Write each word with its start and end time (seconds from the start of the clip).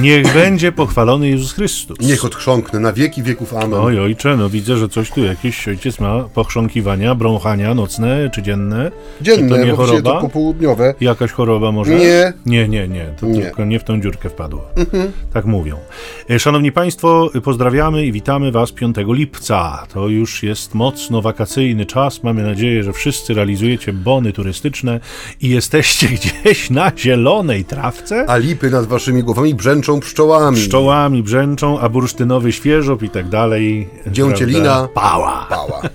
Niech 0.00 0.34
będzie 0.34 0.72
pochwalony 0.72 1.28
Jezus 1.28 1.52
Chrystus. 1.52 1.98
Niech 2.00 2.24
odchrząknę 2.24 2.80
na 2.80 2.92
wieki 2.92 3.22
wieków. 3.22 3.54
Amen. 3.54 3.80
Oj, 3.80 3.98
ojcze, 3.98 4.36
no 4.36 4.50
widzę, 4.50 4.76
że 4.76 4.88
coś 4.88 5.10
tu 5.10 5.24
jakiś 5.24 5.68
ojciec 5.68 6.00
ma 6.00 6.22
pochrząkiwania, 6.34 7.14
brąchania 7.14 7.74
nocne 7.74 8.30
czy 8.34 8.42
dzienne. 8.42 8.90
Dzienne, 9.20 9.42
czy 9.42 9.48
to 9.48 9.56
nie 9.56 9.62
dzisiaj 9.62 9.76
to 9.76 9.86
choroba? 9.86 10.20
popołudniowe. 10.20 10.94
Jakaś 11.00 11.32
choroba 11.32 11.72
może? 11.72 11.94
Nie. 11.94 12.32
Nie, 12.46 12.68
nie, 12.68 12.88
nie. 12.88 13.14
To 13.20 13.26
Nie. 13.26 13.42
tylko 13.42 13.64
nie 13.64 13.78
w 13.78 13.84
tą 13.84 14.00
dziurkę 14.00 14.28
wpadło. 14.28 14.64
Tak 15.32 15.44
mówią. 15.44 15.76
E, 16.30 16.38
Szanowni 16.38 16.72
Państwo, 16.72 17.30
pozdrawiamy 17.44 18.06
i 18.06 18.12
witamy 18.12 18.52
Was 18.52 18.72
5 18.72 18.96
lipca. 19.06 19.86
To 19.92 20.08
już 20.08 20.42
jest 20.42 20.74
mocno 20.74 21.22
wakacyjny 21.22 21.86
czas. 21.86 22.22
Mamy 22.22 22.42
nadzieję, 22.42 22.82
że 22.82 22.92
wszyscy 22.92 23.34
realizujecie 23.34 23.92
bony 23.92 24.32
turystyczne 24.32 25.00
i 25.40 25.48
jesteście 25.48 26.08
gdzieś 26.44 26.70
na 26.70 26.92
zielonej 26.96 27.64
trawce. 27.64 28.24
A 28.28 28.36
lipy 28.36 28.70
nad 28.70 28.86
waszymi 28.86 29.22
głowami 29.22 29.54
brzęczą 29.54 29.89
pszczołami. 29.98 30.56
Pszczołami 30.56 31.22
brzęczą, 31.22 31.78
a 31.80 31.88
bursztynowy 31.88 32.52
świeżop 32.52 33.02
i 33.02 33.10
tak 33.10 33.28
dalej. 33.28 33.88
Dzięcielina. 34.06 34.88
Pała. 34.94 35.46
Pała. 35.50 35.80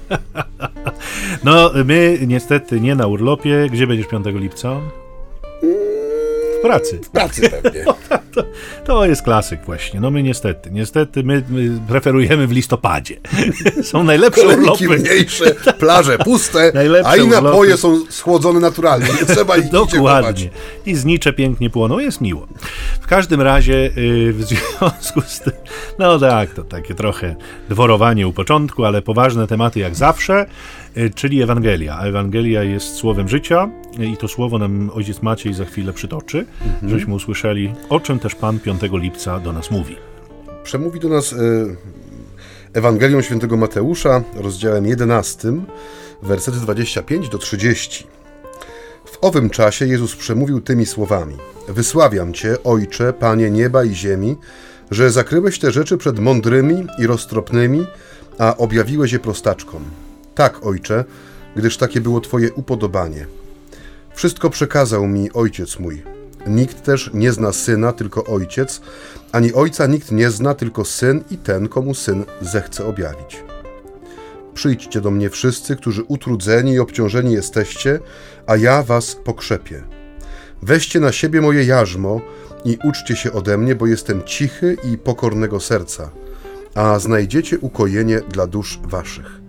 No, 1.43 1.71
my 1.85 2.17
niestety 2.27 2.81
nie 2.81 2.95
na 2.95 3.07
urlopie. 3.07 3.67
Gdzie 3.71 3.87
będziesz 3.87 4.07
5 4.07 4.25
lipca? 4.25 4.79
W 6.59 6.61
pracy. 6.61 6.99
W 7.03 7.09
pracy 7.09 7.49
pewnie. 7.49 7.85
To 8.85 9.05
jest 9.05 9.21
klasyk 9.21 9.59
właśnie. 9.65 9.99
No 9.99 10.11
my 10.11 10.23
niestety, 10.23 10.71
niestety 10.71 11.23
my, 11.23 11.43
my 11.49 11.79
preferujemy 11.87 12.47
w 12.47 12.51
listopadzie. 12.51 13.15
Są 13.83 14.03
najlepsze 14.03 14.41
Kolejki 14.41 14.87
urlopy. 14.87 15.09
mniejsze, 15.09 15.55
plaże 15.79 16.17
puste, 16.17 16.71
Najlepsze 16.73 17.09
a 17.11 17.15
i 17.15 17.21
urlopy. 17.21 17.43
napoje 17.43 17.77
są 17.77 17.99
schłodzone 18.09 18.59
naturalnie. 18.59 19.07
Nie 19.07 19.35
trzeba 19.35 19.57
ich. 19.57 19.69
Dokładnie. 19.95 20.49
I 20.85 20.95
znicze 20.95 21.33
pięknie 21.33 21.69
płoną, 21.69 21.99
jest 21.99 22.21
miło. 22.21 22.47
W 23.01 23.07
każdym 23.07 23.41
razie, 23.41 23.73
yy, 23.95 24.33
w 24.33 24.43
związku 24.43 25.21
z 25.21 25.39
tym, 25.39 25.53
no 25.99 26.19
tak, 26.19 26.53
to 26.53 26.63
takie 26.63 26.95
trochę 26.95 27.35
dworowanie 27.69 28.27
u 28.27 28.33
początku, 28.33 28.85
ale 28.85 29.01
poważne 29.01 29.47
tematy 29.47 29.79
jak 29.79 29.95
zawsze, 29.95 30.45
yy, 30.95 31.09
czyli 31.09 31.41
Ewangelia. 31.41 31.97
A 31.99 32.05
Ewangelia 32.05 32.63
jest 32.63 32.95
słowem 32.95 33.29
życia 33.29 33.69
i 33.99 34.17
to 34.17 34.27
słowo 34.27 34.57
nam 34.57 34.91
ojciec 34.93 35.21
Maciej 35.21 35.53
za 35.53 35.65
chwilę 35.65 35.93
przytoczy, 35.93 36.45
żebyśmy 36.87 37.13
usłyszeli, 37.13 37.73
o 37.89 37.99
czym 37.99 38.19
też 38.25 38.35
Pan 38.35 38.59
5 38.59 38.81
lipca 38.91 39.39
do 39.39 39.53
nas 39.53 39.71
mówi. 39.71 39.95
Przemówi 40.63 40.99
do 40.99 41.09
nas 41.09 41.33
e, 41.33 41.37
Ewangelią 42.73 43.21
świętego 43.21 43.57
Mateusza, 43.57 44.23
rozdziałem 44.35 44.85
11, 44.85 45.53
wersety 46.21 46.57
25 46.57 47.29
do 47.29 47.37
30. 47.37 48.07
W 49.05 49.17
owym 49.21 49.49
czasie 49.49 49.87
Jezus 49.87 50.15
przemówił 50.15 50.61
tymi 50.61 50.85
słowami: 50.85 51.37
Wysławiam 51.67 52.33
Cię, 52.33 52.63
Ojcze, 52.63 53.13
Panie 53.13 53.51
nieba 53.51 53.83
i 53.83 53.95
ziemi, 53.95 54.35
że 54.91 55.11
zakryłeś 55.11 55.59
te 55.59 55.71
rzeczy 55.71 55.97
przed 55.97 56.19
mądrymi 56.19 56.87
i 56.99 57.07
roztropnymi, 57.07 57.85
a 58.37 58.57
objawiłeś 58.57 59.11
je 59.11 59.19
prostaczkom. 59.19 59.83
Tak, 60.35 60.65
Ojcze, 60.65 61.03
gdyż 61.55 61.77
takie 61.77 62.01
było 62.01 62.21
Twoje 62.21 62.53
upodobanie. 62.53 63.25
Wszystko 64.15 64.49
przekazał 64.49 65.07
mi 65.07 65.31
Ojciec 65.33 65.79
mój. 65.79 66.14
Nikt 66.47 66.83
też 66.83 67.09
nie 67.13 67.31
zna 67.31 67.51
Syna, 67.51 67.93
tylko 67.93 68.23
Ojciec, 68.23 68.81
ani 69.31 69.53
Ojca 69.53 69.87
nikt 69.87 70.11
nie 70.11 70.31
zna, 70.31 70.53
tylko 70.53 70.85
Syn 70.85 71.23
i 71.31 71.37
ten, 71.37 71.67
komu 71.67 71.93
Syn 71.93 72.25
zechce 72.41 72.85
objawić. 72.85 73.43
Przyjdźcie 74.53 75.01
do 75.01 75.11
mnie 75.11 75.29
wszyscy, 75.29 75.75
którzy 75.75 76.03
utrudzeni 76.03 76.71
i 76.73 76.79
obciążeni 76.79 77.33
jesteście, 77.33 77.99
a 78.47 78.55
ja 78.55 78.83
was 78.83 79.15
pokrzepię. 79.15 79.83
Weźcie 80.61 80.99
na 80.99 81.11
siebie 81.11 81.41
moje 81.41 81.63
jarzmo 81.63 82.21
i 82.65 82.77
uczcie 82.83 83.15
się 83.15 83.31
ode 83.31 83.57
mnie, 83.57 83.75
bo 83.75 83.87
jestem 83.87 84.23
cichy 84.23 84.77
i 84.83 84.97
pokornego 84.97 85.59
serca, 85.59 86.09
a 86.75 86.99
znajdziecie 86.99 87.59
ukojenie 87.59 88.21
dla 88.21 88.47
dusz 88.47 88.79
waszych. 88.83 89.41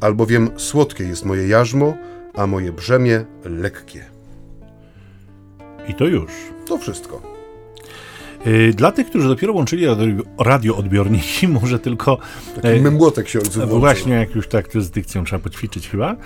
Albowiem 0.00 0.50
słodkie 0.56 1.04
jest 1.04 1.24
moje 1.24 1.48
jarzmo, 1.48 1.94
a 2.34 2.46
moje 2.46 2.72
brzemię 2.72 3.24
lekkie. 3.44 4.15
I 5.88 5.94
to 5.94 6.06
już. 6.06 6.30
To 6.66 6.78
wszystko. 6.78 7.35
Yy, 8.46 8.72
Dla 8.74 8.92
tych, 8.92 9.06
którzy 9.06 9.28
dopiero 9.28 9.52
łączyli 9.52 9.86
radio- 9.86 10.22
radioodbiorniki, 10.38 11.48
może 11.60 11.78
tylko 11.78 12.18
Taki 12.62 12.68
e, 12.68 12.80
mymłotek 12.80 13.28
się 13.28 13.38
No 13.38 13.50
włączył. 13.50 13.78
Właśnie, 13.78 14.12
jak 14.14 14.34
już 14.34 14.48
tak 14.48 14.68
to 14.68 14.80
z 14.80 14.90
dykcją 14.90 15.24
trzeba 15.24 15.42
poćwiczyć 15.42 15.88
chyba. 15.88 16.16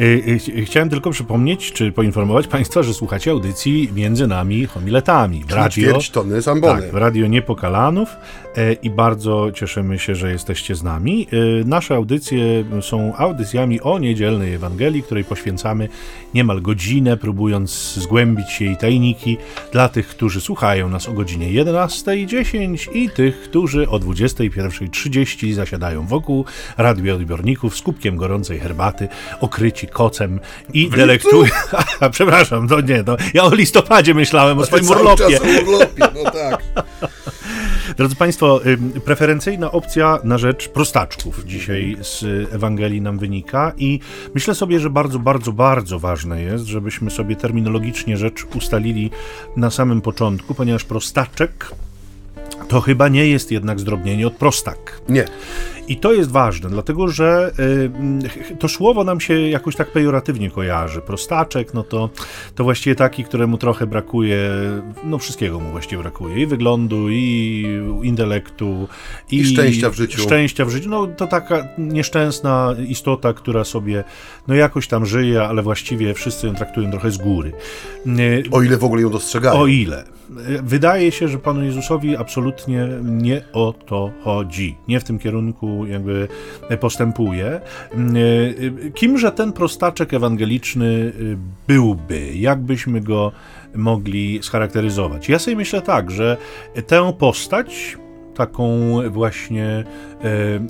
Y, 0.00 0.04
y, 0.04 0.38
ch- 0.38 0.66
Chciałem 0.66 0.90
tylko 0.90 1.10
przypomnieć, 1.10 1.72
czy 1.72 1.92
poinformować 1.92 2.46
Państwa, 2.56 2.82
że 2.82 2.94
słuchacie 2.94 3.30
audycji 3.30 3.90
między 3.94 4.26
nami 4.26 4.66
homiletami 4.66 5.44
w 5.48 5.52
radio. 5.52 5.70
ćwierć 5.70 6.10
tony 6.10 6.40
zambony. 6.42 6.82
Tak, 6.82 6.90
w 6.90 6.94
Radio 6.94 7.26
Niepokalanów 7.26 8.08
e, 8.56 8.72
i 8.72 8.90
bardzo 8.90 9.52
cieszymy 9.54 9.98
się, 9.98 10.14
że 10.14 10.30
jesteście 10.32 10.74
z 10.74 10.82
nami. 10.82 11.26
E, 11.32 11.64
Nasze 11.64 11.94
audycje 11.94 12.64
są 12.80 13.16
audycjami 13.16 13.80
o 13.80 13.98
niedzielnej 13.98 14.54
Ewangelii, 14.54 15.02
której 15.02 15.24
poświęcamy 15.24 15.88
niemal 16.34 16.62
godzinę, 16.62 17.16
próbując 17.16 17.94
zgłębić 17.94 18.60
jej 18.60 18.76
tajniki 18.76 19.36
dla 19.72 19.88
tych, 19.88 20.08
którzy 20.08 20.40
słuchają 20.40 20.88
nas 20.88 21.08
o 21.08 21.12
godzinie 21.12 21.52
11.10 21.72 22.96
i 22.96 23.10
tych, 23.10 23.40
którzy 23.40 23.88
o 23.88 23.98
21.30 23.98 25.52
zasiadają 25.52 26.06
wokół 26.06 26.44
radioodbiorników 26.78 27.76
z 27.76 27.82
kubkiem 27.82 28.16
gorącej 28.16 28.58
herbaty, 28.58 29.08
okryci 29.40 29.86
kocem 29.86 30.40
i 30.72 30.90
delektują... 30.90 31.44
Przepraszam, 32.12 32.68
to 32.68 32.80
nie, 32.80 33.04
to 33.04 33.16
ja 33.34 33.44
o 33.44 33.54
listopadzie 33.54 34.14
myślałem, 34.14 34.58
o 34.58 34.66
swoim 34.66 34.88
urlopie. 34.88 35.40
urlopie, 35.66 36.04
no 36.24 36.30
tak. 36.30 36.62
Drodzy 37.96 38.16
Państwo, 38.16 38.60
preferencyjna 39.04 39.72
opcja 39.72 40.18
na 40.24 40.38
rzecz 40.38 40.68
prostaczków 40.68 41.44
dzisiaj 41.44 41.96
z 42.00 42.24
Ewangelii 42.54 43.00
nam 43.00 43.18
wynika 43.18 43.72
i 43.76 44.00
myślę 44.34 44.54
sobie, 44.54 44.80
że 44.80 44.90
bardzo, 44.90 45.18
bardzo, 45.18 45.52
bardzo 45.52 45.98
ważne 45.98 46.42
jest, 46.42 46.64
żebyśmy 46.64 47.10
sobie 47.10 47.36
terminologicznie 47.36 48.16
rzecz 48.16 48.46
ustalili 48.56 49.10
na 49.56 49.70
samym 49.70 50.00
początku, 50.00 50.54
ponieważ 50.54 50.84
prostaczek 50.84 51.70
to 52.70 52.80
chyba 52.80 53.08
nie 53.08 53.26
jest 53.26 53.52
jednak 53.52 53.80
zdrobnienie 53.80 54.26
od 54.26 54.32
prostak. 54.32 55.00
Nie. 55.08 55.24
I 55.88 55.96
to 55.96 56.12
jest 56.12 56.30
ważne, 56.30 56.70
dlatego 56.70 57.08
że 57.08 57.52
y, 58.50 58.56
to 58.56 58.68
słowo 58.68 59.04
nam 59.04 59.20
się 59.20 59.40
jakoś 59.40 59.76
tak 59.76 59.92
pejoratywnie 59.92 60.50
kojarzy. 60.50 61.00
Prostaczek, 61.00 61.74
no 61.74 61.82
to, 61.82 62.10
to 62.54 62.64
właściwie 62.64 62.96
taki, 62.96 63.24
któremu 63.24 63.58
trochę 63.58 63.86
brakuje, 63.86 64.50
no 65.04 65.18
wszystkiego 65.18 65.60
mu 65.60 65.70
właściwie 65.70 66.02
brakuje. 66.02 66.42
I 66.42 66.46
wyglądu, 66.46 67.10
i 67.10 67.66
intelektu, 68.02 68.88
i, 69.30 69.36
I 69.36 69.44
szczęścia 69.46 69.90
w 69.90 69.94
życiu. 69.94 70.22
Szczęścia 70.22 70.64
w 70.64 70.70
życiu. 70.70 70.88
No 70.88 71.06
to 71.06 71.26
taka 71.26 71.68
nieszczęsna 71.78 72.74
istota, 72.88 73.32
która 73.32 73.64
sobie, 73.64 74.04
no 74.48 74.54
jakoś 74.54 74.88
tam 74.88 75.06
żyje, 75.06 75.42
ale 75.42 75.62
właściwie 75.62 76.14
wszyscy 76.14 76.46
ją 76.46 76.54
traktują 76.54 76.90
trochę 76.90 77.10
z 77.10 77.18
góry. 77.18 77.52
Y, 78.06 78.42
O 78.50 78.62
ile 78.62 78.76
w 78.76 78.84
ogóle 78.84 79.02
ją 79.02 79.10
dostrzegają. 79.10 79.60
o 79.60 79.66
ile. 79.66 80.04
Wydaje 80.62 81.12
się, 81.12 81.28
że 81.28 81.38
Panu 81.38 81.64
Jezusowi 81.64 82.16
absolutnie 82.16 82.88
nie 83.02 83.42
o 83.52 83.74
to 83.86 84.10
chodzi. 84.24 84.76
Nie 84.88 85.00
w 85.00 85.04
tym 85.04 85.18
kierunku 85.18 85.86
jakby 85.86 86.28
postępuje. 86.80 87.60
Kimże 88.94 89.32
ten 89.32 89.52
prostaczek 89.52 90.14
ewangeliczny 90.14 91.12
byłby? 91.68 92.34
Jak 92.34 92.60
byśmy 92.60 93.00
go 93.00 93.32
mogli 93.74 94.38
scharakteryzować? 94.42 95.28
Ja 95.28 95.38
sobie 95.38 95.56
myślę 95.56 95.82
tak, 95.82 96.10
że 96.10 96.36
tę 96.86 97.12
postać 97.18 97.96
taką 98.34 98.96
właśnie 99.10 99.64
e, 99.66 99.84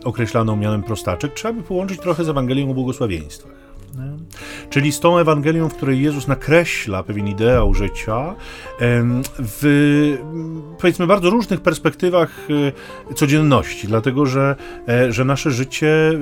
określaną 0.04 0.56
mianem 0.56 0.82
prostaczek, 0.82 1.34
trzeba 1.34 1.54
by 1.54 1.62
połączyć 1.62 2.00
trochę 2.00 2.24
z 2.24 2.28
Ewangelią 2.28 2.70
o 2.70 2.74
błogosławieństwach. 2.74 3.59
Czyli 4.70 4.92
z 4.92 5.00
tą 5.00 5.18
Ewangelią, 5.18 5.68
w 5.68 5.74
której 5.74 6.02
Jezus 6.02 6.28
nakreśla 6.28 7.02
pewien 7.02 7.28
ideał 7.28 7.74
życia 7.74 8.34
w 9.38 10.16
powiedzmy 10.78 11.06
bardzo 11.06 11.30
różnych 11.30 11.60
perspektywach 11.60 12.48
e, 13.10 13.14
codzienności, 13.14 13.86
dlatego 13.86 14.26
że, 14.26 14.56
e, 14.88 15.12
że 15.12 15.24
nasze 15.24 15.50
życie 15.50 16.12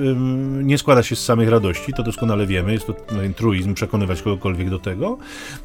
nie 0.63 0.77
składa 0.77 1.03
się 1.03 1.15
z 1.15 1.25
samych 1.25 1.49
radości, 1.49 1.93
to 1.93 2.03
doskonale 2.03 2.45
wiemy, 2.45 2.73
jest 2.73 2.87
to 2.87 2.93
pewien 2.93 3.33
truizm 3.33 3.73
przekonywać 3.73 4.21
kogokolwiek 4.21 4.69
do 4.69 4.79
tego, 4.79 5.17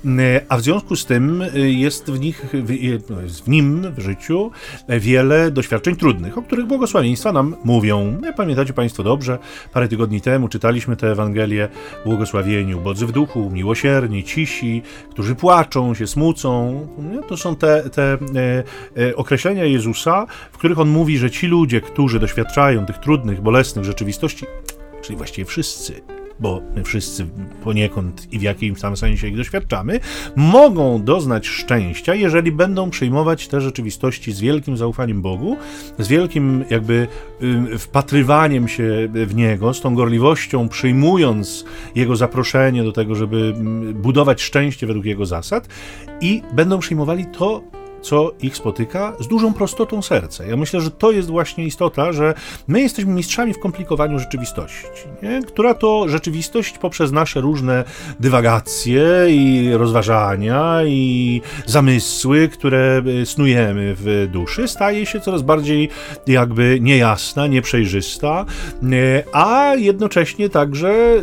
M, 0.05 0.21
a 0.49 0.57
w 0.57 0.63
związku 0.63 0.97
z 0.97 1.07
tym 1.07 1.43
e, 1.43 1.59
jest 1.59 2.11
w 2.11 2.21
nich, 2.21 2.47
w, 2.53 3.11
no, 3.11 3.17
nim, 3.47 3.93
w 3.97 4.01
życiu 4.01 4.51
e, 4.89 5.01
wiele 5.01 5.51
doświadczeń 5.51 5.97
trudnych, 5.97 6.39
o 6.39 6.43
których 6.43 6.67
błogosławieństwa 6.67 7.33
nam 7.33 7.57
mówią. 7.65 8.21
Pamiętacie 8.37 8.73
Państwo 8.73 9.03
dobrze, 9.03 9.39
parę 9.73 9.89
tygodni 9.89 10.21
temu 10.21 10.49
czytaliśmy 10.49 10.97
tę 10.97 11.13
Ewangelię 11.13 11.69
błogosławieni 12.05 12.75
ubodzy 12.75 13.07
w 13.07 13.13
duchu, 13.13 13.51
miłosierni, 13.51 14.25
cisi, 14.25 14.83
którzy 15.11 15.35
płaczą, 15.35 15.95
się 15.95 16.07
smucą. 16.07 16.81
To 17.29 17.37
są 17.37 17.57
te, 17.57 17.91
te 17.91 18.03
e, 18.03 18.19
e, 19.09 19.17
określenia 19.17 19.65
Jezusa, 19.65 20.27
w 20.53 20.59
których 20.59 20.79
On 20.79 20.89
mówi, 20.89 21.19
że 21.19 21.31
ci 21.31 21.47
ludzie, 21.47 21.81
którzy 21.81 22.21
doświadczają 22.21 22.87
tych 22.87 22.99
trudnych, 22.99 23.41
bolesnych 23.41 23.85
rzeczywistości, 23.85 24.47
czyli 25.03 25.17
właściwie 25.17 25.45
wszyscy, 25.45 26.01
bo 26.41 26.61
my 26.77 26.85
wszyscy 26.85 27.27
poniekąd 27.65 28.33
i 28.33 28.39
w 28.39 28.43
jakimś 28.43 28.81
tam 28.81 28.97
sensie 28.97 29.29
ich 29.29 29.37
doświadczamy, 29.37 30.01
mogą 30.37 31.03
doznać 31.03 31.47
szczęścia, 31.47 32.15
jeżeli 32.15 32.53
będą 32.53 32.91
przyjmować 32.91 33.49
te 33.49 33.61
rzeczywistości 33.61 34.33
z 34.33 34.41
wielkim 34.41 34.77
zaufaniem 34.77 35.23
Bogu, 35.23 35.57
z 35.99 36.09
wielkim 36.09 36.65
jakby 36.71 37.07
y, 37.73 37.79
wpatrywaniem 37.79 38.69
się 38.69 39.09
w 39.13 39.35
Niego, 39.35 39.75
z 39.75 39.81
tą 39.81 39.95
gorliwością 39.95 40.69
przyjmując 40.69 41.65
Jego 41.95 42.17
zaproszenie 42.17 42.85
do 42.85 42.93
tego, 42.93 43.15
żeby 43.15 43.55
mm, 43.57 43.95
budować 43.95 44.43
szczęście 44.43 44.87
według 44.87 45.05
Jego 45.05 45.27
zasad 45.27 45.69
i 46.21 46.43
będą 46.53 46.79
przyjmowali 46.79 47.27
to, 47.27 47.63
co 48.05 48.33
ich 48.43 48.57
spotyka, 48.57 49.13
z 49.21 49.29
dużą 49.29 49.55
prostotą 49.55 50.03
serca. 50.03 50.45
Ja 50.45 50.57
myślę, 50.57 50.81
że 50.81 50.91
to 50.91 51.11
jest 51.11 51.29
właśnie 51.29 51.65
istota, 51.65 52.13
że 52.13 52.35
my 52.69 52.81
jesteśmy 52.81 53.13
mistrzami 53.13 53.55
w 53.55 53.59
komplikowaniu 53.59 54.19
rzeczywistości, 54.19 54.87
nie? 55.23 55.43
która 55.43 55.75
to 55.75 56.09
rzeczywistość 56.09 56.79
poprzez 56.79 57.13
nasze 57.13 57.41
różne 57.41 57.85
dywagacje 58.21 59.05
i 59.29 59.71
rozważania 59.73 60.81
i 60.87 61.41
zamysły, 61.67 62.49
które 62.49 63.03
e, 63.23 63.27
snujemy 63.27 63.95
w 63.99 64.29
duszy, 64.33 64.69
staje 64.69 65.07
się 65.07 65.21
coraz 65.21 65.43
bardziej 65.43 65.89
jakby 66.27 66.79
niejasna, 66.81 67.47
nieprzejrzysta, 67.47 68.47
e, 68.83 69.25
a 69.33 69.75
jednocześnie 69.75 70.49
także, 70.49 70.89
e, 70.89 71.21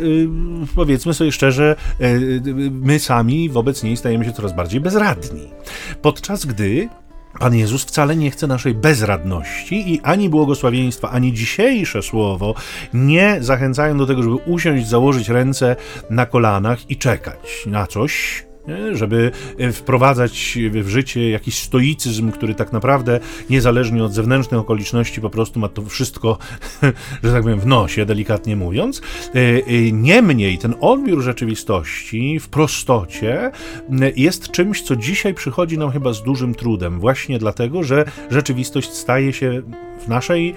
powiedzmy 0.74 1.14
sobie 1.14 1.32
szczerze, 1.32 1.76
my 2.70 2.98
sami 2.98 3.48
wobec 3.48 3.82
niej 3.82 3.96
stajemy 3.96 4.24
się 4.24 4.32
coraz 4.32 4.56
bardziej 4.56 4.80
bezradni. 4.80 5.48
Podczas 6.02 6.46
gdy 6.46 6.71
Pan 7.38 7.54
Jezus 7.54 7.84
wcale 7.84 8.16
nie 8.16 8.30
chce 8.30 8.46
naszej 8.46 8.74
bezradności 8.74 9.94
i 9.94 10.00
ani 10.00 10.28
błogosławieństwa, 10.28 11.10
ani 11.10 11.32
dzisiejsze 11.32 12.02
słowo 12.02 12.54
nie 12.94 13.36
zachęcają 13.40 13.98
do 13.98 14.06
tego, 14.06 14.22
żeby 14.22 14.34
usiąść, 14.34 14.88
założyć 14.88 15.28
ręce 15.28 15.76
na 16.10 16.26
kolanach 16.26 16.90
i 16.90 16.96
czekać 16.96 17.66
na 17.66 17.86
coś, 17.86 18.44
żeby 18.92 19.30
e, 19.58 19.72
wprowadzać 19.72 20.58
w 20.70 20.88
życie 20.88 21.30
jakiś 21.30 21.58
stoicyzm, 21.58 22.32
który 22.32 22.54
tak 22.54 22.72
naprawdę 22.72 23.20
niezależnie 23.50 24.04
od 24.04 24.12
zewnętrznych 24.12 24.60
okoliczności 24.60 25.20
po 25.20 25.30
prostu 25.30 25.60
ma 25.60 25.68
to 25.68 25.82
wszystko, 25.82 26.38
że 27.22 27.32
tak 27.32 27.42
powiem, 27.42 27.60
w 27.60 27.66
nosie, 27.66 28.06
delikatnie 28.06 28.56
mówiąc. 28.56 29.02
E, 29.34 29.38
e, 29.38 29.92
niemniej 29.92 30.58
ten 30.58 30.74
odbiór 30.80 31.22
rzeczywistości 31.22 32.40
w 32.40 32.48
prostocie 32.48 33.50
jest 34.16 34.50
czymś, 34.50 34.82
co 34.82 34.96
dzisiaj 34.96 35.34
przychodzi 35.34 35.78
nam 35.78 35.90
chyba 35.90 36.12
z 36.12 36.22
dużym 36.22 36.54
trudem, 36.54 37.00
właśnie 37.00 37.38
dlatego, 37.38 37.82
że 37.82 38.04
rzeczywistość 38.30 38.92
staje 38.92 39.32
się 39.32 39.62
w 40.00 40.08
naszej 40.08 40.54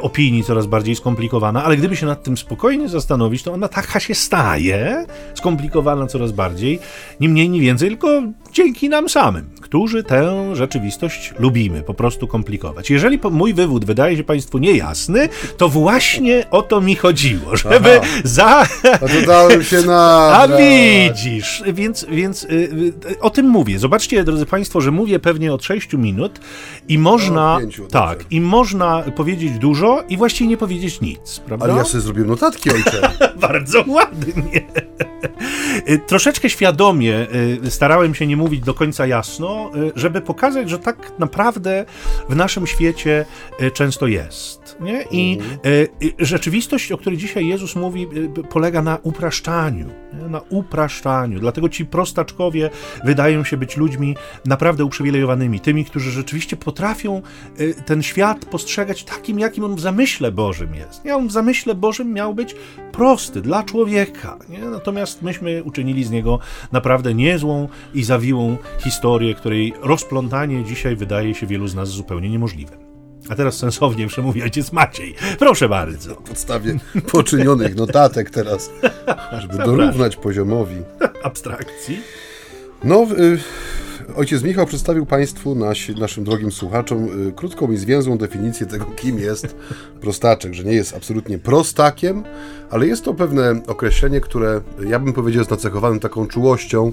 opinii 0.00 0.44
coraz 0.44 0.66
bardziej 0.66 0.96
skomplikowana, 0.96 1.64
ale 1.64 1.76
gdyby 1.76 1.96
się 1.96 2.06
nad 2.06 2.22
tym 2.22 2.36
spokojnie 2.36 2.88
zastanowić, 2.88 3.42
to 3.42 3.52
ona 3.52 3.68
taka 3.68 4.00
się 4.00 4.14
staje, 4.14 5.06
skomplikowana 5.34 6.06
coraz 6.06 6.32
bardziej. 6.32 6.78
Niemniej 7.20 7.48
mniej, 7.48 7.60
nie 7.60 7.66
więcej, 7.66 7.88
tylko 7.88 8.22
dzięki 8.58 8.88
nam 8.88 9.08
samym, 9.08 9.50
którzy 9.60 10.04
tę 10.04 10.50
rzeczywistość 10.56 11.34
lubimy 11.38 11.82
po 11.82 11.94
prostu 11.94 12.26
komplikować. 12.26 12.90
Jeżeli 12.90 13.20
mój 13.30 13.54
wywód 13.54 13.84
wydaje 13.84 14.16
się 14.16 14.24
Państwu 14.24 14.58
niejasny, 14.58 15.28
to 15.56 15.68
właśnie 15.68 16.50
o 16.50 16.62
to 16.62 16.80
mi 16.80 16.96
chodziło, 16.96 17.56
żeby 17.56 18.00
Aha. 18.00 18.08
za... 18.24 18.66
dałem 19.26 19.64
się 19.64 19.82
na... 19.92 20.30
A 20.32 20.48
widzisz, 20.48 21.62
więc, 21.66 22.06
więc 22.10 22.44
y, 22.44 22.48
y, 23.10 23.20
o 23.20 23.30
tym 23.30 23.46
mówię. 23.46 23.78
Zobaczcie, 23.78 24.24
drodzy 24.24 24.46
Państwo, 24.46 24.80
że 24.80 24.90
mówię 24.90 25.18
pewnie 25.18 25.52
od 25.52 25.64
6 25.64 25.92
minut 25.92 26.40
i 26.88 26.98
można... 26.98 27.58
Pięciu, 27.60 27.86
tak, 27.86 28.24
i 28.30 28.40
można 28.40 29.02
powiedzieć 29.16 29.58
dużo 29.58 30.04
i 30.08 30.16
właściwie 30.16 30.50
nie 30.50 30.56
powiedzieć 30.56 31.00
nic, 31.00 31.40
prawda? 31.46 31.64
Ale 31.66 31.76
ja 31.76 31.84
sobie 31.84 32.00
zrobiłem 32.00 32.28
notatki, 32.28 32.70
ojcze. 32.70 33.10
Bardzo 33.40 33.84
ładnie. 33.86 34.62
Y, 35.88 36.00
troszeczkę 36.06 36.50
świadomie 36.50 37.26
starałem 37.68 38.14
się 38.14 38.26
nie 38.26 38.36
mówić 38.36 38.47
do 38.56 38.74
końca 38.74 39.06
jasno, 39.06 39.70
y, 39.76 39.92
żeby 39.96 40.20
pokazać, 40.20 40.70
że 40.70 40.78
tak 40.78 41.12
naprawdę 41.18 41.84
w 42.28 42.36
naszym 42.36 42.66
świecie 42.66 43.26
często 43.74 44.06
jest. 44.06 44.76
Nie? 44.80 45.02
I 45.10 45.38
mhm. 45.38 45.58
rzeczywistość, 46.18 46.92
o 46.92 46.98
której 46.98 47.18
dzisiaj 47.18 47.46
Jezus 47.46 47.76
mówi, 47.76 48.08
polega 48.50 48.82
na 48.82 48.98
upraszczaniu. 49.02 49.86
Nie? 50.12 50.28
Na 50.28 50.40
upraszczaniu. 50.48 51.40
Dlatego 51.40 51.68
ci 51.68 51.86
prostaczkowie 51.86 52.70
wydają 53.04 53.44
się 53.44 53.56
być 53.56 53.76
ludźmi 53.76 54.16
naprawdę 54.44 54.84
uprzywilejowanymi, 54.84 55.60
tymi, 55.60 55.84
którzy 55.84 56.10
rzeczywiście 56.10 56.56
potrafią 56.56 57.22
ten 57.86 58.02
świat 58.02 58.44
postrzegać 58.44 59.04
takim, 59.04 59.38
jakim 59.38 59.64
on 59.64 59.74
w 59.74 59.80
zamyśle 59.80 60.32
Bożym 60.32 60.74
jest. 60.74 61.04
Nie? 61.04 61.16
On 61.16 61.28
w 61.28 61.32
zamyśle 61.32 61.74
Bożym 61.74 62.12
miał 62.12 62.34
być 62.34 62.56
prosty 62.92 63.40
dla 63.40 63.62
człowieka. 63.62 64.38
Nie? 64.48 64.60
Natomiast 64.60 65.22
myśmy 65.22 65.62
uczynili 65.64 66.04
z 66.04 66.10
niego 66.10 66.38
naprawdę 66.72 67.14
niezłą 67.14 67.68
i 67.94 68.04
zawiłą 68.04 68.27
historię, 68.78 69.34
której 69.34 69.74
rozplątanie 69.82 70.64
dzisiaj 70.64 70.96
wydaje 70.96 71.34
się 71.34 71.46
wielu 71.46 71.68
z 71.68 71.74
nas 71.74 71.88
zupełnie 71.88 72.30
niemożliwe. 72.30 72.76
A 73.28 73.34
teraz 73.34 73.56
sensownie 73.56 74.06
przemówi 74.06 74.42
ojciec 74.42 74.72
Maciej. 74.72 75.14
Proszę 75.38 75.68
bardzo. 75.68 76.10
Na 76.10 76.16
podstawie 76.16 76.78
poczynionych 77.12 77.76
notatek 77.76 78.30
teraz, 78.30 78.70
żeby 79.38 79.58
dorównać 79.58 80.16
poziomowi 80.16 80.76
abstrakcji. 81.22 82.00
No, 82.84 83.06
y, 83.18 83.38
ojciec 84.16 84.42
Michał 84.42 84.66
przedstawił 84.66 85.06
Państwu, 85.06 85.54
nasi, 85.54 85.94
naszym 85.94 86.24
drogim 86.24 86.52
słuchaczom, 86.52 87.28
y, 87.28 87.32
krótką 87.32 87.72
i 87.72 87.76
zwięzłą 87.76 88.18
definicję 88.18 88.66
tego, 88.66 88.84
kim 88.84 89.18
jest 89.18 89.56
prostaczek, 90.00 90.54
że 90.54 90.64
nie 90.64 90.72
jest 90.72 90.96
absolutnie 90.96 91.38
prostakiem, 91.38 92.24
ale 92.70 92.86
jest 92.86 93.04
to 93.04 93.14
pewne 93.14 93.60
określenie, 93.66 94.20
które 94.20 94.60
ja 94.86 94.98
bym 94.98 95.12
powiedział 95.12 95.40
jest 95.40 95.50
nacechowane 95.50 96.00
taką 96.00 96.26
czułością 96.26 96.92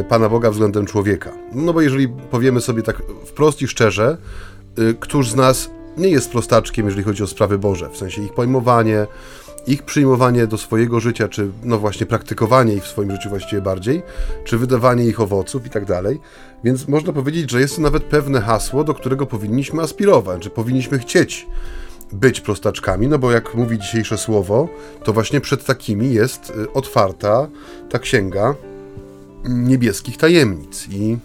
y, 0.00 0.04
Pana 0.04 0.28
Boga 0.28 0.50
względem 0.50 0.86
człowieka. 0.86 1.32
No 1.52 1.72
bo 1.72 1.80
jeżeli 1.80 2.08
powiemy 2.08 2.60
sobie 2.60 2.82
tak 2.82 3.02
wprost 3.26 3.62
i 3.62 3.68
szczerze, 3.68 4.16
y, 4.78 4.94
któż 5.00 5.30
z 5.30 5.34
nas 5.34 5.70
nie 5.96 6.08
jest 6.08 6.30
prostaczkiem, 6.30 6.86
jeżeli 6.86 7.04
chodzi 7.04 7.22
o 7.22 7.26
sprawy 7.26 7.58
Boże, 7.58 7.88
w 7.92 7.96
sensie 7.96 8.22
ich 8.22 8.34
pojmowanie, 8.34 9.06
ich 9.66 9.82
przyjmowanie 9.82 10.46
do 10.46 10.58
swojego 10.58 11.00
życia, 11.00 11.28
czy 11.28 11.50
no 11.62 11.78
właśnie 11.78 12.06
praktykowanie 12.06 12.74
ich 12.74 12.84
w 12.84 12.88
swoim 12.88 13.10
życiu 13.10 13.28
właściwie 13.28 13.62
bardziej, 13.62 14.02
czy 14.44 14.58
wydawanie 14.58 15.04
ich 15.04 15.20
owoców 15.20 15.66
i 15.66 15.70
tak 15.70 15.84
dalej. 15.84 16.20
Więc 16.64 16.88
można 16.88 17.12
powiedzieć, 17.12 17.50
że 17.50 17.60
jest 17.60 17.76
to 17.76 17.82
nawet 17.82 18.02
pewne 18.02 18.40
hasło, 18.40 18.84
do 18.84 18.94
którego 18.94 19.26
powinniśmy 19.26 19.82
aspirować, 19.82 20.44
że 20.44 20.50
powinniśmy 20.50 20.98
chcieć 20.98 21.46
być 22.12 22.40
prostaczkami, 22.40 23.08
no 23.08 23.18
bo 23.18 23.32
jak 23.32 23.54
mówi 23.54 23.78
dzisiejsze 23.78 24.18
słowo, 24.18 24.68
to 25.04 25.12
właśnie 25.12 25.40
przed 25.40 25.64
takimi 25.64 26.14
jest 26.14 26.50
y, 26.50 26.72
otwarta 26.72 27.48
ta 27.90 27.98
księga 27.98 28.54
niebieskich 29.44 30.16
tajemnic 30.16 30.88
i 30.90 31.18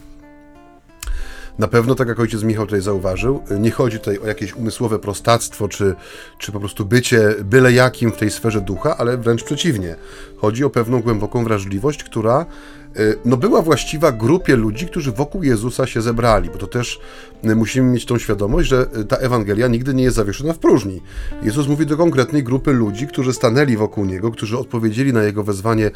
na 1.60 1.68
pewno, 1.68 1.96
tak 1.96 2.08
jak 2.08 2.20
ojciec 2.20 2.44
Michał 2.44 2.66
tutaj 2.66 2.82
zauważył, 2.82 3.42
nie 3.60 3.72
chodzi 3.72 4.00
tutaj 4.00 4.20
o 4.20 4.28
jakieś 4.28 4.56
umysłowe 4.56 5.00
prostactwo, 5.00 5.68
czy, 5.68 5.96
czy 6.38 6.52
po 6.52 6.60
prostu 6.60 6.86
bycie 6.86 7.36
byle 7.44 7.74
jakim 7.74 8.12
w 8.12 8.18
tej 8.18 8.32
sferze 8.32 8.62
ducha, 8.62 8.98
ale 8.98 9.18
wręcz 9.18 9.44
przeciwnie. 9.44 9.96
Chodzi 10.38 10.64
o 10.64 10.70
pewną 10.70 11.02
głęboką 11.02 11.44
wrażliwość, 11.44 12.04
która 12.04 12.46
y, 13.00 13.20
no, 13.26 13.38
była 13.38 13.62
właściwa 13.62 14.12
grupie 14.12 14.56
ludzi, 14.56 14.88
którzy 14.88 15.12
wokół 15.12 15.44
Jezusa 15.44 15.88
się 15.88 16.02
zebrali, 16.02 16.50
bo 16.50 16.58
to 16.58 16.68
też 16.68 17.00
y, 17.44 17.56
musimy 17.56 17.92
mieć 17.92 18.06
tą 18.06 18.18
świadomość, 18.18 18.70
że 18.70 18.88
y, 18.98 19.06
ta 19.06 19.18
Ewangelia 19.18 19.68
nigdy 19.68 19.94
nie 19.94 20.04
jest 20.04 20.16
zawieszona 20.16 20.54
w 20.54 20.60
próżni. 20.60 21.02
Jezus 21.44 21.68
mówi 21.68 21.86
do 21.86 21.98
konkretnej 21.98 22.44
grupy 22.44 22.74
ludzi, 22.74 23.08
którzy 23.08 23.34
stanęli 23.34 23.78
wokół 23.78 24.06
Niego, 24.06 24.32
którzy 24.32 24.58
odpowiedzieli 24.58 25.14
na 25.14 25.24
Jego 25.24 25.44
wezwanie 25.44 25.92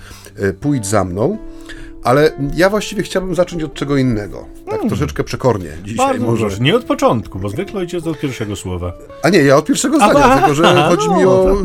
pójdź 0.59 0.87
za 0.87 1.03
mną, 1.03 1.37
ale 2.03 2.31
ja 2.55 2.69
właściwie 2.69 3.03
chciałbym 3.03 3.35
zacząć 3.35 3.63
od 3.63 3.73
czego 3.73 3.97
innego. 3.97 4.45
Tak 4.55 4.73
hmm. 4.73 4.89
troszeczkę 4.89 5.23
przekornie 5.23 5.69
dzisiaj 5.83 5.97
Bardzo 6.07 6.25
może. 6.25 6.45
Proszę. 6.45 6.63
Nie 6.63 6.75
od 6.75 6.83
początku, 6.83 7.39
bo 7.39 7.49
zwykle 7.49 7.79
ojciec 7.79 8.07
od 8.07 8.19
pierwszego 8.19 8.55
słowa. 8.55 8.93
A 9.23 9.29
nie, 9.29 9.39
ja 9.39 9.57
od 9.57 9.65
pierwszego 9.65 9.97
zdania, 9.97 10.19
Aha, 10.23 10.37
tylko 10.37 10.55
że 10.55 10.63
chodzi 10.63 11.07
no, 11.07 11.17
mi 11.17 11.25
o... 11.25 11.55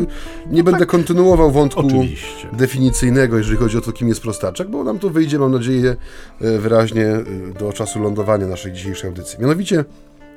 Nie 0.50 0.58
no 0.58 0.64
będę 0.64 0.78
tak. 0.78 0.88
kontynuował 0.88 1.50
wątku 1.50 1.80
Oczywiście. 1.80 2.48
definicyjnego, 2.52 3.38
jeżeli 3.38 3.56
chodzi 3.56 3.78
o 3.78 3.80
to, 3.80 3.92
kim 3.92 4.08
jest 4.08 4.20
prostaczek, 4.20 4.68
bo 4.68 4.84
nam 4.84 4.98
to 4.98 5.10
wyjdzie, 5.10 5.38
mam 5.38 5.52
nadzieję, 5.52 5.96
e, 6.40 6.58
wyraźnie 6.58 7.06
e, 7.06 7.24
do 7.58 7.72
czasu 7.72 8.00
lądowania 8.02 8.46
naszej 8.46 8.72
dzisiejszej 8.72 9.08
audycji. 9.08 9.40
Mianowicie, 9.40 9.84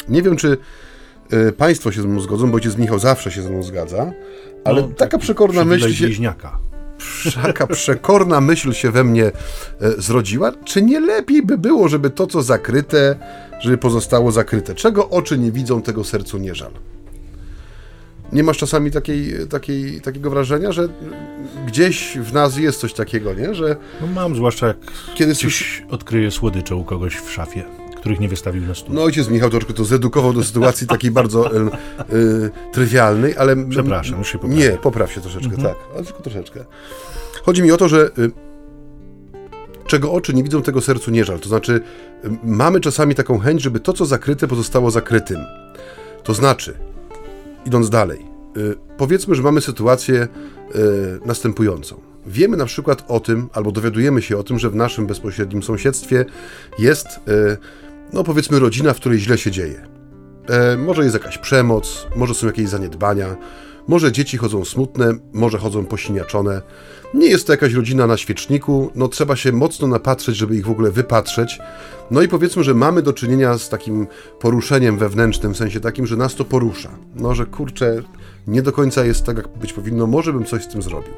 nie 0.10 0.22
wiem, 0.22 0.36
czy 0.36 0.58
e, 1.32 1.52
Państwo 1.52 1.92
się 1.92 2.02
ze 2.02 2.08
mną 2.08 2.20
zgodzą, 2.20 2.52
bo 2.52 2.56
ojciec 2.56 2.78
Michał 2.78 3.00
zawsze 3.00 3.32
się 3.32 3.42
ze 3.42 3.50
mną 3.50 3.64
zgadza, 3.64 4.12
ale 4.64 4.82
no, 4.82 4.88
taka 4.88 5.12
tak, 5.12 5.22
przekorna 5.22 5.66
myśl 5.66 5.94
się... 5.94 6.06
Bliźniaka 6.06 6.67
taka 7.44 7.68
przekorna 7.68 8.42
myśl 8.42 8.74
się 8.74 8.92
we 8.92 9.04
mnie 9.04 9.26
e, 9.26 9.32
zrodziła, 9.98 10.52
czy 10.66 10.82
nie 10.82 11.00
lepiej 11.00 11.44
by 11.44 11.58
było, 11.58 11.88
żeby 11.88 12.10
to, 12.10 12.28
co 12.28 12.42
zakryte, 12.42 13.16
żeby 13.60 13.78
pozostało 13.78 14.32
zakryte? 14.32 14.76
Czego 14.76 15.10
oczy 15.10 15.38
nie 15.38 15.52
widzą, 15.52 15.82
tego 15.82 16.04
sercu 16.04 16.38
nie 16.38 16.56
żal. 16.56 16.72
Nie 18.34 18.44
masz 18.44 18.58
czasami 18.58 18.92
takiej, 18.92 19.34
takiej, 19.50 20.02
takiego 20.02 20.30
wrażenia, 20.30 20.72
że 20.72 20.90
gdzieś 21.68 22.18
w 22.18 22.34
nas 22.34 22.58
jest 22.58 22.80
coś 22.80 22.94
takiego, 22.94 23.34
nie? 23.34 23.56
Że 23.56 23.76
no 24.02 24.08
mam, 24.08 24.36
zwłaszcza 24.36 24.68
jak 24.68 24.78
kiedyś 25.16 25.84
odkryję 25.90 26.32
słodycze 26.32 26.76
u 26.76 26.84
kogoś 26.84 27.16
w 27.16 27.32
szafie 27.32 27.87
których 28.08 28.20
nie 28.20 28.30
wystawił 28.30 28.66
na 28.66 28.76
stół. 28.76 28.96
No 28.96 29.04
ojciec 29.04 29.30
Michał 29.30 29.50
troszkę 29.50 29.74
to 29.74 29.86
zedukował 29.86 30.34
do 30.34 30.44
sytuacji 30.44 30.88
takiej 30.98 31.12
bardzo 31.12 31.56
y, 31.56 31.66
y, 32.14 32.50
trywialnej, 32.74 33.38
ale... 33.38 33.56
Przepraszam, 33.70 34.20
już 34.20 34.32
się 34.32 34.38
poprawię. 34.38 34.56
Nie, 34.56 34.70
popraw 34.70 35.12
się 35.12 35.22
troszeczkę, 35.22 35.56
mhm. 35.56 35.68
tak, 35.68 35.78
ale 35.96 36.04
tylko 36.04 36.22
troszeczkę. 36.22 36.66
Chodzi 37.44 37.64
mi 37.64 37.72
o 37.72 37.78
to, 37.78 37.88
że 37.88 38.12
y, 38.18 38.32
czego 39.88 40.12
oczy 40.12 40.34
nie 40.34 40.44
widzą, 40.44 40.62
tego 40.62 40.82
sercu 40.82 41.12
nie 41.12 41.26
żal. 41.26 41.40
To 41.40 41.50
znaczy, 41.50 41.82
mamy 42.44 42.80
czasami 42.80 43.16
taką 43.16 43.40
chęć, 43.40 43.62
żeby 43.62 43.80
to, 43.80 43.94
co 43.94 44.06
zakryte, 44.06 44.48
pozostało 44.48 44.92
zakrytym. 44.92 45.38
To 46.24 46.34
znaczy, 46.34 46.74
idąc 47.66 47.90
dalej, 47.90 48.26
powiedzmy, 48.98 49.36
że 49.36 49.44
mamy 49.44 49.62
sytuację 49.62 50.28
następującą. 51.26 52.00
Wiemy 52.28 52.58
na 52.58 52.66
przykład 52.66 53.04
o 53.08 53.20
tym, 53.20 53.50
albo 53.54 53.72
dowiadujemy 53.72 54.22
się 54.22 54.38
o 54.38 54.44
tym, 54.44 54.60
że 54.60 54.70
w 54.70 54.76
naszym 54.76 55.08
bezpośrednim 55.08 55.64
sąsiedztwie 55.64 56.26
jest, 56.80 57.08
e, 57.08 57.58
no 58.14 58.24
powiedzmy, 58.24 58.60
rodzina, 58.60 58.94
w 58.94 58.98
której 58.98 59.20
źle 59.20 59.38
się 59.38 59.52
dzieje. 59.52 59.88
E, 60.50 60.78
może 60.78 61.04
jest 61.04 61.14
jakaś 61.14 61.38
przemoc, 61.38 62.08
może 62.16 62.34
są 62.34 62.48
jakieś 62.48 62.70
zaniedbania, 62.70 63.36
może 63.88 64.12
dzieci 64.12 64.38
chodzą 64.38 64.66
smutne, 64.66 65.14
może 65.34 65.58
chodzą 65.58 65.86
posiniaczone. 65.86 66.62
Nie 67.14 67.28
jest 67.28 67.48
to 67.48 67.54
jakaś 67.54 67.74
rodzina 67.74 68.08
na 68.08 68.18
świeczniku, 68.18 68.92
no 68.96 69.08
trzeba 69.08 69.36
się 69.36 69.52
mocno 69.52 69.88
napatrzeć, 69.88 70.36
żeby 70.36 70.56
ich 70.56 70.66
w 70.66 70.72
ogóle 70.72 70.92
wypatrzeć. 70.92 71.60
No 72.12 72.22
i 72.22 72.28
powiedzmy, 72.28 72.64
że 72.64 72.74
mamy 72.74 73.02
do 73.02 73.14
czynienia 73.14 73.58
z 73.58 73.70
takim 73.70 74.08
poruszeniem 74.40 74.98
wewnętrznym, 74.98 75.54
w 75.54 75.58
sensie 75.58 75.80
takim, 75.80 76.08
że 76.08 76.18
nas 76.18 76.36
to 76.36 76.46
porusza. 76.46 76.90
No, 77.16 77.36
że 77.36 77.46
kurczę, 77.46 78.04
nie 78.48 78.62
do 78.62 78.72
końca 78.72 79.06
jest 79.06 79.24
tak, 79.24 79.38
jak 79.38 79.48
być 79.48 79.74
powinno, 79.74 80.08
może 80.08 80.34
bym 80.34 80.46
coś 80.46 80.64
z 80.64 80.68
tym 80.68 80.82
zrobił 80.82 81.14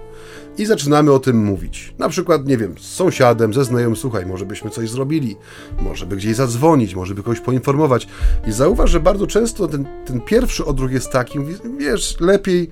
i 0.60 0.66
zaczynamy 0.66 1.12
o 1.12 1.20
tym 1.20 1.38
mówić. 1.38 1.94
Na 1.98 2.10
przykład, 2.10 2.48
nie 2.48 2.58
wiem, 2.58 2.76
z 2.78 2.94
sąsiadem, 2.94 3.54
ze 3.54 3.66
znajomym, 3.66 3.96
słuchaj, 3.96 4.26
może 4.26 4.46
byśmy 4.46 4.70
coś 4.70 4.90
zrobili, 4.90 5.36
może 5.82 6.06
by 6.06 6.16
gdzieś 6.16 6.36
zadzwonić, 6.36 6.96
może 6.96 7.16
by 7.16 7.24
kogoś 7.24 7.40
poinformować. 7.40 8.08
I 8.48 8.52
zauważ, 8.52 8.90
że 8.90 9.00
bardzo 9.00 9.28
często 9.28 9.68
ten, 9.68 9.86
ten 10.06 10.22
pierwszy 10.22 10.66
odruch 10.66 10.92
jest 10.92 11.12
taki, 11.12 11.40
wiesz, 11.78 12.20
lepiej 12.20 12.70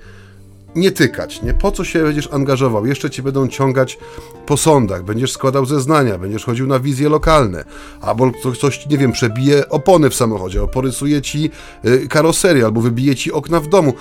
nie 0.75 0.91
tykać, 0.91 1.41
nie? 1.41 1.53
Po 1.53 1.71
co 1.71 1.83
się 1.83 2.03
będziesz 2.03 2.33
angażował? 2.33 2.85
Jeszcze 2.85 3.09
ci 3.09 3.21
będą 3.21 3.47
ciągać 3.47 3.97
po 4.45 4.57
sądach, 4.57 5.03
będziesz 5.03 5.31
składał 5.31 5.65
zeznania, 5.65 6.17
będziesz 6.17 6.45
chodził 6.45 6.67
na 6.67 6.79
wizje 6.79 7.09
lokalne, 7.09 7.63
albo 8.01 8.31
coś, 8.61 8.87
nie 8.87 8.97
wiem, 8.97 9.11
przebije 9.11 9.69
opony 9.69 10.09
w 10.09 10.15
samochodzie, 10.15 10.59
albo 10.59 10.91
ci 11.23 11.49
y, 11.85 12.07
karoserię, 12.07 12.65
albo 12.65 12.81
wybije 12.81 13.15
ci 13.15 13.31
okna 13.31 13.59
w 13.59 13.67
domu. 13.67 13.93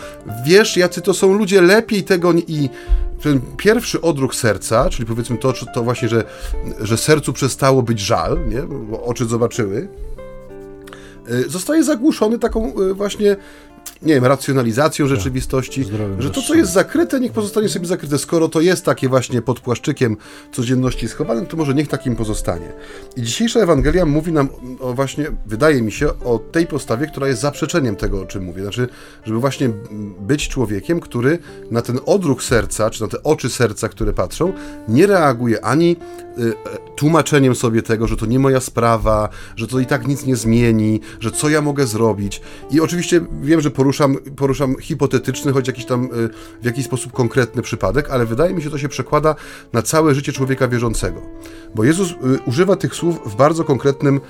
Wiesz, 0.46 0.76
jacy 0.76 1.02
to 1.02 1.14
są 1.14 1.34
ludzie, 1.34 1.60
lepiej 1.60 2.04
tego 2.04 2.32
i 2.32 2.68
ten 3.22 3.40
pierwszy 3.56 4.00
odruch 4.00 4.34
serca, 4.34 4.90
czyli 4.90 5.06
powiedzmy 5.06 5.38
to, 5.38 5.52
to 5.74 5.82
właśnie, 5.82 6.08
że, 6.08 6.24
że 6.80 6.96
sercu 6.96 7.32
przestało 7.32 7.82
być 7.82 8.00
żal, 8.00 8.38
nie? 8.48 8.62
bo 8.62 9.04
oczy 9.04 9.24
zobaczyły, 9.24 9.88
y, 11.30 11.50
zostaje 11.50 11.84
zagłuszony 11.84 12.38
taką 12.38 12.80
y, 12.80 12.94
właśnie 12.94 13.36
nie 14.02 14.14
wiem, 14.14 14.24
racjonalizacją 14.24 15.08
tak. 15.08 15.16
rzeczywistości, 15.16 15.84
że 16.18 16.30
to, 16.30 16.42
co 16.42 16.54
jest 16.54 16.72
zakryte, 16.72 17.20
niech 17.20 17.32
pozostanie 17.32 17.68
sobie 17.68 17.86
zakryte. 17.86 18.18
Skoro 18.18 18.48
to 18.48 18.60
jest 18.60 18.84
takie 18.84 19.08
właśnie 19.08 19.42
pod 19.42 19.60
płaszczykiem 19.60 20.16
codzienności 20.52 21.08
schowane, 21.08 21.46
to 21.46 21.56
może 21.56 21.74
niech 21.74 21.88
takim 21.88 22.16
pozostanie. 22.16 22.72
I 23.16 23.22
dzisiejsza 23.22 23.60
Ewangelia 23.60 24.06
mówi 24.06 24.32
nam 24.32 24.48
o 24.80 24.94
właśnie, 24.94 25.26
wydaje 25.46 25.82
mi 25.82 25.92
się, 25.92 26.08
o 26.08 26.38
tej 26.38 26.66
postawie, 26.66 27.06
która 27.06 27.28
jest 27.28 27.40
zaprzeczeniem 27.40 27.96
tego, 27.96 28.20
o 28.20 28.26
czym 28.26 28.44
mówię. 28.44 28.62
Znaczy, 28.62 28.88
żeby 29.24 29.38
właśnie 29.38 29.70
być 30.20 30.48
człowiekiem, 30.48 31.00
który 31.00 31.38
na 31.70 31.82
ten 31.82 31.98
odruch 32.06 32.42
serca, 32.42 32.90
czy 32.90 33.02
na 33.02 33.08
te 33.08 33.22
oczy 33.22 33.50
serca, 33.50 33.88
które 33.88 34.12
patrzą, 34.12 34.52
nie 34.88 35.06
reaguje 35.06 35.64
ani 35.64 35.96
y, 36.38 36.52
tłumaczeniem 36.96 37.54
sobie 37.54 37.82
tego, 37.82 38.06
że 38.06 38.16
to 38.16 38.26
nie 38.26 38.38
moja 38.38 38.60
sprawa, 38.60 39.28
że 39.56 39.66
to 39.66 39.78
i 39.78 39.86
tak 39.86 40.06
nic 40.06 40.26
nie 40.26 40.36
zmieni, 40.36 41.00
że 41.20 41.30
co 41.30 41.48
ja 41.48 41.60
mogę 41.60 41.86
zrobić. 41.86 42.40
I 42.70 42.80
oczywiście 42.80 43.20
wiem, 43.42 43.60
że 43.60 43.70
poruszam, 43.70 44.16
poruszam 44.36 44.76
hipotetyczny, 44.80 45.52
choć 45.52 45.66
jakiś 45.66 45.84
tam 45.84 46.04
y, 46.04 46.08
w 46.62 46.64
jakiś 46.64 46.84
sposób 46.84 47.12
konkretny 47.12 47.62
przypadek, 47.62 48.10
ale 48.10 48.26
wydaje 48.26 48.54
mi 48.54 48.62
się, 48.62 48.70
to 48.70 48.78
się 48.78 48.88
przekłada 48.88 49.34
na 49.72 49.82
całe 49.82 50.14
życie 50.14 50.32
człowieka 50.32 50.68
wierzącego. 50.68 51.22
Bo 51.74 51.84
Jezus 51.84 52.10
y, 52.10 52.14
używa 52.46 52.76
tych 52.76 52.94
słów 52.94 53.20
w 53.26 53.36
bardzo 53.36 53.64
konkretnym 53.64 54.20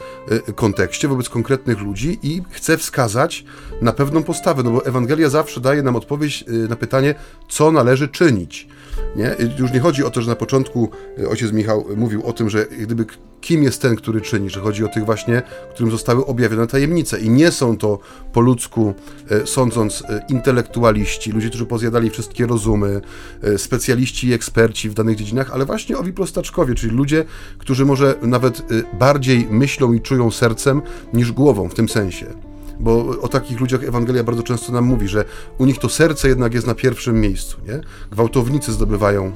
y, 0.49 0.53
kontekście, 0.53 1.09
wobec 1.09 1.29
konkretnych 1.29 1.81
ludzi 1.81 2.19
i 2.23 2.43
chce 2.51 2.79
wskazać 2.79 3.45
na 3.83 3.93
pewną 3.93 4.23
postawę, 4.23 4.63
no 4.63 4.71
bo 4.71 4.87
Ewangelia 4.87 5.29
zawsze 5.29 5.61
daje 5.61 5.83
nam 5.83 5.97
odpowiedź 5.97 6.45
na 6.69 6.77
pytanie, 6.77 7.15
co 7.49 7.73
należy 7.73 8.09
czynić. 8.09 8.69
Nie? 9.17 9.37
Już 9.59 9.73
nie 9.73 9.81
chodzi 9.81 10.05
o 10.05 10.11
to, 10.11 10.23
że 10.23 10.31
na 10.31 10.37
początku 10.37 10.91
ojciec 11.31 11.53
Michał 11.53 11.85
mówił 11.97 12.27
o 12.27 12.33
tym, 12.33 12.51
że 12.51 12.67
gdyby 12.67 13.05
kim 13.47 13.63
jest 13.63 13.83
ten, 13.83 13.97
który 13.97 14.21
czyni, 14.21 14.51
że 14.51 14.61
chodzi 14.61 14.85
o 14.85 14.89
tych 14.89 15.05
właśnie, 15.05 15.43
którym 15.71 15.91
zostały 15.91 16.27
objawione 16.27 16.67
tajemnice 16.67 17.21
i 17.21 17.31
nie 17.31 17.51
są 17.51 17.77
to 17.77 17.99
po 18.33 18.41
ludzku 18.41 18.95
e, 19.31 19.47
sądząc 19.47 20.03
e, 20.03 20.27
intelektualiści, 20.29 21.33
ludzie, 21.33 21.49
którzy 21.49 21.67
pozjadali 21.67 22.11
wszystkie 22.11 22.47
rozumy, 22.47 23.01
e, 23.43 23.59
specjaliści 23.59 24.29
i 24.29 24.33
eksperci 24.33 24.91
w 24.91 24.95
danych 24.95 25.17
dziedzinach, 25.17 25.51
ale 25.53 25.65
właśnie 25.65 25.99
owi 25.99 26.13
prostaczkowie, 26.13 26.75
czyli 26.75 26.97
ludzie, 26.97 27.25
którzy 27.59 27.85
może 27.85 28.15
nawet 28.23 28.63
bardziej 28.99 29.47
myślą 29.51 29.93
i 29.93 30.01
czują 30.01 30.31
sercem 30.31 30.83
niż 31.13 31.33
głową 31.33 31.69
w 31.69 31.75
tym 31.75 31.89
sensie 31.89 32.46
bo 32.81 33.21
o 33.21 33.29
takich 33.29 33.61
ludziach 33.61 33.85
Ewangelia 33.85 34.25
bardzo 34.25 34.43
często 34.43 34.73
nam 34.73 34.85
mówi, 34.85 35.09
że 35.09 35.25
u 35.59 35.67
nich 35.67 35.79
to 35.79 35.89
serce 35.89 36.29
jednak 36.29 36.55
jest 36.55 36.67
na 36.67 36.75
pierwszym 36.75 37.21
miejscu. 37.21 37.57
Nie? 37.67 37.81
Gwałtownicy 38.11 38.73
zdobywają 38.73 39.33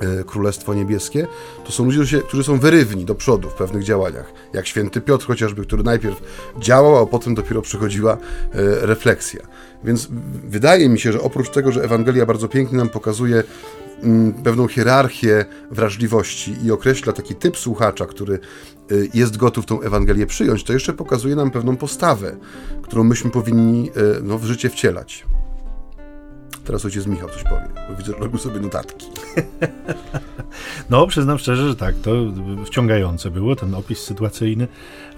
E, 0.00 0.24
Królestwo 0.24 0.74
Niebieskie, 0.74 1.26
to 1.64 1.72
są 1.72 1.84
ludzie, 1.84 2.22
którzy 2.22 2.44
są 2.44 2.58
wyrywni 2.58 3.04
do 3.04 3.14
przodu 3.14 3.50
w 3.50 3.54
pewnych 3.54 3.82
działaniach, 3.82 4.32
jak 4.52 4.66
święty 4.66 5.00
Piotr 5.00 5.26
chociażby, 5.26 5.62
który 5.62 5.82
najpierw 5.82 6.22
działał, 6.58 6.96
a 6.96 7.06
potem 7.06 7.34
dopiero 7.34 7.62
przychodziła 7.62 8.12
e, 8.12 8.16
refleksja. 8.86 9.40
Więc 9.84 10.08
wydaje 10.44 10.88
mi 10.88 11.00
się, 11.00 11.12
że 11.12 11.20
oprócz 11.20 11.50
tego, 11.50 11.72
że 11.72 11.84
Ewangelia 11.84 12.26
bardzo 12.26 12.48
pięknie 12.48 12.78
nam 12.78 12.88
pokazuje 12.88 13.42
pewną 14.44 14.68
hierarchię 14.68 15.44
wrażliwości 15.70 16.54
i 16.64 16.70
określa 16.70 17.12
taki 17.12 17.34
typ 17.34 17.56
słuchacza, 17.56 18.06
który 18.06 18.34
e, 18.34 18.38
jest 19.14 19.36
gotów 19.36 19.66
tą 19.66 19.80
Ewangelię 19.80 20.26
przyjąć, 20.26 20.64
to 20.64 20.72
jeszcze 20.72 20.92
pokazuje 20.92 21.36
nam 21.36 21.50
pewną 21.50 21.76
postawę, 21.76 22.36
którą 22.82 23.04
myśmy 23.04 23.30
powinni 23.30 23.90
no, 24.22 24.38
w 24.38 24.44
życie 24.44 24.70
wcielać. 24.70 25.26
Teraz 26.66 26.84
ojciec 26.84 27.06
Michał 27.06 27.28
coś 27.28 27.42
powie, 27.42 27.68
bo 27.90 27.96
widzę, 27.96 28.12
że 28.12 28.18
robił 28.18 28.38
sobie 28.38 28.60
notatki. 28.60 29.06
No, 30.90 31.06
przyznam 31.06 31.38
szczerze, 31.38 31.68
że 31.68 31.76
tak, 31.76 31.94
to 32.02 32.10
wciągające 32.66 33.30
było, 33.30 33.56
ten 33.56 33.74
opis 33.74 33.98
sytuacyjny. 33.98 34.68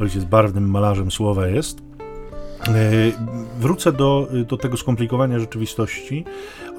Ojciec 0.01 0.25
barwnym 0.25 0.71
malarzem 0.71 1.11
słowa 1.11 1.47
jest. 1.47 1.79
E, 1.81 2.73
wrócę 3.61 3.93
do, 3.93 4.29
do 4.47 4.57
tego 4.57 4.77
skomplikowania 4.77 5.39
rzeczywistości, 5.39 6.25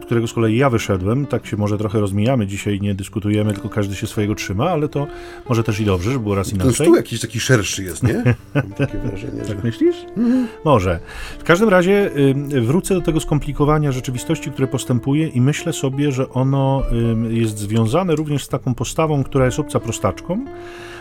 którego 0.09 0.27
z 0.27 0.33
kolei 0.33 0.57
ja 0.57 0.69
wyszedłem. 0.69 1.25
Tak 1.25 1.45
się 1.45 1.57
może 1.57 1.77
trochę 1.77 1.99
rozmijamy 1.99 2.47
dzisiaj, 2.47 2.81
nie 2.81 2.95
dyskutujemy, 2.95 3.53
tylko 3.53 3.69
każdy 3.69 3.95
się 3.95 4.07
swojego 4.07 4.35
trzyma, 4.35 4.69
ale 4.69 4.87
to 4.87 5.07
może 5.49 5.63
też 5.63 5.79
i 5.79 5.85
dobrze, 5.85 6.11
żeby 6.11 6.23
było 6.23 6.35
raz 6.35 6.53
inaczej. 6.53 6.73
Ten 6.73 6.85
stół 6.85 6.95
jakiś 6.95 7.19
taki 7.21 7.39
szerszy 7.39 7.83
jest, 7.83 8.03
nie? 8.03 8.23
Mam 8.55 8.73
takie 8.73 8.97
wrażenie. 8.97 9.41
tak 9.41 9.57
że... 9.57 9.63
myślisz? 9.63 9.95
Mhm. 10.17 10.47
Może. 10.65 10.99
W 11.39 11.43
każdym 11.43 11.69
razie 11.69 12.11
y, 12.53 12.61
wrócę 12.61 12.93
do 12.93 13.01
tego 13.01 13.19
skomplikowania 13.19 13.91
rzeczywistości, 13.91 14.51
które 14.51 14.67
postępuje 14.67 15.27
i 15.27 15.41
myślę 15.41 15.73
sobie, 15.73 16.11
że 16.11 16.29
ono 16.29 16.83
jest 17.29 17.57
związane 17.57 18.15
również 18.15 18.43
z 18.43 18.47
taką 18.47 18.75
postawą, 18.75 19.23
która 19.23 19.45
jest 19.45 19.59
obca 19.59 19.79
prostaczkom, 19.79 20.45
E, 20.45 20.98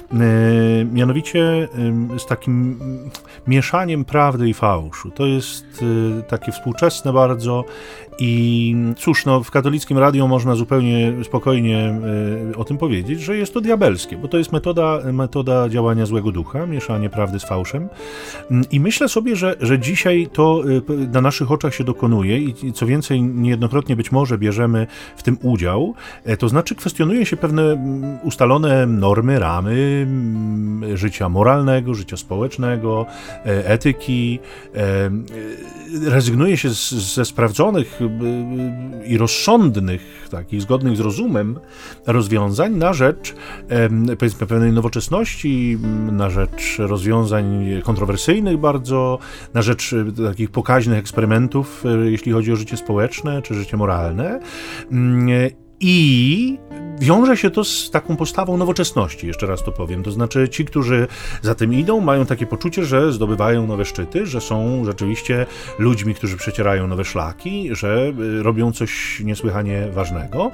mianowicie 0.92 1.68
z 2.18 2.26
takim 2.26 2.78
mieszaniem 3.46 4.04
prawdy 4.04 4.48
i 4.48 4.54
fałszu. 4.54 5.10
To 5.10 5.26
jest 5.26 5.84
e, 6.18 6.22
takie 6.22 6.52
współczesne 6.52 7.12
bardzo 7.12 7.64
i 8.18 8.76
cóż, 8.96 9.26
no, 9.26 9.42
w 9.42 9.50
katolickim 9.50 9.98
radiu 9.98 10.28
można 10.28 10.54
zupełnie 10.54 11.12
spokojnie 11.24 12.00
e, 12.52 12.56
o 12.56 12.64
tym 12.64 12.78
powiedzieć, 12.78 13.20
że 13.20 13.36
jest 13.36 13.54
to 13.54 13.60
diabelskie, 13.60 14.16
bo 14.16 14.28
to 14.28 14.38
jest 14.38 14.52
metoda, 14.52 15.00
metoda 15.12 15.68
działania 15.68 16.06
złego 16.06 16.32
ducha, 16.32 16.66
mieszanie 16.66 17.10
prawdy 17.10 17.40
z 17.40 17.44
fałszem. 17.44 17.88
I 18.70 18.80
myślę 18.80 19.08
sobie, 19.08 19.36
że, 19.36 19.56
że 19.60 19.78
dzisiaj 19.78 20.28
to 20.32 20.62
na 21.12 21.20
naszych 21.20 21.52
oczach 21.52 21.74
się 21.74 21.84
dokonuje 21.84 22.38
i 22.38 22.72
co 22.72 22.86
więcej, 22.86 23.22
niejednokrotnie 23.22 23.96
być 23.96 24.12
może 24.12 24.38
bierzemy 24.38 24.86
w 25.16 25.22
tym 25.22 25.38
udział, 25.42 25.94
to 26.38 26.48
znaczy 26.48 26.74
kwestionuje 26.74 27.26
się 27.26 27.36
pewne 27.36 27.62
ustalone 28.22 28.86
normy, 28.86 29.38
ramy, 29.38 29.97
życia 30.94 31.28
moralnego, 31.28 31.94
życia 31.94 32.16
społecznego, 32.16 33.06
e, 33.46 33.68
etyki. 33.68 34.38
E, 34.74 34.78
e, 34.78 35.10
rezygnuje 36.10 36.56
się 36.56 36.70
z, 36.70 36.90
ze 36.90 37.24
sprawdzonych 37.24 38.00
i 39.06 39.18
rozsądnych, 39.18 40.28
takich 40.30 40.62
zgodnych 40.62 40.96
z 40.96 41.00
rozumem 41.00 41.58
rozwiązań 42.06 42.74
na 42.74 42.92
rzecz 42.92 43.34
powiedzmy 44.18 44.46
pewnej 44.46 44.72
nowoczesności, 44.72 45.78
na 46.12 46.30
rzecz 46.30 46.76
rozwiązań 46.78 47.66
kontrowersyjnych 47.84 48.58
bardzo, 48.58 49.18
na 49.54 49.62
rzecz 49.62 49.94
takich 50.28 50.50
pokaźnych 50.50 50.98
eksperymentów, 50.98 51.84
jeśli 52.04 52.32
chodzi 52.32 52.52
o 52.52 52.56
życie 52.56 52.76
społeczne 52.76 53.42
czy 53.42 53.54
życie 53.54 53.76
moralne. 53.76 54.40
I 55.80 56.58
wiąże 57.00 57.36
się 57.36 57.50
to 57.50 57.64
z 57.64 57.90
taką 57.90 58.16
postawą 58.16 58.56
nowoczesności, 58.56 59.26
jeszcze 59.26 59.46
raz 59.46 59.62
to 59.62 59.72
powiem. 59.72 60.02
To 60.02 60.10
znaczy, 60.10 60.48
ci, 60.48 60.64
którzy 60.64 61.06
za 61.42 61.54
tym 61.54 61.74
idą, 61.74 62.00
mają 62.00 62.26
takie 62.26 62.46
poczucie, 62.46 62.84
że 62.84 63.12
zdobywają 63.12 63.66
nowe 63.66 63.84
szczyty, 63.84 64.26
że 64.26 64.40
są 64.40 64.84
rzeczywiście 64.84 65.46
ludźmi, 65.78 66.14
którzy 66.14 66.36
przecierają 66.36 66.86
nowe 66.86 67.04
szlaki, 67.04 67.68
że 67.72 68.12
y, 68.20 68.42
robią 68.42 68.72
coś 68.72 69.20
niesłychanie 69.24 69.88
ważnego. 69.92 70.50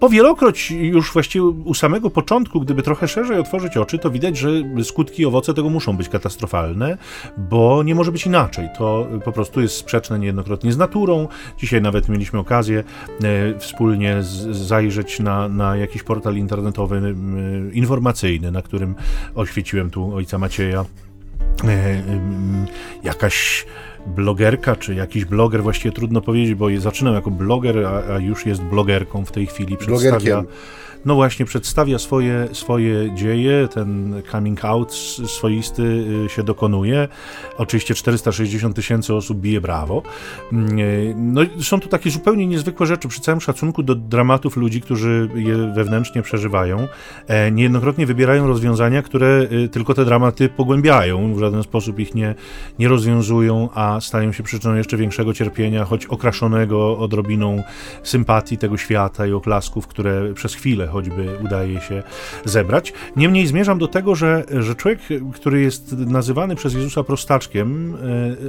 Y, 0.00 0.10
Powielokroć 0.10 0.70
już 0.70 1.12
właściwie 1.12 1.44
u 1.44 1.74
samego 1.74 2.10
początku, 2.10 2.60
gdyby 2.60 2.82
trochę 2.82 3.08
szerzej 3.08 3.38
otworzyć 3.38 3.76
oczy, 3.76 3.98
to 3.98 4.10
widać, 4.10 4.36
że 4.36 4.48
skutki 4.84 5.26
owoce 5.26 5.54
tego 5.54 5.70
muszą 5.70 5.96
być 5.96 6.08
katastrofalne, 6.08 6.98
bo 7.38 7.82
nie 7.82 7.94
może 7.94 8.12
być 8.12 8.26
inaczej. 8.26 8.68
To 8.78 9.06
po 9.24 9.32
prostu 9.32 9.60
jest 9.60 9.74
sprzeczne 9.74 10.18
niejednokrotnie 10.18 10.72
z 10.72 10.76
naturą. 10.76 11.28
Dzisiaj 11.58 11.82
nawet 11.82 12.08
mieliśmy 12.08 12.38
okazję 12.38 12.84
e, 13.24 13.58
wspólnie 13.58 14.16
zajrzeć 14.50 15.20
na, 15.20 15.48
na 15.48 15.76
jakiś 15.76 16.02
portal 16.02 16.36
internetowy 16.36 16.96
e, 16.96 17.74
informacyjny, 17.74 18.50
na 18.50 18.62
którym 18.62 18.94
oświeciłem 19.34 19.90
tu 19.90 20.14
ojca 20.14 20.38
Macieja. 20.38 20.84
E, 21.64 22.02
jakaś 23.04 23.66
blogerka, 24.06 24.76
czy 24.76 24.94
jakiś 24.94 25.24
bloger, 25.24 25.62
właściwie 25.62 25.92
trudno 25.92 26.20
powiedzieć, 26.20 26.54
bo 26.54 26.66
zaczynał 26.78 27.14
jako 27.14 27.30
bloger, 27.30 27.86
a, 27.86 28.14
a 28.14 28.18
już 28.18 28.46
jest 28.46 28.62
blogerką 28.62 29.24
w 29.24 29.32
tej 29.32 29.46
chwili. 29.46 29.76
Przedstawia, 29.76 30.44
no 31.04 31.14
właśnie 31.14 31.46
przedstawia 31.46 31.98
swoje, 31.98 32.48
swoje 32.52 33.14
dzieje, 33.14 33.68
ten 33.68 34.22
coming 34.30 34.64
out 34.64 34.92
swoisty 35.26 35.82
y, 36.26 36.28
się 36.28 36.42
dokonuje. 36.42 37.08
Oczywiście 37.58 37.94
460 37.94 38.76
tysięcy 38.76 39.14
osób 39.14 39.38
bije 39.38 39.60
brawo. 39.60 40.02
Mm, 40.52 40.78
y, 40.78 41.14
no 41.16 41.40
są 41.62 41.80
to 41.80 41.88
takie 41.88 42.10
zupełnie 42.10 42.46
niezwykłe 42.46 42.86
rzeczy, 42.86 43.08
przy 43.08 43.20
całym 43.20 43.40
szacunku 43.40 43.82
do 43.82 43.94
dramatów 43.94 44.56
ludzi, 44.56 44.80
którzy 44.80 45.28
je 45.34 45.56
wewnętrznie 45.56 46.22
przeżywają. 46.22 46.88
E, 47.26 47.50
niejednokrotnie 47.50 48.06
wybierają 48.06 48.46
rozwiązania, 48.46 49.02
które 49.02 49.46
y, 49.52 49.68
tylko 49.68 49.94
te 49.94 50.04
dramaty 50.04 50.48
pogłębiają, 50.48 51.34
w 51.34 51.38
żaden 51.38 51.62
sposób 51.62 51.98
ich 51.98 52.14
nie, 52.14 52.34
nie 52.78 52.88
rozwiązują, 52.88 53.68
a 53.74 54.00
stają 54.00 54.32
się 54.32 54.42
przyczyną 54.42 54.74
jeszcze 54.74 54.96
większego 54.96 55.34
cierpienia, 55.34 55.84
choć 55.84 56.06
okraszonego 56.06 56.98
odrobiną 56.98 57.62
sympatii 58.02 58.58
tego 58.58 58.76
świata 58.76 59.26
i 59.26 59.32
oklasków, 59.32 59.86
które 59.86 60.34
przez 60.34 60.54
chwilę 60.54 60.89
choćby 60.90 61.38
udaje 61.44 61.80
się 61.80 62.02
zebrać. 62.44 62.92
Niemniej 63.16 63.46
zmierzam 63.46 63.78
do 63.78 63.88
tego, 63.88 64.14
że, 64.14 64.44
że 64.60 64.74
człowiek, 64.74 65.00
który 65.34 65.60
jest 65.60 65.92
nazywany 65.92 66.56
przez 66.56 66.74
Jezusa 66.74 67.04
prostaczkiem, 67.04 67.96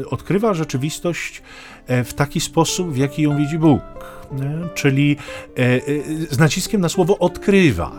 e, 0.02 0.10
odkrywa 0.10 0.54
rzeczywistość 0.54 1.42
e, 1.88 2.04
w 2.04 2.14
taki 2.14 2.40
sposób, 2.40 2.94
w 2.94 2.98
jaki 2.98 3.22
ją 3.22 3.38
widzi 3.38 3.58
Bóg. 3.58 3.82
Czyli 4.74 5.18
e, 5.58 5.82
z 6.30 6.40
naciskiem 6.40 6.82
na 6.82 6.90
słowo 6.90 7.20
odkrywa. 7.20 7.92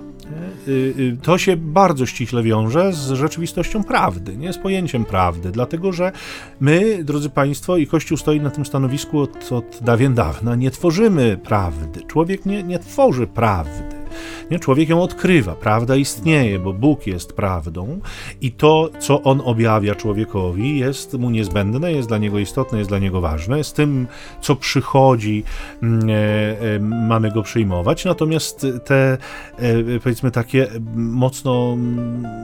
To 1.22 1.38
się 1.38 1.56
bardzo 1.56 2.06
ściśle 2.06 2.42
wiąże 2.42 2.92
z 2.92 3.11
rzeczywistością 3.11 3.84
prawdy, 3.84 4.37
nie 4.37 4.52
z 4.52 4.58
pojęciem 4.58 5.04
prawdy, 5.04 5.50
dlatego 5.50 5.92
że 5.92 6.12
my, 6.61 7.04
drodzy 7.04 7.30
Państwo, 7.30 7.76
i 7.76 7.87
Kościół 7.87 8.16
stoi 8.16 8.40
na 8.40 8.50
tym 8.50 8.66
stanowisku 8.66 9.20
od, 9.20 9.52
od 9.52 9.78
dawien 9.80 10.14
dawna, 10.14 10.54
nie 10.54 10.70
tworzymy 10.70 11.38
prawdy. 11.44 12.02
Człowiek 12.06 12.46
nie, 12.46 12.62
nie 12.62 12.78
tworzy 12.78 13.26
prawdy. 13.26 14.01
Nie? 14.50 14.59
Człowiek 14.59 14.88
ją 14.88 15.02
odkrywa, 15.02 15.54
prawda 15.54 15.97
istnieje, 15.97 16.59
bo 16.59 16.73
Bóg 16.73 17.07
jest 17.07 17.33
prawdą 17.33 18.00
i 18.40 18.52
to, 18.52 18.90
co 18.99 19.23
On 19.23 19.42
objawia 19.45 19.95
człowiekowi, 19.95 20.78
jest 20.78 21.14
mu 21.14 21.31
niezbędne, 21.31 21.92
jest 21.92 22.09
dla 22.09 22.19
niego 22.19 22.38
istotne, 22.38 22.78
jest 22.78 22.90
dla 22.90 22.99
niego 22.99 23.21
ważne. 23.21 23.64
Z 23.64 23.73
tym, 23.73 24.07
co 24.40 24.57
przychodzi, 24.57 25.45
mm, 25.83 26.11
e, 26.11 26.12
e, 26.12 26.81
mamy 26.81 27.31
go 27.31 27.42
przyjmować, 27.42 28.04
natomiast 28.04 28.66
te, 28.85 29.19
e, 29.59 30.00
powiedzmy, 30.02 30.31
takie 30.31 30.66
mocno 30.95 31.73
mm, 31.73 32.42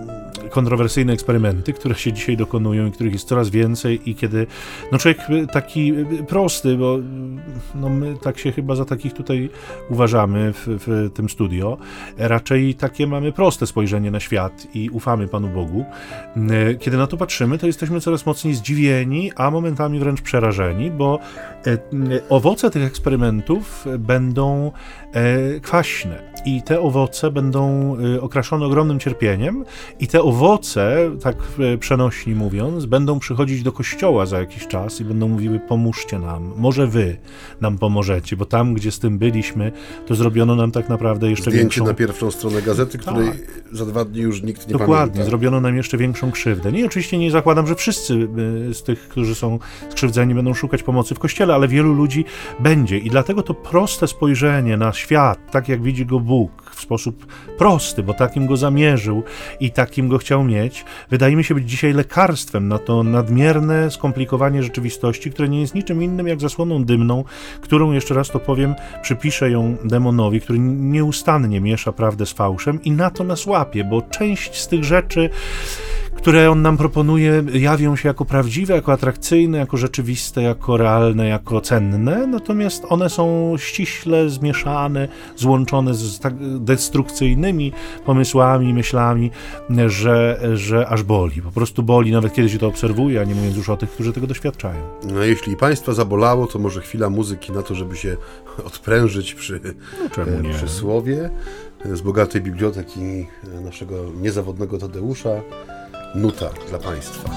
kontrowersyjne 0.49 1.13
eksperymenty, 1.13 1.73
które 1.73 1.95
się 1.95 2.13
dzisiaj 2.13 2.37
dokonują 2.37 2.87
i 2.87 2.93
których 2.93 3.13
jest 3.13 3.29
coraz 3.29 3.51
więcej 3.51 4.11
i 4.11 4.15
kiedy 4.15 4.47
no 4.93 4.99
człowiek 4.99 5.21
taki 5.53 5.95
prosty, 6.29 6.77
bo 6.77 6.99
no 7.75 7.89
my 7.89 8.15
tak 8.23 8.39
się 8.39 8.53
chyba 8.53 8.75
za 8.75 8.85
takich 8.85 9.13
tutaj 9.13 9.51
uważamy 9.91 10.53
w, 10.53 10.67
w 10.67 11.11
tym 11.15 11.29
studio, 11.59 11.79
raczej 12.19 12.75
takie 12.75 13.07
mamy 13.07 13.33
proste 13.33 13.67
spojrzenie 13.67 14.11
na 14.11 14.21
świat 14.21 14.67
i 14.75 14.91
ufamy 14.91 15.29
Panu 15.29 15.49
Bogu. 15.49 15.85
Kiedy 16.79 16.97
na 16.97 17.07
to 17.07 17.17
patrzymy, 17.17 17.59
to 17.59 17.67
jesteśmy 17.67 18.01
coraz 18.01 18.27
mocniej 18.27 18.55
zdziwieni, 18.55 19.33
a 19.37 19.51
momentami 19.51 19.99
wręcz 19.99 20.21
przerażeni, 20.23 20.91
bo 20.91 21.19
e, 21.67 21.79
owoce 22.29 22.71
tych 22.71 22.83
eksperymentów 22.83 23.87
będą 23.99 24.73
e, 25.13 25.61
kwaśne 25.61 26.28
i 26.45 26.63
te 26.63 26.81
owoce 26.81 27.31
będą 27.31 27.97
e, 28.17 28.21
okraszone 28.21 28.67
ogromnym 28.67 28.99
cierpieniem 28.99 29.65
i 30.01 30.07
te 30.07 30.23
owoce, 30.23 31.11
tak 31.23 31.37
przenośni 31.81 32.35
mówiąc, 32.35 32.87
będą 32.87 33.19
przychodzić 33.19 33.63
do 33.63 33.73
kościoła 33.73 34.27
za 34.27 34.39
jakiś 34.39 34.67
czas 34.67 35.01
i 35.01 35.05
będą 35.05 35.29
mówiły 35.29 35.61
pomóżcie 35.61 36.19
nam, 36.19 36.53
może 36.57 36.87
wy 36.87 37.17
nam 37.61 37.79
pomożecie, 37.79 38.37
bo 38.37 38.45
tam, 38.45 38.75
gdzie 38.75 38.91
z 38.91 38.99
tym 38.99 39.19
byliśmy, 39.19 39.73
to 40.07 40.15
zrobiono 40.15 40.57
nam 40.57 40.71
tak 40.71 40.89
naprawdę 40.89 41.31
jeszcze 41.31 41.51
Zdjęcie 41.51 41.61
większą... 41.61 41.85
na 41.85 41.95
pierwszą 41.95 42.31
stronę 42.31 42.63
gazety, 42.63 42.99
której 42.99 43.29
tak. 43.29 43.39
za 43.73 43.87
dwa 43.87 44.05
dni 44.05 44.21
już 44.21 44.43
nikt 44.43 44.67
nie 44.67 44.73
Dokładnie, 44.73 44.97
pamięta. 44.97 45.25
zrobiono 45.25 45.61
nam 45.61 45.77
jeszcze 45.77 45.97
większą 45.97 46.31
krzywdę. 46.31 46.73
Nie, 46.73 46.87
oczywiście 46.87 47.19
nie 47.19 47.31
zakładam, 47.31 47.67
że 47.67 47.75
wszyscy 47.75 48.29
y, 48.71 48.75
z 48.75 48.83
tych, 48.83 49.09
którzy 49.09 49.35
są 49.35 49.59
skrzywdzeni 49.91 50.35
będą 50.35 50.55
szukać 50.55 50.83
pomocy 50.83 51.15
w 51.15 51.19
kościele, 51.19 51.55
ale 51.55 51.69
wielu 51.69 51.95
ludzi 51.95 52.25
będzie 52.61 52.99
i 52.99 53.11
dlatego 53.11 53.43
to 53.43 53.55
proste 53.55 54.09
spojrzenie 54.09 54.77
na 54.77 54.93
świat, 54.93 55.39
tak 55.51 55.69
jak 55.69 55.83
widzi 55.83 56.07
go 56.07 56.21
Bóg, 56.29 56.51
w 56.79 56.81
sposób 56.81 57.27
prosty, 57.59 58.03
bo 58.03 58.15
takim 58.15 58.47
go 58.47 58.57
zamierzył 58.57 59.23
i 59.61 59.71
takim 59.71 60.09
go 60.09 60.19
chciał 60.19 60.45
mieć, 60.45 60.85
wydaje 61.11 61.37
mi 61.37 61.45
się 61.45 61.55
być 61.55 61.71
dzisiaj 61.71 61.93
lekarstwem 61.93 62.69
na 62.69 62.79
to 62.79 63.03
nadmierne 63.03 63.91
skomplikowanie 63.91 64.63
rzeczywistości, 64.63 65.31
które 65.31 65.49
nie 65.49 65.61
jest 65.61 65.75
niczym 65.75 66.03
innym 66.03 66.29
jak 66.29 66.41
zasłoną 66.41 66.85
dymną, 66.85 67.25
którą, 67.61 67.93
jeszcze 67.93 68.15
raz 68.15 68.29
to 68.29 68.41
powiem, 68.41 68.75
przypiszę 69.03 69.51
ją 69.51 69.77
demonowi, 69.85 70.41
który 70.41 70.59
nieustannie 70.59 71.61
miesza 71.61 71.93
prawdę 71.93 72.27
z 72.27 72.33
fałszem 72.33 72.83
i 72.83 72.91
na 72.91 73.11
to 73.11 73.25
nas 73.25 73.47
łapie, 73.47 73.85
bo 73.85 74.03
część 74.03 74.61
z 74.61 74.69
tych 74.69 74.85
rzeczy 74.85 75.31
które 76.19 76.51
on 76.51 76.63
nam 76.63 76.77
proponuje, 76.77 77.45
jawią 77.53 77.97
się 77.97 78.09
jako 78.09 78.25
prawdziwe, 78.25 78.75
jako 78.75 78.93
atrakcyjne, 78.93 79.59
jako 79.59 79.77
rzeczywiste, 79.77 80.43
jako 80.43 80.77
realne, 80.77 81.29
jako 81.29 81.61
cenne, 81.61 82.27
natomiast 82.27 82.85
one 82.89 83.11
są 83.11 83.55
ściśle 83.59 84.31
zmieszane, 84.31 85.09
złączone 85.37 85.95
z 85.95 86.19
tak 86.19 86.35
destrukcyjnymi 86.69 87.73
pomysłami, 88.07 88.75
myślami, 88.75 89.31
że, 89.87 90.41
że 90.55 90.89
aż 90.89 91.03
boli. 91.03 91.43
Po 91.43 91.51
prostu 91.51 91.83
boli, 91.83 92.13
nawet 92.13 92.33
kiedy 92.33 92.49
się 92.49 92.59
to 92.59 92.67
obserwuje, 92.67 93.21
a 93.21 93.25
nie 93.25 93.35
mówiąc 93.35 93.57
już 93.57 93.69
o 93.69 93.77
tych, 93.77 93.91
którzy 93.91 94.13
tego 94.13 94.27
doświadczają. 94.27 94.81
No, 95.13 95.23
jeśli 95.23 95.57
Państwa 95.57 95.93
zabolało, 95.93 96.47
to 96.47 96.59
może 96.59 96.81
chwila 96.81 97.11
muzyki 97.11 97.53
na 97.53 97.63
to, 97.63 97.75
żeby 97.75 97.97
się 97.97 98.17
odprężyć 98.69 99.35
przy, 99.35 99.61
no, 100.43 100.55
przy 100.55 100.69
słowie 100.69 101.31
z 101.93 102.01
bogatej 102.01 102.41
biblioteki 102.41 103.27
naszego 103.65 103.95
niezawodnego 104.21 104.79
Tadeusza 104.79 105.41
nuta 106.15 106.51
dla 106.69 106.79
Państwa. 106.79 107.31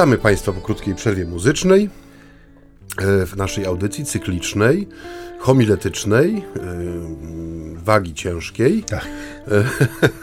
Witamy 0.00 0.18
Państwa 0.18 0.52
po 0.52 0.60
krótkiej 0.60 0.94
przerwie 0.94 1.24
muzycznej 1.24 1.90
e, 2.98 3.26
w 3.26 3.36
naszej 3.36 3.66
audycji 3.66 4.04
cyklicznej, 4.04 4.88
homiletycznej, 5.38 6.36
e, 6.36 6.42
wagi 7.74 8.14
ciężkiej. 8.14 8.82
Tak. 8.82 9.06
E, 9.48 9.64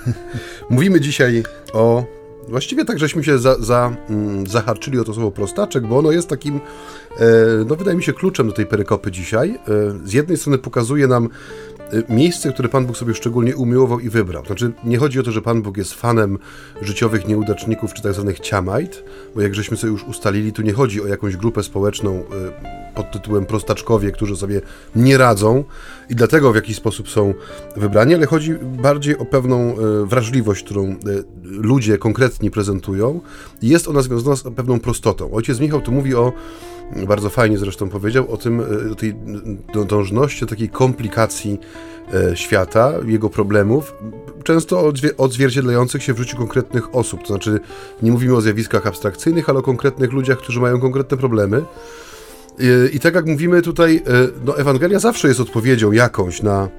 mówimy 0.70 1.02
dzisiaj 1.02 1.44
o. 1.74 2.06
Właściwie 2.48 2.86
tak, 2.86 3.00
żeśmy 3.00 3.24
się 3.24 3.40
za, 3.40 3.56
za, 3.60 3.96
mm, 4.10 4.48
zaharczyli 4.48 5.00
o 5.00 5.04
to 5.04 5.13
słowo 5.13 5.32
prostaczek, 5.32 5.88
bo 5.88 5.98
ono 5.98 6.12
jest 6.12 6.30
takim, 6.30 6.60
no 7.66 7.76
wydaje 7.76 7.98
mi 7.98 8.04
się, 8.04 8.13
kluczem 8.13 8.48
do 8.48 8.54
tej 8.54 8.66
perykopy 8.66 9.12
dzisiaj. 9.12 9.60
Z 10.06 10.13
jednej 10.13 10.38
strony 10.38 10.58
pokazuje 10.58 11.08
nam 11.08 11.30
miejsce, 12.10 12.54
które 12.54 12.69
Pan 12.69 12.86
Bóg 12.86 12.97
sobie 12.97 13.13
szczególnie 13.13 13.56
umiłował 13.56 14.00
i 14.00 14.10
wybrał. 14.10 14.45
Znaczy, 14.45 14.71
nie 14.84 14.97
chodzi 14.97 15.19
o 15.19 15.23
to, 15.23 15.32
że 15.32 15.41
Pan 15.41 15.62
Bóg 15.62 15.78
jest 15.78 15.93
fanem 15.93 16.38
życiowych 16.82 17.28
nieudaczników 17.28 17.93
czy 17.93 18.02
tak 18.02 18.13
zwanych 18.13 18.39
ciamajt, 18.39 19.04
bo 19.36 19.41
jak 19.41 19.56
żeśmy 19.56 19.78
sobie 19.78 19.91
już 19.91 20.04
ustalili, 20.04 20.54
tu 20.54 20.62
nie 20.62 20.73
chodzi 20.73 21.02
o 21.02 21.08
jakąś 21.08 21.38
grupę 21.38 21.63
społeczną 21.63 22.19
y, 22.19 22.87
pod 22.98 23.12
tytułem 23.12 23.46
prostaczkowie, 23.46 24.12
którzy 24.12 24.36
sobie 24.36 24.62
nie 24.96 25.18
radzą 25.18 25.64
i 26.10 26.16
dlatego 26.16 26.52
w 26.52 26.56
jakiś 26.56 26.78
sposób 26.78 27.10
są 27.10 27.34
wybrani, 27.76 28.16
ale 28.16 28.26
chodzi 28.26 28.56
bardziej 28.62 29.18
o 29.18 29.26
pewną 29.26 29.76
y, 30.04 30.06
wrażliwość, 30.06 30.64
którą 30.64 30.96
ludzie 31.44 31.98
konkretni 31.98 32.52
prezentują 32.52 33.22
jest 33.62 33.88
ona 33.88 34.02
związana 34.02 34.36
z 34.36 34.44
pewną 34.44 34.80
prostotą. 34.80 35.32
Ojciec 35.32 35.60
Michał 35.60 35.82
tu 35.82 35.92
mówi 35.92 36.16
o 36.16 36.34
bardzo 37.08 37.30
fajnie 37.30 37.58
zresztą 37.58 37.90
powiedział 37.90 38.32
o 38.32 38.38
tym, 38.38 38.62
o 38.92 38.96
tej 38.96 39.16
dążności, 39.88 40.44
o 40.44 40.48
takiej 40.48 40.70
komplikacji 40.70 41.60
e, 42.14 42.38
świata, 42.38 42.94
jego 43.06 43.30
problemów, 43.30 43.94
często 44.44 44.92
odzwierciedlających 45.18 46.04
się 46.04 46.14
w 46.14 46.18
życiu 46.18 46.38
konkretnych 46.38 46.96
osób. 46.96 47.22
To 47.22 47.28
znaczy, 47.28 47.60
nie 48.02 48.12
mówimy 48.12 48.36
o 48.36 48.42
zjawiskach 48.42 48.88
abstrakcyjnych, 48.88 49.50
ale 49.50 49.60
o 49.60 49.62
konkretnych 49.62 50.14
ludziach, 50.14 50.38
którzy 50.38 50.60
mają 50.60 50.80
konkretne 50.80 51.18
problemy. 51.18 51.64
E, 52.60 52.89
I 52.89 53.00
tak 53.00 53.15
jak 53.15 53.26
mówimy 53.26 53.62
tutaj, 53.62 53.96
e, 53.96 54.28
no, 54.46 54.58
Ewangelia 54.58 55.00
zawsze 55.00 55.28
jest 55.28 55.39
odpowiedzią 55.39 55.91
jakąś 55.91 56.41
na 56.41 56.70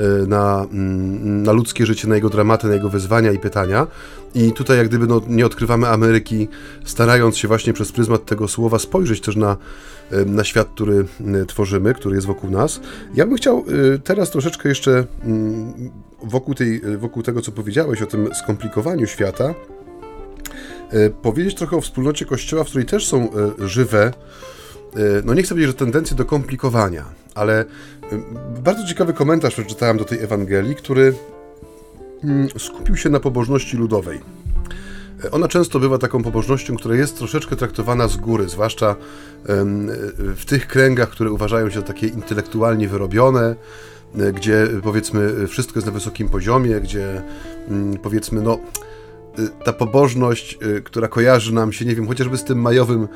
Y, 0.00 0.26
na, 0.26 0.66
mm, 0.72 1.42
na 1.42 1.52
ludzkie 1.52 1.86
życie, 1.86 2.08
na 2.08 2.14
jego 2.14 2.30
dramaty, 2.30 2.66
na 2.66 2.74
jego 2.74 2.88
wyzwania 2.88 3.32
i 3.32 3.38
pytania. 3.38 3.86
I 4.34 4.52
tutaj 4.52 4.78
jak 4.78 4.88
gdyby 4.88 5.06
no, 5.06 5.20
nie 5.28 5.46
odkrywamy 5.46 5.88
Ameryki, 5.88 6.48
starając 6.84 7.36
się 7.36 7.48
właśnie 7.48 7.72
przez 7.72 7.92
pryzmat 7.92 8.24
tego 8.24 8.48
słowa 8.48 8.78
spojrzeć 8.78 9.20
też 9.20 9.36
na, 9.36 9.56
y, 10.12 10.26
na 10.26 10.44
świat, 10.44 10.68
który 10.74 11.04
tworzymy, 11.48 11.94
który 11.94 12.14
jest 12.14 12.26
wokół 12.26 12.50
nas. 12.50 12.80
Ja 13.14 13.26
bym 13.26 13.36
chciał 13.36 13.64
teraz 14.04 14.30
troszeczkę 14.30 14.68
jeszcze 14.68 15.04
mm, 15.24 15.90
wokół, 16.22 16.54
tej, 16.54 16.80
wokół 16.98 17.22
tego, 17.22 17.40
co 17.40 17.52
powiedziałeś 17.52 18.02
o 18.02 18.06
tym 18.06 18.34
skomplikowaniu 18.34 19.06
świata, 19.06 19.54
powiedzieć 21.22 21.54
trochę 21.54 21.76
o 21.76 21.80
wspólnocie 21.80 22.24
Kościoła, 22.24 22.64
w 22.64 22.66
której 22.66 22.86
też 22.86 23.06
są 23.06 23.28
żywe, 23.58 24.12
no 25.24 25.34
nie 25.34 25.42
chcę 25.42 25.48
powiedzieć, 25.48 25.70
że 25.70 25.78
tendencje 25.78 26.16
do 26.16 26.24
komplikowania, 26.24 27.04
ale 27.34 27.64
bardzo 28.62 28.86
ciekawy 28.86 29.12
komentarz 29.12 29.54
przeczytałem 29.54 29.96
do 29.96 30.04
tej 30.04 30.22
Ewangelii, 30.22 30.74
który 30.74 31.14
mm, 32.24 32.48
skupił 32.58 32.96
się 32.96 33.10
na 33.10 33.20
pobożności 33.20 33.76
ludowej. 33.76 34.20
Ona 35.32 35.48
często 35.48 35.80
bywa 35.80 35.98
taką 35.98 36.22
pobożnością, 36.22 36.76
która 36.76 36.94
jest 36.94 37.18
troszeczkę 37.18 37.56
traktowana 37.56 38.08
z 38.08 38.16
góry, 38.16 38.48
zwłaszcza 38.48 38.96
w 40.18 40.44
tych 40.46 40.66
kręgach, 40.66 41.10
które 41.10 41.30
uważają 41.30 41.70
się 41.70 41.80
za 41.80 41.86
takie 41.86 42.06
intelektualnie 42.06 42.88
wyrobione, 42.88 43.56
gdzie 44.34 44.66
powiedzmy 44.82 45.48
wszystko 45.48 45.78
jest 45.78 45.86
na 45.86 45.92
wysokim 45.92 46.28
poziomie, 46.28 46.80
gdzie 46.80 47.22
mm, 47.68 47.96
powiedzmy 47.96 48.40
no 48.40 48.58
ta 49.64 49.72
pobożność, 49.72 50.58
y, 50.62 50.82
która 50.82 51.08
kojarzy 51.08 51.54
nam 51.54 51.72
się, 51.72 51.84
nie 51.84 51.94
wiem, 51.94 52.06
chociażby 52.08 52.36
z 52.36 52.44
tym 52.44 52.60
majowym 52.60 53.02
y, 53.02 53.08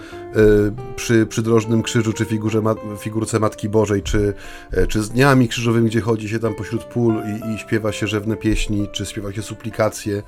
przy 0.97 1.27
przydrożnym 1.27 1.83
krzyżu, 1.83 2.13
czy 2.13 2.25
figurze, 2.25 2.63
figurce 2.99 3.41
Matki 3.41 3.69
Bożej, 3.69 4.03
czy, 4.03 4.35
e, 4.71 4.87
czy 4.87 5.03
z 5.03 5.11
dniami 5.11 5.49
krzyżowymi, 5.49 5.89
gdzie 5.91 6.01
chodzi 6.01 6.29
się 6.29 6.39
tam 6.39 6.55
pośród 6.55 6.85
pól 6.85 7.15
i, 7.15 7.55
i 7.55 7.59
śpiewa 7.59 7.93
się 7.93 8.07
rzewne 8.07 8.37
pieśni, 8.37 8.89
czy 8.93 9.07
śpiewa 9.07 9.33
się 9.33 9.43
suplikacje, 9.43 10.23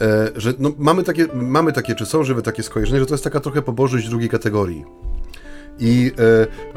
e, 0.00 0.30
że 0.36 0.54
no, 0.58 0.72
mamy, 0.78 1.02
takie, 1.02 1.26
mamy 1.34 1.72
takie, 1.72 1.94
czy 1.94 2.06
są 2.06 2.24
żywe 2.24 2.42
takie 2.42 2.62
skojarzenia, 2.62 3.00
że 3.00 3.06
to 3.06 3.14
jest 3.14 3.24
taka 3.24 3.40
trochę 3.40 3.62
pobożność 3.62 4.08
drugiej 4.08 4.28
kategorii. 4.28 4.84
I 5.78 6.12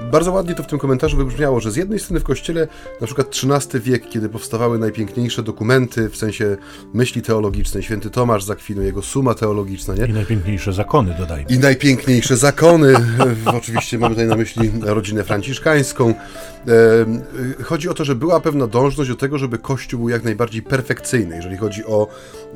e, 0.01 0.05
bardzo 0.11 0.31
ładnie 0.31 0.55
to 0.55 0.63
w 0.63 0.67
tym 0.67 0.79
komentarzu 0.79 1.17
wybrzmiało, 1.17 1.59
że 1.59 1.71
z 1.71 1.75
jednej 1.75 1.99
strony 1.99 2.19
w 2.19 2.23
kościele, 2.23 2.67
na 3.01 3.07
przykład 3.07 3.27
XIII 3.27 3.81
wiek, 3.81 4.09
kiedy 4.09 4.29
powstawały 4.29 4.79
najpiękniejsze 4.79 5.43
dokumenty 5.43 6.09
w 6.09 6.17
sensie 6.17 6.57
myśli 6.93 7.21
teologicznej, 7.21 7.83
święty 7.83 8.09
Tomasz 8.09 8.43
z 8.43 8.49
Akwinu, 8.49 8.81
jego 8.81 9.01
suma 9.01 9.33
teologiczna, 9.33 9.95
nie? 9.95 10.05
I 10.05 10.13
najpiękniejsze 10.13 10.73
zakony, 10.73 11.15
dodajmy. 11.19 11.49
I 11.49 11.59
najpiękniejsze 11.59 12.37
zakony. 12.37 12.93
Oczywiście 13.59 13.97
mamy 13.99 14.15
tutaj 14.15 14.27
na 14.27 14.35
myśli 14.35 14.71
rodzinę 14.81 15.23
franciszkańską. 15.23 16.13
Chodzi 17.63 17.89
o 17.89 17.93
to, 17.93 18.05
że 18.05 18.15
była 18.15 18.39
pewna 18.39 18.67
dążność 18.67 19.09
do 19.09 19.15
tego, 19.15 19.37
żeby 19.37 19.57
Kościół 19.57 19.99
był 19.99 20.09
jak 20.09 20.23
najbardziej 20.23 20.61
perfekcyjny, 20.61 21.35
jeżeli 21.35 21.57
chodzi 21.57 21.85
o 21.85 22.07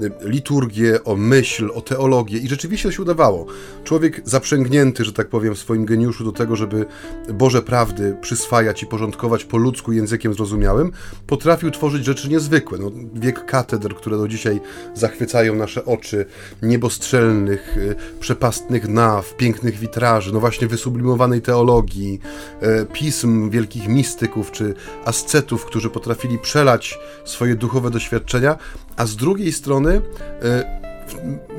e, 0.01 0.29
liturgię, 0.29 1.03
o 1.03 1.15
myśl, 1.15 1.71
o 1.73 1.81
teologię. 1.81 2.37
I 2.37 2.47
rzeczywiście 2.47 2.89
to 2.89 2.95
się 2.95 3.01
udawało. 3.01 3.45
Człowiek 3.83 4.21
zaprzęgnięty, 4.25 5.05
że 5.05 5.13
tak 5.13 5.27
powiem, 5.27 5.55
w 5.55 5.59
swoim 5.59 5.85
geniuszu 5.85 6.23
do 6.23 6.31
tego, 6.31 6.55
żeby 6.55 6.85
Boże 7.33 7.61
prawdy 7.61 8.17
przyswajać 8.21 8.83
i 8.83 8.85
porządkować 8.85 9.45
po 9.45 9.57
ludzku 9.57 9.91
językiem 9.91 10.33
zrozumiałym, 10.33 10.91
potrafił 11.27 11.71
tworzyć 11.71 12.05
rzeczy 12.05 12.29
niezwykłe. 12.29 12.77
No, 12.77 12.91
wiek 13.13 13.45
katedr, 13.45 13.95
które 13.95 14.17
do 14.17 14.27
dzisiaj 14.27 14.59
zachwycają 14.93 15.55
nasze 15.55 15.85
oczy, 15.85 16.25
niebostrzelnych, 16.61 17.77
y, 17.77 17.95
przepastnych 18.19 18.87
naw, 18.87 19.35
pięknych 19.37 19.79
witraży, 19.79 20.33
no 20.33 20.39
właśnie 20.39 20.67
wysublimowanej 20.67 21.41
teologii, 21.41 22.19
y, 22.63 22.85
pism 22.93 23.49
wielkich 23.49 23.87
mistyków 23.99 24.51
czy 24.51 24.73
ascetów, 25.05 25.65
którzy 25.65 25.89
potrafili 25.89 26.39
przelać 26.39 26.99
swoje 27.25 27.55
duchowe 27.55 27.91
doświadczenia, 27.91 28.57
a 28.97 29.05
z 29.05 29.15
drugiej 29.15 29.51
strony 29.51 29.91
y, 29.95 30.01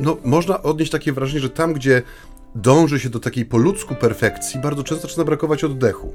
no, 0.01 0.17
można 0.25 0.63
odnieść 0.63 0.93
takie 0.93 1.13
wrażenie, 1.13 1.41
że 1.41 1.51
tam, 1.51 1.73
gdzie 1.73 2.03
dąży 2.55 3.01
się 3.01 3.09
do 3.11 3.21
takiej 3.21 3.45
po 3.45 3.59
ludzku 3.59 3.95
perfekcji, 3.95 4.61
bardzo 4.61 4.85
często 4.85 5.09
zaczyna 5.09 5.25
brakować 5.25 5.65
oddechu. 5.65 6.13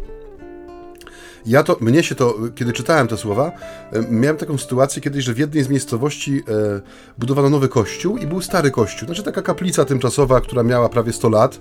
Ja 1.45 1.63
to, 1.63 1.77
mnie 1.81 2.03
się 2.03 2.15
to, 2.15 2.36
kiedy 2.55 2.73
czytałem 2.73 3.08
te 3.08 3.17
słowa, 3.17 3.51
e, 3.91 4.01
miałem 4.10 4.38
taką 4.38 4.58
sytuację 4.58 5.01
kiedyś, 5.01 5.23
że 5.23 5.34
w 5.34 5.38
jednej 5.38 5.63
z 5.63 5.69
miejscowości 5.69 6.43
e, 6.47 6.81
budowano 7.17 7.49
nowy 7.49 7.69
kościół 7.69 8.17
i 8.17 8.27
był 8.27 8.41
stary 8.41 8.71
kościół. 8.71 9.05
Znaczy 9.08 9.23
taka 9.23 9.41
kaplica 9.41 9.86
tymczasowa, 9.86 10.41
która 10.41 10.63
miała 10.63 10.89
prawie 10.89 11.13
100 11.13 11.29
lat, 11.29 11.60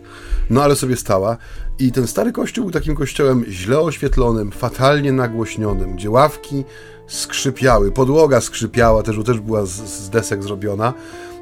no 0.51 0.63
ale 0.63 0.77
sobie 0.77 0.97
stała. 0.97 1.37
I 1.79 1.93
ten 1.93 2.07
stary 2.07 2.33
kościół 2.33 2.65
był 2.65 2.73
takim 2.73 2.97
kościołem 2.97 3.45
źle 3.49 3.81
oświetlonym, 3.81 4.53
fatalnie 4.53 5.13
nagłośnionym, 5.13 5.97
gdzie 5.97 6.11
ławki 6.11 6.65
skrzypiały, 7.07 7.93
podłoga 7.93 8.41
skrzypiała, 8.41 9.03
też, 9.03 9.17
też 9.25 9.41
była 9.41 9.67
z, 9.67 9.71
z 9.71 10.11
desek 10.11 10.43
zrobiona. 10.43 10.93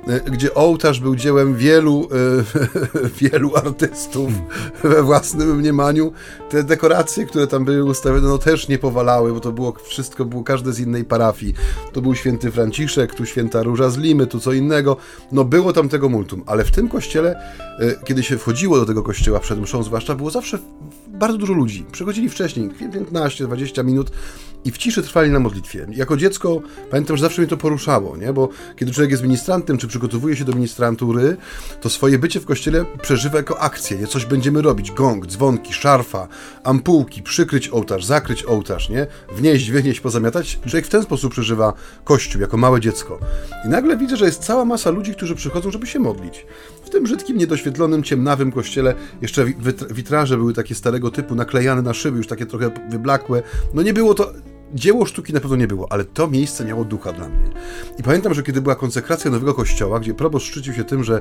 E, 0.08 0.20
gdzie 0.20 0.54
ołtarz 0.54 1.00
był 1.00 1.16
dziełem 1.16 1.56
wielu, 1.56 2.08
e, 2.12 3.08
wielu 3.20 3.56
artystów 3.56 4.32
we 4.84 5.02
własnym 5.02 5.56
mniemaniu. 5.56 6.12
Te 6.50 6.64
dekoracje, 6.64 7.26
które 7.26 7.46
tam 7.46 7.64
były 7.64 7.84
ustawione, 7.84 8.28
no 8.28 8.38
też 8.38 8.68
nie 8.68 8.78
powalały, 8.78 9.32
bo 9.32 9.40
to 9.40 9.52
było 9.52 9.74
wszystko, 9.84 10.24
było 10.24 10.44
każde 10.44 10.72
z 10.72 10.80
innej 10.80 11.04
parafii. 11.04 11.54
To 11.92 12.02
był 12.02 12.14
święty 12.14 12.50
Franciszek, 12.50 13.14
tu 13.14 13.26
święta 13.26 13.62
Róża 13.62 13.90
z 13.90 13.98
Limy, 13.98 14.26
tu 14.26 14.40
co 14.40 14.52
innego. 14.52 14.96
No 15.32 15.44
było 15.44 15.72
tam 15.72 15.88
tego 15.88 16.08
multum, 16.08 16.42
ale 16.46 16.64
w 16.64 16.70
tym 16.70 16.88
kościele, 16.88 17.36
e, 17.78 18.04
kiedy 18.04 18.22
się 18.22 18.38
wchodziło 18.38 18.76
do 18.76 18.86
tego 18.86 19.02
kościoła 19.02 19.40
przed 19.40 19.60
mszą 19.60 19.82
zwłaszcza, 19.82 20.14
było 20.14 20.30
zawsze 20.30 20.58
bardzo 21.08 21.38
dużo 21.38 21.52
ludzi. 21.52 21.84
Przychodzili 21.92 22.28
wcześniej, 22.28 22.70
15-20 22.70 23.84
minut 23.84 24.10
i 24.64 24.70
w 24.70 24.78
ciszy 24.78 25.02
trwali 25.02 25.30
na 25.30 25.38
modlitwie. 25.38 25.86
Jako 25.90 26.16
dziecko 26.16 26.60
pamiętam, 26.90 27.16
że 27.16 27.20
zawsze 27.20 27.42
mnie 27.42 27.48
to 27.48 27.56
poruszało, 27.56 28.16
nie? 28.16 28.32
bo 28.32 28.48
kiedy 28.76 28.92
człowiek 28.92 29.10
jest 29.10 29.22
ministrantem, 29.22 29.78
czy 29.78 29.88
przygotowuje 29.92 30.36
się 30.36 30.44
do 30.44 30.52
ministrantury, 30.52 31.36
to 31.80 31.90
swoje 31.90 32.18
bycie 32.18 32.40
w 32.40 32.44
kościele 32.44 32.84
przeżywa 33.02 33.36
jako 33.36 33.60
akcję, 33.60 34.06
coś 34.06 34.26
będziemy 34.26 34.62
robić, 34.62 34.92
gong, 34.92 35.26
dzwonki, 35.26 35.72
szarfa, 35.72 36.28
ampułki, 36.64 37.22
przykryć 37.22 37.68
ołtarz, 37.68 38.04
zakryć 38.04 38.44
ołtarz, 38.44 38.88
nie? 38.88 39.06
wnieść, 39.36 39.70
wynieść, 39.70 40.00
pozamiatać. 40.00 40.58
Człowiek 40.66 40.86
w 40.86 40.88
ten 40.88 41.02
sposób 41.02 41.32
przeżywa 41.32 41.72
kościół, 42.04 42.40
jako 42.40 42.56
małe 42.56 42.80
dziecko. 42.80 43.18
I 43.66 43.68
nagle 43.68 43.96
widzę, 43.96 44.16
że 44.16 44.24
jest 44.24 44.44
cała 44.44 44.64
masa 44.64 44.90
ludzi, 44.90 45.14
którzy 45.14 45.34
przychodzą, 45.34 45.70
żeby 45.70 45.86
się 45.86 45.98
modlić. 45.98 46.46
W 46.84 46.90
tym 46.90 47.04
brzydkim, 47.04 47.38
niedoświetlonym, 47.38 48.02
ciemnawym 48.02 48.52
kościele 48.52 48.94
jeszcze 49.22 49.44
witraże 49.90 50.36
były 50.36 50.52
takie 50.52 50.74
starego 50.74 51.10
typu, 51.10 51.34
naklejane 51.34 51.82
na 51.82 51.94
szyby, 51.94 52.16
już 52.18 52.26
takie 52.26 52.46
trochę 52.46 52.70
wyblakłe. 52.90 53.42
No 53.74 53.82
nie 53.82 53.94
było 53.94 54.14
to 54.14 54.32
dzieło 54.74 55.06
sztuki 55.06 55.32
na 55.32 55.40
pewno 55.40 55.56
nie 55.56 55.66
było, 55.66 55.92
ale 55.92 56.04
to 56.04 56.28
miejsce 56.28 56.64
miało 56.64 56.84
ducha 56.84 57.12
dla 57.12 57.28
mnie. 57.28 57.50
I 57.98 58.02
pamiętam, 58.02 58.34
że 58.34 58.42
kiedy 58.42 58.60
była 58.60 58.74
konsekracja 58.74 59.30
nowego 59.30 59.54
kościoła, 59.54 60.00
gdzie 60.00 60.14
proboszcz 60.14 60.50
szczycił 60.50 60.74
się 60.74 60.84
tym, 60.84 61.04
że 61.04 61.20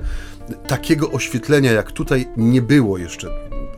takiego 0.68 1.12
oświetlenia 1.12 1.72
jak 1.72 1.92
tutaj 1.92 2.28
nie 2.38 2.62
było 2.62 2.98
jeszcze 2.98 3.28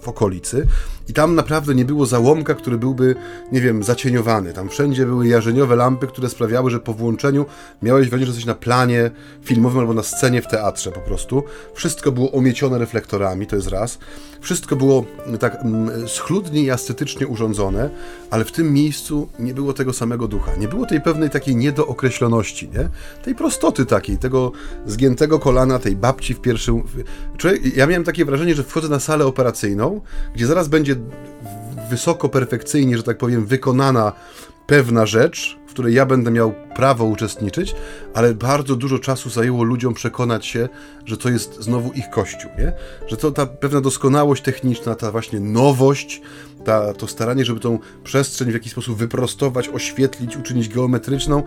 w 0.01 0.07
okolicy 0.07 0.67
I 1.07 1.13
tam 1.13 1.35
naprawdę 1.35 1.75
nie 1.75 1.85
było 1.85 2.05
załomka, 2.05 2.55
który 2.55 2.77
byłby, 2.77 3.15
nie 3.51 3.61
wiem, 3.61 3.83
zacieniowany. 3.83 4.53
Tam 4.53 4.69
wszędzie 4.69 5.05
były 5.05 5.27
jarzeniowe 5.27 5.75
lampy, 5.75 6.07
które 6.07 6.29
sprawiały, 6.29 6.71
że 6.71 6.79
po 6.79 6.93
włączeniu 6.93 7.45
miałeś 7.81 8.09
wrażenie, 8.09 8.25
że 8.25 8.29
jesteś 8.29 8.45
na 8.45 8.55
planie 8.55 9.11
filmowym 9.41 9.79
albo 9.79 9.93
na 9.93 10.03
scenie 10.03 10.41
w 10.41 10.47
teatrze 10.47 10.91
po 10.91 10.99
prostu. 10.99 11.43
Wszystko 11.73 12.11
było 12.11 12.31
omiecione 12.31 12.77
reflektorami, 12.77 13.47
to 13.47 13.55
jest 13.55 13.67
raz. 13.67 13.97
Wszystko 14.41 14.75
było 14.75 15.05
tak 15.39 15.55
mm, 15.55 16.07
schludnie 16.07 16.61
i 16.61 16.69
estetycznie 16.69 17.27
urządzone, 17.27 17.89
ale 18.31 18.45
w 18.45 18.51
tym 18.51 18.73
miejscu 18.73 19.29
nie 19.39 19.53
było 19.53 19.73
tego 19.73 19.93
samego 19.93 20.27
ducha. 20.27 20.55
Nie 20.55 20.67
było 20.67 20.85
tej 20.85 21.01
pewnej 21.01 21.29
takiej 21.29 21.55
niedookreśloności, 21.55 22.69
nie? 22.69 22.89
Tej 23.23 23.35
prostoty 23.35 23.85
takiej, 23.85 24.17
tego 24.17 24.51
zgiętego 24.85 25.39
kolana, 25.39 25.79
tej 25.79 25.95
babci 25.95 26.33
w 26.33 26.41
pierwszym... 26.41 26.83
Człowiek, 27.37 27.77
ja 27.77 27.87
miałem 27.87 28.03
takie 28.03 28.25
wrażenie, 28.25 28.55
że 28.55 28.63
wchodzę 28.63 28.89
na 28.89 28.99
salę 28.99 29.25
operacyjną, 29.25 30.01
gdzie 30.35 30.47
zaraz 30.47 30.67
będzie 30.95 31.23
wysoko 31.89 32.29
perfekcyjnie, 32.29 32.97
że 32.97 33.03
tak 33.03 33.17
powiem, 33.17 33.45
wykonana 33.45 34.11
pewna 34.67 35.05
rzecz, 35.05 35.57
w 35.67 35.69
której 35.69 35.93
ja 35.93 36.05
będę 36.05 36.31
miał 36.31 36.53
prawo 36.75 37.05
uczestniczyć, 37.05 37.75
ale 38.13 38.33
bardzo 38.33 38.75
dużo 38.75 38.99
czasu 38.99 39.29
zajęło 39.29 39.63
ludziom 39.63 39.93
przekonać 39.93 40.45
się, 40.45 40.69
że 41.05 41.17
to 41.17 41.29
jest 41.29 41.61
znowu 41.61 41.91
ich 41.91 42.09
kościół, 42.09 42.51
nie? 42.59 42.73
Że 43.07 43.17
to 43.17 43.31
ta 43.31 43.45
pewna 43.45 43.81
doskonałość 43.81 44.43
techniczna, 44.43 44.95
ta 44.95 45.11
właśnie 45.11 45.39
nowość, 45.39 46.21
ta, 46.65 46.93
to 46.93 47.07
staranie, 47.07 47.45
żeby 47.45 47.59
tą 47.59 47.79
przestrzeń 48.03 48.51
w 48.51 48.53
jakiś 48.53 48.71
sposób 48.71 48.97
wyprostować, 48.97 49.69
oświetlić, 49.69 50.37
uczynić 50.37 50.69
geometryczną, 50.69 51.43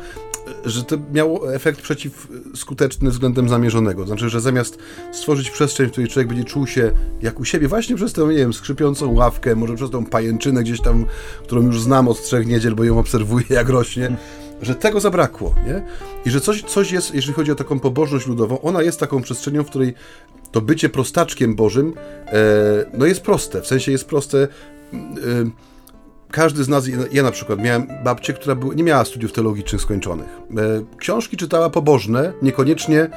że 0.64 0.84
to 0.84 0.96
miało 1.12 1.54
efekt 1.54 1.80
przeciwskuteczny 1.80 3.10
względem 3.10 3.48
zamierzonego. 3.48 4.06
Znaczy, 4.06 4.28
że 4.28 4.40
zamiast 4.40 4.78
stworzyć 5.12 5.50
przestrzeń, 5.50 5.86
w 5.86 5.90
której 5.90 6.10
człowiek 6.10 6.28
będzie 6.28 6.44
czuł 6.44 6.66
się 6.66 6.92
jak 7.22 7.40
u 7.40 7.44
siebie, 7.44 7.68
właśnie 7.68 7.96
przez 7.96 8.12
tę, 8.12 8.22
nie 8.22 8.36
wiem, 8.36 8.52
skrzypiącą 8.52 9.14
ławkę, 9.14 9.56
może 9.56 9.74
przez 9.74 9.90
tą 9.90 10.06
pajęczynę 10.06 10.62
gdzieś 10.62 10.80
tam, 10.80 11.06
którą 11.42 11.62
już 11.62 11.80
znam 11.80 12.08
od 12.08 12.22
trzech 12.22 12.46
niedziel, 12.46 12.74
bo 12.74 12.84
ją 12.84 12.98
obserwuję, 12.98 13.44
jak 13.50 13.68
rośnie, 13.68 14.16
że 14.62 14.74
tego 14.74 15.00
zabrakło, 15.00 15.54
nie? 15.66 15.82
I 16.24 16.30
że 16.30 16.40
coś, 16.40 16.62
coś 16.62 16.92
jest, 16.92 17.14
jeżeli 17.14 17.34
chodzi 17.34 17.52
o 17.52 17.54
taką 17.54 17.80
pobożność 17.80 18.26
ludową, 18.26 18.60
ona 18.60 18.82
jest 18.82 19.00
taką 19.00 19.22
przestrzenią, 19.22 19.64
w 19.64 19.66
której 19.66 19.94
to 20.52 20.60
bycie 20.60 20.88
prostaczkiem 20.88 21.54
Bożym, 21.54 21.94
e, 22.26 22.32
no 22.94 23.06
jest 23.06 23.20
proste, 23.20 23.62
w 23.62 23.66
sensie 23.66 23.92
jest 23.92 24.04
proste 24.04 24.48
każdy 26.30 26.64
z 26.64 26.68
nas, 26.68 26.84
ja 27.12 27.22
na 27.22 27.30
przykład 27.30 27.58
miałem 27.58 27.86
babcię, 28.04 28.32
która 28.32 28.56
nie 28.76 28.82
miała 28.82 29.04
studiów 29.04 29.32
teologicznych 29.32 29.82
skończonych. 29.82 30.26
E, 30.26 30.96
książki 30.96 31.36
czytała 31.36 31.70
pobożne, 31.70 32.32
niekoniecznie 32.42 33.00
e, 33.00 33.08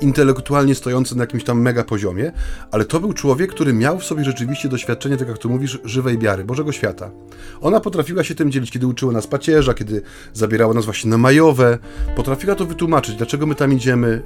intelektualnie 0.00 0.74
stojące 0.74 1.14
na 1.14 1.22
jakimś 1.22 1.44
tam 1.44 1.60
mega 1.60 1.84
poziomie, 1.84 2.32
ale 2.70 2.84
to 2.84 3.00
był 3.00 3.12
człowiek, 3.12 3.50
który 3.50 3.72
miał 3.72 3.98
w 3.98 4.04
sobie 4.04 4.24
rzeczywiście 4.24 4.68
doświadczenie, 4.68 5.16
tak 5.16 5.28
jak 5.28 5.38
tu 5.38 5.50
mówisz, 5.50 5.78
żywej 5.84 6.18
wiary, 6.18 6.44
Bożego 6.44 6.72
świata. 6.72 7.10
Ona 7.60 7.80
potrafiła 7.80 8.24
się 8.24 8.34
tym 8.34 8.50
dzielić, 8.50 8.70
kiedy 8.70 8.86
uczyła 8.86 9.12
nas 9.12 9.26
pacierza, 9.26 9.74
kiedy 9.74 10.02
zabierała 10.32 10.74
nas 10.74 10.84
właśnie 10.84 11.10
na 11.10 11.18
majowe, 11.18 11.78
potrafiła 12.16 12.54
to 12.54 12.66
wytłumaczyć, 12.66 13.16
dlaczego 13.16 13.46
my 13.46 13.54
tam 13.54 13.72
idziemy, 13.72 14.22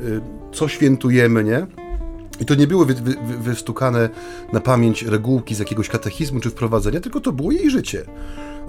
e, 0.52 0.54
co 0.54 0.68
świętujemy, 0.68 1.44
nie? 1.44 1.88
I 2.40 2.44
to 2.44 2.55
nie 2.55 2.66
były 2.66 2.87
wy, 2.87 2.94
wy, 2.94 3.16
wystukane 3.38 4.09
na 4.53 4.61
pamięć 4.61 5.03
regułki 5.03 5.55
z 5.55 5.59
jakiegoś 5.59 5.88
katechizmu 5.88 6.40
czy 6.40 6.51
wprowadzenia, 6.51 7.01
tylko 7.01 7.20
to 7.20 7.33
było 7.33 7.53
jej 7.53 7.70
życie. 7.70 8.05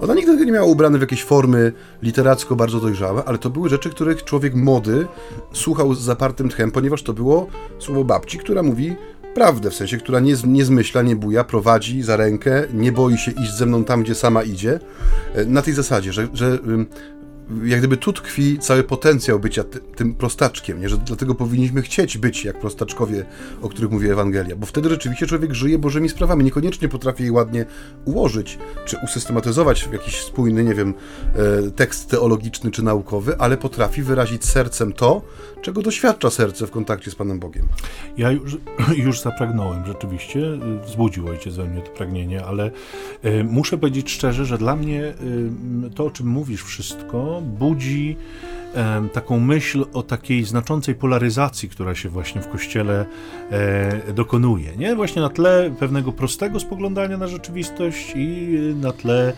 Ona 0.00 0.14
nigdy 0.14 0.46
nie 0.46 0.52
miała 0.52 0.66
ubrane 0.66 0.98
w 0.98 1.00
jakieś 1.00 1.24
formy 1.24 1.72
literacko 2.02 2.56
bardzo 2.56 2.80
dojrzałe, 2.80 3.24
ale 3.24 3.38
to 3.38 3.50
były 3.50 3.68
rzeczy, 3.68 3.90
których 3.90 4.24
człowiek 4.24 4.54
młody 4.54 5.06
słuchał 5.52 5.94
z 5.94 6.00
zapartym 6.00 6.48
tchem, 6.48 6.70
ponieważ 6.70 7.02
to 7.02 7.12
było 7.12 7.46
słowo 7.78 8.04
babci, 8.04 8.38
która 8.38 8.62
mówi 8.62 8.96
prawdę, 9.34 9.70
w 9.70 9.74
sensie, 9.74 9.98
która 9.98 10.20
nie, 10.20 10.34
nie 10.46 10.64
zmyśla, 10.64 11.02
nie 11.02 11.16
buja, 11.16 11.44
prowadzi 11.44 12.02
za 12.02 12.16
rękę, 12.16 12.64
nie 12.74 12.92
boi 12.92 13.18
się 13.18 13.30
iść 13.30 13.54
ze 13.54 13.66
mną 13.66 13.84
tam, 13.84 14.02
gdzie 14.02 14.14
sama 14.14 14.42
idzie. 14.42 14.80
E, 15.34 15.44
na 15.44 15.62
tej 15.62 15.74
zasadzie, 15.74 16.12
że, 16.12 16.28
że 16.32 16.58
jak 17.64 17.78
gdyby 17.78 17.96
tu 17.96 18.12
tkwi 18.12 18.58
cały 18.58 18.84
potencjał 18.84 19.40
bycia 19.40 19.64
ty, 19.64 19.80
tym 19.80 20.14
prostaczkiem, 20.14 20.80
nie? 20.80 20.88
że 20.88 20.96
dlatego 20.96 21.34
powinniśmy 21.34 21.82
chcieć 21.82 22.18
być 22.18 22.44
jak 22.44 22.60
prostaczkowie, 22.60 23.24
o 23.62 23.68
których 23.68 23.90
mówi 23.90 24.10
Ewangelia, 24.10 24.56
bo 24.56 24.66
wtedy 24.66 24.88
rzeczywiście 24.88 25.26
człowiek 25.26 25.54
żyje 25.54 25.78
Bożymi 25.78 26.08
sprawami, 26.08 26.44
niekoniecznie 26.44 26.88
potrafi 26.88 27.24
je 27.24 27.32
ładnie 27.32 27.66
ułożyć, 28.04 28.58
czy 28.84 28.96
usystematyzować 29.04 29.84
w 29.84 29.92
jakiś 29.92 30.20
spójny, 30.20 30.64
nie 30.64 30.74
wiem, 30.74 30.94
e, 31.66 31.70
tekst 31.70 32.10
teologiczny 32.10 32.70
czy 32.70 32.82
naukowy, 32.82 33.38
ale 33.38 33.56
potrafi 33.56 34.02
wyrazić 34.02 34.44
sercem 34.44 34.92
to, 34.92 35.22
czego 35.62 35.82
doświadcza 35.82 36.30
serce 36.30 36.66
w 36.66 36.70
kontakcie 36.70 37.10
z 37.10 37.14
Panem 37.14 37.38
Bogiem. 37.38 37.68
Ja 38.16 38.30
już, 38.30 38.56
już 39.06 39.20
zapragnąłem 39.20 39.86
rzeczywiście, 39.86 40.40
wzbudził 40.86 41.28
ojciec 41.28 41.54
we 41.54 41.64
mnie 41.64 41.82
to 41.82 41.90
pragnienie, 41.90 42.44
ale 42.44 42.70
y, 43.24 43.44
muszę 43.44 43.78
powiedzieć 43.78 44.10
szczerze, 44.10 44.44
że 44.44 44.58
dla 44.58 44.76
mnie 44.76 45.14
y, 45.86 45.90
to, 45.94 46.04
o 46.04 46.10
czym 46.10 46.26
mówisz 46.26 46.62
wszystko, 46.62 47.39
budzi 47.40 48.16
taką 49.12 49.40
myśl 49.40 49.84
o 49.92 50.02
takiej 50.02 50.44
znaczącej 50.44 50.94
polaryzacji, 50.94 51.68
która 51.68 51.94
się 51.94 52.08
właśnie 52.08 52.40
w 52.40 52.48
Kościele 52.48 53.06
e, 53.50 54.12
dokonuje. 54.12 54.76
Nie? 54.76 54.96
Właśnie 54.96 55.22
na 55.22 55.28
tle 55.28 55.70
pewnego 55.78 56.12
prostego 56.12 56.60
spoglądania 56.60 57.16
na 57.16 57.26
rzeczywistość 57.26 58.12
i 58.16 58.58
na 58.80 58.92
tle 58.92 59.32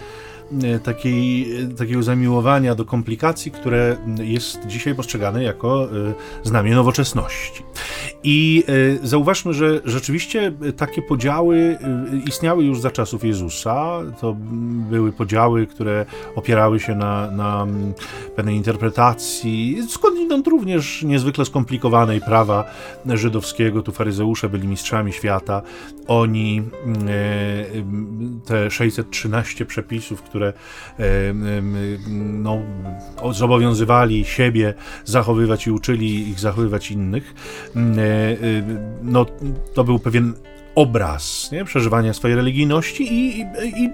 takiej, 0.85 1.47
takiego 1.79 2.03
zamiłowania 2.03 2.75
do 2.75 2.85
komplikacji, 2.85 3.51
które 3.51 3.97
jest 4.23 4.67
dzisiaj 4.67 4.95
postrzegane 4.95 5.43
jako 5.43 5.85
e, 5.85 5.88
znamie 6.43 6.75
nowoczesności. 6.75 7.62
I 8.25 8.65
e, 9.03 9.07
zauważmy, 9.07 9.55
że 9.55 9.81
rzeczywiście 9.85 10.53
takie 10.77 11.03
podziały 11.03 11.79
istniały 12.27 12.65
już 12.65 12.81
za 12.81 12.91
czasów 12.91 13.25
Jezusa. 13.25 14.01
To 14.21 14.37
były 14.91 15.12
podziały, 15.12 15.67
które 15.67 16.07
opierały 16.37 16.81
się 16.81 16.95
na, 16.95 17.31
na 17.31 17.67
pewnej 18.37 18.57
interpretacji, 18.57 19.79
skądinąd 19.88 20.47
również 20.47 21.03
niezwykle 21.03 21.45
skomplikowanej 21.45 22.21
prawa 22.21 22.65
żydowskiego. 23.07 23.83
Tu 23.83 23.93
faryzeusze 23.93 24.49
byli 24.49 24.69
mistrzami 24.69 25.12
świata. 25.12 25.62
Oni 26.07 26.62
te 28.45 28.71
613 28.71 29.67
przepisów, 29.67 30.23
które 30.23 30.41
które 30.42 30.52
no, 32.42 32.62
zobowiązywali 33.33 34.24
siebie 34.24 34.74
zachowywać 35.05 35.66
i 35.66 35.70
uczyli 35.70 36.28
ich 36.31 36.40
zachowywać 36.40 36.90
innych. 36.90 37.35
Mm, 37.76 37.98
e, 37.98 38.02
e, 38.02 38.37
no, 39.02 39.26
to 39.74 39.85
był 39.85 39.98
pewien 39.98 40.35
obraz 40.74 41.52
nie? 41.52 41.64
przeżywania 41.64 42.12
swojej 42.12 42.37
religijności 42.37 43.14
i, 43.14 43.40
i, 43.40 43.44
i 43.85 43.90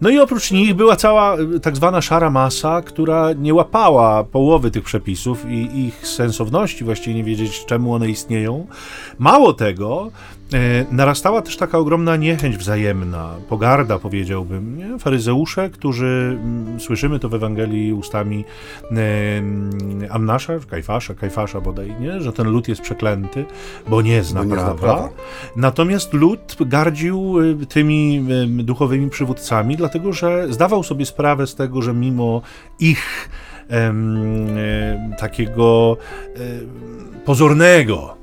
no 0.00 0.08
i 0.08 0.18
oprócz 0.18 0.50
nich 0.50 0.74
była 0.74 0.96
cała 0.96 1.36
tak 1.62 1.76
zwana 1.76 2.00
szara 2.00 2.30
masa, 2.30 2.82
która 2.82 3.32
nie 3.32 3.54
łapała 3.54 4.24
połowy 4.24 4.70
tych 4.70 4.84
przepisów 4.84 5.44
i 5.50 5.86
ich 5.86 6.08
sensowności, 6.08 6.84
właściwie 6.84 7.16
nie 7.16 7.24
wiedzieć 7.24 7.64
czemu 7.66 7.94
one 7.94 8.08
istnieją. 8.08 8.66
Mało 9.18 9.52
tego, 9.52 10.10
E, 10.10 10.37
narastała 10.90 11.42
też 11.42 11.56
taka 11.56 11.78
ogromna 11.78 12.16
niechęć 12.16 12.56
wzajemna, 12.56 13.34
pogarda 13.48 13.98
powiedziałbym. 13.98 14.78
Nie? 14.78 14.98
Faryzeusze, 14.98 15.70
którzy, 15.70 16.38
mm, 16.42 16.80
słyszymy 16.80 17.18
to 17.18 17.28
w 17.28 17.34
Ewangelii 17.34 17.92
ustami 17.92 18.44
e, 18.90 20.08
Annasza, 20.10 20.52
Kajfasza, 20.70 21.14
Kajfasza 21.14 21.60
bodaj, 21.60 21.94
nie? 22.00 22.20
że 22.20 22.32
ten 22.32 22.48
lud 22.48 22.68
jest 22.68 22.80
przeklęty, 22.80 23.44
bo 23.88 24.02
nie 24.02 24.22
zna, 24.22 24.40
bo 24.40 24.46
nie 24.46 24.52
prawa. 24.52 24.70
zna 24.70 24.80
prawa. 24.80 25.08
Natomiast 25.56 26.12
lud 26.12 26.56
gardził 26.60 27.34
e, 27.62 27.66
tymi 27.66 28.26
duchowymi 28.48 29.10
przywódcami, 29.10 29.76
dlatego 29.76 30.12
że 30.12 30.52
zdawał 30.52 30.82
sobie 30.82 31.06
sprawę 31.06 31.46
z 31.46 31.54
tego, 31.54 31.82
że 31.82 31.94
mimo 31.94 32.42
ich 32.80 33.28
takiego 35.18 35.96
pozornego 37.24 38.17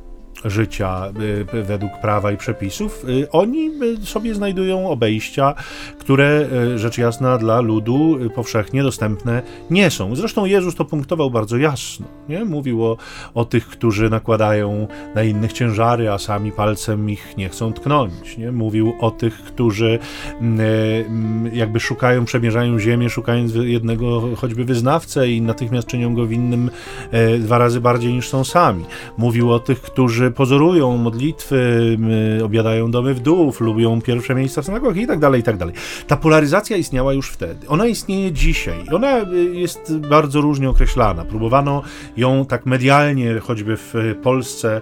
życia 0.46 1.12
y, 1.54 1.64
według 1.64 1.92
prawa 2.02 2.32
i 2.32 2.38
przepisów, 2.38 3.06
y, 3.10 3.32
oni 3.32 3.72
y, 4.02 4.06
sobie 4.06 4.36
znajdują 4.36 4.90
obejścia, 4.90 5.54
które 6.00 6.50
rzecz 6.76 6.98
jasna 6.98 7.38
dla 7.38 7.62
ludu 7.62 8.18
powszechnie 8.36 8.84
dostępne 8.84 9.42
nie 9.70 9.92
są. 9.92 10.16
Zresztą 10.16 10.46
Jezus 10.46 10.76
to 10.76 10.86
punktował 10.86 11.32
bardzo 11.32 11.58
jasno. 11.58 12.06
Nie? 12.30 12.46
Mówił 12.46 12.86
o, 12.86 12.98
o 13.34 13.46
tych, 13.46 13.68
którzy 13.68 14.10
nakładają 14.10 14.88
na 15.16 15.24
innych 15.24 15.54
ciężary, 15.54 16.12
a 16.12 16.18
sami 16.18 16.52
palcem 16.52 17.10
ich 17.10 17.38
nie 17.38 17.50
chcą 17.50 17.74
tknąć. 17.74 18.38
Nie? 18.38 18.52
Mówił 18.52 18.94
o 19.00 19.12
tych, 19.12 19.44
którzy 19.44 20.00
mm, 20.42 20.60
mm, 21.08 21.56
jakby 21.56 21.80
szukają, 21.80 22.26
przemierzają 22.26 22.80
ziemię, 22.80 23.10
szukając 23.10 23.56
jednego 23.56 24.36
choćby 24.36 24.66
wyznawcę 24.66 25.30
i 25.30 25.42
natychmiast 25.42 25.88
czynią 25.88 26.16
go 26.16 26.28
winnym 26.28 26.72
e, 27.12 27.38
dwa 27.38 27.58
razy 27.58 27.82
bardziej 27.82 28.14
niż 28.14 28.30
są 28.30 28.44
sami. 28.44 28.86
Mówił 29.18 29.52
o 29.52 29.60
tych, 29.60 29.82
którzy 29.82 30.32
pozorują 30.36 30.98
modlitwy, 30.98 31.98
obiadają 32.44 32.92
domy 32.92 33.14
wdów, 33.14 33.62
lubią 33.62 34.02
pierwsze 34.02 34.36
miejsca 34.36 34.62
w 34.62 34.66
synagogach 34.66 34.98
i 34.98 35.08
tak 35.08 35.20
dalej, 35.20 35.42
i 35.42 35.44
tak 35.44 35.58
dalej. 35.58 35.76
Ta 36.08 36.18
polaryzacja 36.18 36.78
istniała 36.78 37.14
już 37.14 37.30
wtedy. 37.30 37.68
Ona 37.68 37.86
istnieje 37.86 38.32
dzisiaj. 38.32 38.80
Ona 38.94 39.22
y, 39.22 39.26
jest 39.54 39.98
bardzo 39.98 40.42
różnie 40.42 40.70
określana. 40.70 41.26
Próbowano 41.26 41.82
ją 42.18 42.46
tak 42.46 42.66
medialnie, 42.66 43.40
choćby 43.40 43.78
w 43.78 43.94
Polsce, 44.24 44.82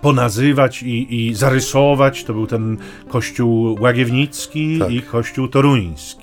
ponazywać 0.00 0.82
i, 0.82 1.28
i 1.28 1.34
zarysować. 1.34 2.24
To 2.24 2.32
był 2.32 2.46
ten 2.46 2.76
kościół 3.08 3.76
łagiewnicki 3.80 4.78
tak. 4.78 4.90
i 4.90 5.02
kościół 5.02 5.48
toruński. 5.48 6.21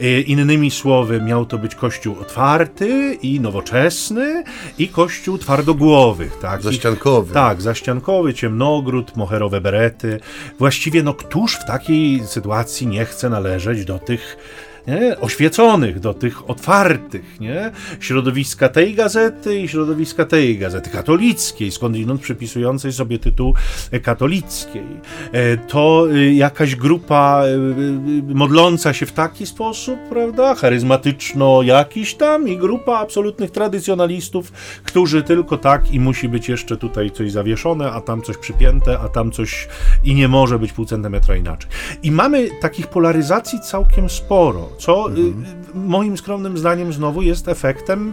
E, 0.00 0.20
innymi 0.20 0.70
słowy, 0.70 1.20
miał 1.20 1.46
to 1.46 1.58
być 1.58 1.74
kościół 1.74 2.16
otwarty 2.20 3.18
i 3.22 3.40
nowoczesny 3.40 4.44
i 4.78 4.88
kościół 4.88 5.38
twardogłowych. 5.38 6.38
Tak? 6.42 6.62
Zaściankowy. 6.62 7.34
tak, 7.34 7.62
zaściankowy, 7.62 8.34
ciemnogród, 8.34 9.16
moherowe 9.16 9.60
berety. 9.60 10.20
Właściwie, 10.58 11.02
no 11.02 11.14
któż 11.14 11.54
w 11.54 11.64
takiej 11.66 12.26
sytuacji 12.26 12.86
nie 12.86 13.04
chce 13.04 13.30
należeć 13.30 13.84
do 13.84 13.98
tych 13.98 14.36
nie? 14.86 15.20
oświeconych, 15.20 16.00
do 16.00 16.14
tych 16.14 16.50
otwartych, 16.50 17.40
nie? 17.40 17.72
środowiska 18.00 18.68
tej 18.68 18.94
gazety 18.94 19.60
i 19.60 19.68
środowiska 19.68 20.24
tej 20.24 20.58
gazety, 20.58 20.90
katolickiej, 20.90 21.70
skądinąd 21.70 22.20
przypisującej 22.20 22.92
sobie 22.92 23.18
tytuł 23.18 23.54
katolickiej. 24.02 24.86
E, 25.32 25.56
to 25.56 26.06
y, 26.12 26.32
jakaś 26.32 26.76
grupa 26.76 27.42
modląca 28.34 28.92
się 28.92 29.06
w 29.06 29.12
taki 29.12 29.46
sposób, 29.46 29.98
prawda, 30.10 30.54
charyzmatyczno 30.54 31.62
jakiś 31.62 32.14
tam 32.14 32.48
i 32.48 32.56
grupa 32.56 32.98
absolutnych 32.98 33.50
tradycjonalistów, 33.50 34.52
którzy 34.84 35.22
tylko 35.22 35.58
tak 35.58 35.90
i 35.90 36.00
musi 36.00 36.28
być 36.28 36.48
jeszcze 36.48 36.76
tutaj 36.76 37.10
coś 37.10 37.32
zawieszone, 37.32 37.92
a 37.92 38.00
tam 38.00 38.22
coś 38.22 38.36
przypięte, 38.36 38.98
a 38.98 39.08
tam 39.08 39.30
coś 39.30 39.68
i 40.04 40.14
nie 40.14 40.28
może 40.28 40.58
być 40.58 40.72
pół 40.72 40.84
centymetra 40.84 41.36
inaczej. 41.36 41.70
I 42.02 42.10
mamy 42.10 42.48
takich 42.60 42.86
polaryzacji 42.86 43.60
całkiem 43.60 44.10
sporo 44.10 44.73
co 44.78 45.06
mhm. 45.08 45.44
moim 45.74 46.16
skromnym 46.16 46.58
zdaniem 46.58 46.92
znowu 46.92 47.22
jest 47.22 47.48
efektem 47.48 48.12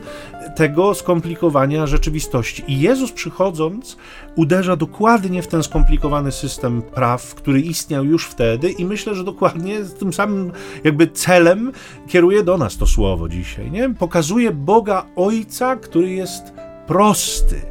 tego 0.55 0.93
skomplikowania 0.93 1.87
rzeczywistości. 1.87 2.63
I 2.67 2.79
Jezus 2.79 3.11
przychodząc 3.11 3.97
uderza 4.35 4.75
dokładnie 4.75 5.41
w 5.41 5.47
ten 5.47 5.63
skomplikowany 5.63 6.31
system 6.31 6.81
praw, 6.81 7.35
który 7.35 7.61
istniał 7.61 8.05
już 8.05 8.25
wtedy 8.25 8.69
i 8.69 8.85
myślę, 8.85 9.15
że 9.15 9.23
dokładnie 9.23 9.83
z 9.83 9.93
tym 9.93 10.13
samym 10.13 10.51
jakby 10.83 11.07
celem 11.07 11.71
kieruje 12.07 12.43
do 12.43 12.57
nas 12.57 12.77
to 12.77 12.85
słowo 12.85 13.29
dzisiaj, 13.29 13.71
nie? 13.71 13.89
Pokazuje 13.89 14.51
Boga 14.51 15.05
Ojca, 15.15 15.75
który 15.75 16.09
jest 16.09 16.53
prosty, 16.87 17.61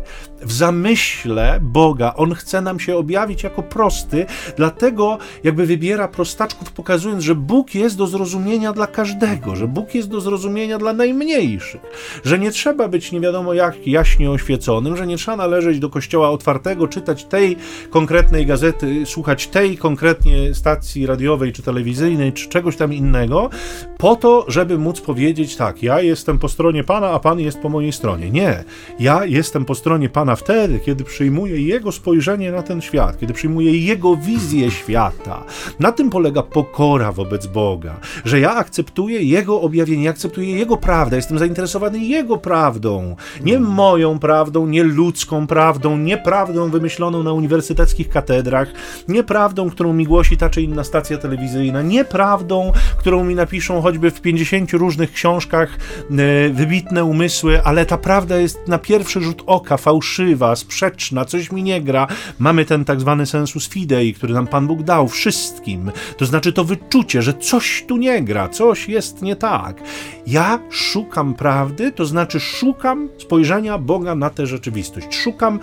w 0.43 0.53
zamyśle 0.53 1.59
Boga. 1.63 2.15
On 2.17 2.35
chce 2.35 2.61
nam 2.61 2.81
się 2.81 2.97
objawić 2.97 3.43
jako 3.43 3.63
prosty, 3.63 4.27
dlatego 4.57 5.19
jakby 5.45 5.67
wybiera 5.67 6.09
prostaczków, 6.09 6.73
pokazując, 6.73 7.25
że 7.25 7.35
Bóg 7.35 7.75
jest 7.75 7.97
do 7.97 8.07
zrozumienia 8.07 8.73
dla 8.73 8.87
każdego, 8.87 9.57
że 9.57 9.69
Bóg 9.69 9.95
jest 9.95 10.09
do 10.09 10.21
zrozumienia 10.21 10.79
dla 10.79 10.93
najmniejszych, 10.93 11.81
że 12.25 12.39
nie 12.39 12.51
trzeba 12.51 12.89
być 12.89 13.13
nie 13.13 13.21
wiadomo 13.21 13.55
jak 13.55 13.87
jaśnie 13.87 14.31
oświeconym, 14.31 14.97
że 14.97 15.07
nie 15.07 15.17
trzeba 15.17 15.37
należeć 15.37 15.79
do 15.79 15.91
kościoła 15.91 16.31
otwartego, 16.31 16.89
czytać 16.89 17.25
tej 17.25 17.57
konkretnej 17.91 18.47
gazety, 18.47 19.07
słuchać 19.07 19.47
tej 19.47 19.77
konkretnie 19.77 20.55
stacji 20.55 21.07
radiowej 21.07 21.53
czy 21.53 21.63
telewizyjnej, 21.63 22.33
czy 22.33 22.49
czegoś 22.49 22.77
tam 22.77 22.95
innego, 22.95 23.51
po 23.99 24.17
to, 24.17 24.45
żeby 24.49 24.79
móc 24.79 25.01
powiedzieć 25.01 25.57
tak, 25.57 25.83
ja 25.83 26.01
jestem 26.01 26.39
po 26.39 26.49
stronie 26.49 26.85
Pana, 26.85 27.11
a 27.11 27.19
Pan 27.19 27.41
jest 27.41 27.59
po 27.59 27.69
mojej 27.69 27.93
stronie. 27.93 28.31
Nie, 28.31 28.65
ja 28.99 29.25
jestem 29.25 29.65
po 29.65 29.75
stronie 29.75 30.09
Pana 30.09 30.30
Pana 30.31 30.37
wtedy, 30.37 30.81
kiedy 30.81 31.05
przyjmuje 31.05 31.63
Jego 31.63 31.93
spojrzenie 31.93 32.53
na 32.53 32.63
ten 32.63 32.81
świat, 32.81 33.19
kiedy 33.19 33.33
przyjmuje 33.33 33.79
Jego 33.87 34.17
wizję 34.17 34.71
świata. 34.71 35.45
Na 35.81 35.93
tym 35.93 36.11
polega 36.11 36.43
pokora 36.43 37.13
wobec 37.13 37.47
Boga, 37.47 38.01
że 38.25 38.41
ja 38.41 38.55
akceptuję 38.55 39.23
Jego 39.23 39.61
objawienie, 39.61 40.11
akceptuję 40.11 40.57
Jego 40.57 40.77
prawdę, 40.77 41.17
jestem 41.17 41.39
zainteresowany 41.39 41.99
Jego 41.99 42.37
prawdą, 42.37 43.17
nie 43.45 43.59
moją 43.59 44.19
prawdą, 44.19 44.67
nie 44.67 44.85
ludzką 44.85 45.47
prawdą, 45.47 45.97
nie 45.97 46.19
prawdą 46.19 46.71
wymyśloną 46.71 47.23
na 47.23 47.33
uniwersyteckich 47.33 48.09
katedrach, 48.09 48.69
nie 49.09 49.25
prawdą, 49.25 49.71
którą 49.71 49.93
mi 49.93 50.05
głosi 50.05 50.37
ta 50.37 50.51
czy 50.51 50.63
inna 50.63 50.85
stacja 50.85 51.19
telewizyjna, 51.19 51.83
nie 51.83 52.05
prawdą, 52.05 52.73
którą 52.99 53.25
mi 53.25 53.35
napiszą 53.35 53.83
choćby 53.83 54.11
w 54.11 54.21
50 54.21 54.73
różnych 54.73 55.13
książkach 55.13 55.69
e, 56.11 56.49
wybitne 56.51 57.05
umysły, 57.05 57.63
ale 57.65 57.87
ta 57.87 57.99
prawda 57.99 58.39
jest 58.39 58.69
na 58.69 58.79
pierwszy 58.79 59.21
rzut 59.21 59.43
oka 59.47 59.77
fałszywa 59.77 60.20
fałszywa, 60.21 60.57
sprzeczna, 60.57 61.25
coś 61.25 61.53
mi 61.53 61.63
nie 61.63 61.81
gra. 61.81 62.07
Mamy 62.39 62.65
ten 62.65 62.85
tak 62.85 63.01
zwany 63.01 63.27
sensus 63.27 63.69
fidei, 63.69 64.15
który 64.15 64.35
nam 64.35 64.47
Pan 64.47 64.67
Bóg 64.67 64.83
dał 64.83 65.09
wszystkim. 65.09 65.91
To 66.17 66.27
znaczy 66.27 66.53
to 66.53 66.65
wyczucie, 66.65 67.23
że 67.23 67.35
coś 67.35 67.85
tu 67.89 67.97
nie 67.97 68.23
gra, 68.23 68.49
coś 68.49 68.89
jest 68.89 69.23
nie 69.23 69.37
tak. 69.37 69.83
Ja 70.27 70.59
szukam 70.71 71.35
prawdy, 71.35 71.93
to 71.93 72.07
znaczy 72.07 72.41
szukam 72.41 73.09
spojrzenia 73.19 73.79
Boga 73.79 74.15
na 74.15 74.31
tę 74.31 74.47
rzeczywistość. 74.47 75.07
Szukam 75.17 75.61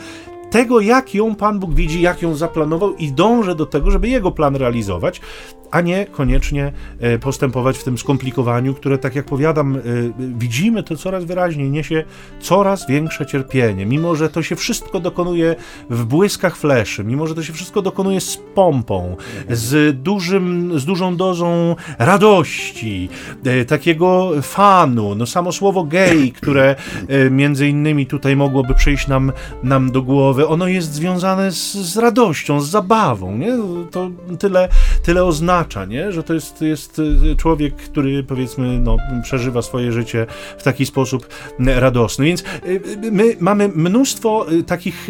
tego, 0.49 0.79
jak 0.79 1.15
ją 1.15 1.35
Pan 1.35 1.59
Bóg 1.59 1.73
widzi, 1.73 2.01
jak 2.01 2.21
ją 2.21 2.35
zaplanował 2.35 2.95
i 2.95 3.11
dążę 3.11 3.55
do 3.55 3.65
tego, 3.65 3.91
żeby 3.91 4.09
jego 4.09 4.31
plan 4.31 4.55
realizować, 4.55 5.21
a 5.71 5.81
nie 5.81 6.05
koniecznie 6.05 6.71
e, 6.99 7.19
postępować 7.19 7.77
w 7.77 7.83
tym 7.83 7.97
skomplikowaniu, 7.97 8.73
które, 8.73 8.97
tak 8.97 9.15
jak 9.15 9.25
powiadam, 9.25 9.75
e, 9.75 9.79
widzimy 10.19 10.83
to 10.83 10.95
coraz 10.95 11.25
wyraźniej, 11.25 11.69
niesie 11.69 12.03
coraz 12.39 12.87
większe 12.87 13.25
cierpienie. 13.25 13.85
Mimo, 13.85 14.15
że 14.15 14.29
to 14.29 14.43
się 14.43 14.55
wszystko 14.55 14.99
dokonuje 14.99 15.55
w 15.89 16.05
błyskach 16.05 16.57
fleszy, 16.57 17.03
mimo, 17.03 17.27
że 17.27 17.35
to 17.35 17.43
się 17.43 17.53
wszystko 17.53 17.81
dokonuje 17.81 18.21
z 18.21 18.37
pompą, 18.55 19.15
z, 19.49 20.01
dużym, 20.01 20.79
z 20.79 20.85
dużą 20.85 21.15
dozą 21.15 21.75
radości, 21.99 23.09
e, 23.45 23.65
takiego 23.65 24.31
fanu, 24.41 25.15
no 25.15 25.25
samo 25.25 25.51
słowo 25.51 25.83
gay, 25.83 26.31
które 26.31 26.75
między 27.31 27.67
innymi 27.67 28.05
tutaj 28.05 28.35
mogłoby 28.35 28.75
przyjść 28.75 29.07
nam, 29.07 29.31
nam 29.63 29.91
do 29.91 30.01
głowy, 30.01 30.47
ono 30.47 30.67
jest 30.67 30.93
związane 30.93 31.51
z, 31.51 31.73
z 31.73 31.97
radością, 31.97 32.61
z 32.61 32.69
zabawą, 32.69 33.37
nie? 33.37 33.57
To 33.91 34.09
tyle, 34.39 34.69
tyle 35.03 35.25
oznacza 35.25 35.56
nie? 35.87 36.11
że 36.11 36.23
to 36.23 36.33
jest, 36.33 36.61
jest 36.61 36.99
y, 36.99 37.35
człowiek, 37.35 37.75
który 37.75 38.23
powiedzmy 38.23 38.79
no, 38.79 38.97
przeżywa 39.23 39.61
swoje 39.61 39.91
życie 39.91 40.25
w 40.57 40.63
taki 40.63 40.85
sposób 40.85 41.27
radosny. 41.59 42.25
Więc 42.25 42.41
y, 42.41 42.45
y, 43.03 43.11
my 43.11 43.35
mamy 43.39 43.67
mnóstwo 43.75 44.45
takich 44.67 45.07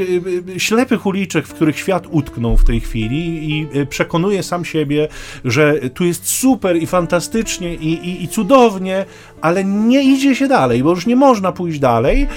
ślepych 0.58 1.06
uliczek, 1.06 1.48
w 1.48 1.54
których 1.54 1.80
świat 1.80 2.08
utknął 2.10 2.58
w 2.58 2.64
tej 2.64 2.80
chwili 2.80 3.52
i 3.52 3.68
przekonuje 3.90 4.44
sam 4.44 4.66
siebie, 4.66 5.08
że 5.46 5.74
tu 5.94 6.06
jest 6.06 6.30
super 6.30 6.78
i 6.78 6.88
fantastycznie 6.88 7.76
i, 7.76 7.94
i, 7.94 8.24
i 8.24 8.28
cudownie, 8.28 9.06
ale 9.42 9.64
nie 9.64 10.04
idzie 10.04 10.36
się 10.36 10.48
dalej, 10.48 10.84
bo 10.84 10.90
już 10.90 11.06
nie 11.06 11.16
można 11.16 11.52
pójść 11.52 11.80
dalej 11.80 12.28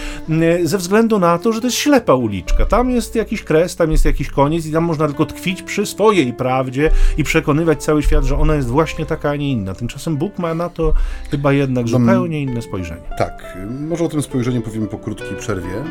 ze 0.63 0.79
względu 0.79 1.19
na 1.19 1.39
to, 1.39 1.53
że 1.53 1.61
to 1.61 1.67
jest 1.67 1.77
ślepa 1.77 2.15
uliczka. 2.15 2.67
Tam 2.67 2.91
jest 2.91 3.15
jakiś 3.15 3.43
kres, 3.43 3.77
tam 3.77 3.93
jest 3.93 4.05
jakiś 4.05 4.29
koniec 4.29 4.67
i 4.67 4.73
tam 4.73 4.85
można 4.85 5.07
tylko 5.07 5.27
tkwić 5.27 5.63
przy 5.63 5.87
swojej 5.87 6.33
prawdzie 6.33 6.91
i 7.19 7.25
przekonywać 7.25 7.83
cały 7.83 8.03
świat, 8.03 8.25
że 8.25 8.39
ona 8.39 8.55
jest 8.55 8.69
właśnie 8.69 9.07
taka, 9.07 9.31
a 9.31 9.37
nie 9.37 9.51
inna. 9.51 9.75
Tymczasem 9.75 10.17
Bóg 10.17 10.39
ma 10.39 10.55
na 10.55 10.69
to 10.69 10.93
chyba 11.31 11.53
jednak 11.53 11.89
zupełnie 11.89 12.43
inne 12.43 12.63
spojrzenie. 12.63 13.03
Tak, 13.19 13.59
może 13.89 14.05
o 14.05 14.09
tym 14.09 14.23
spojrzeniu 14.23 14.61
powiemy 14.63 14.87
po 14.87 14.99
krótkiej 14.99 15.37
przerwie. 15.37 15.85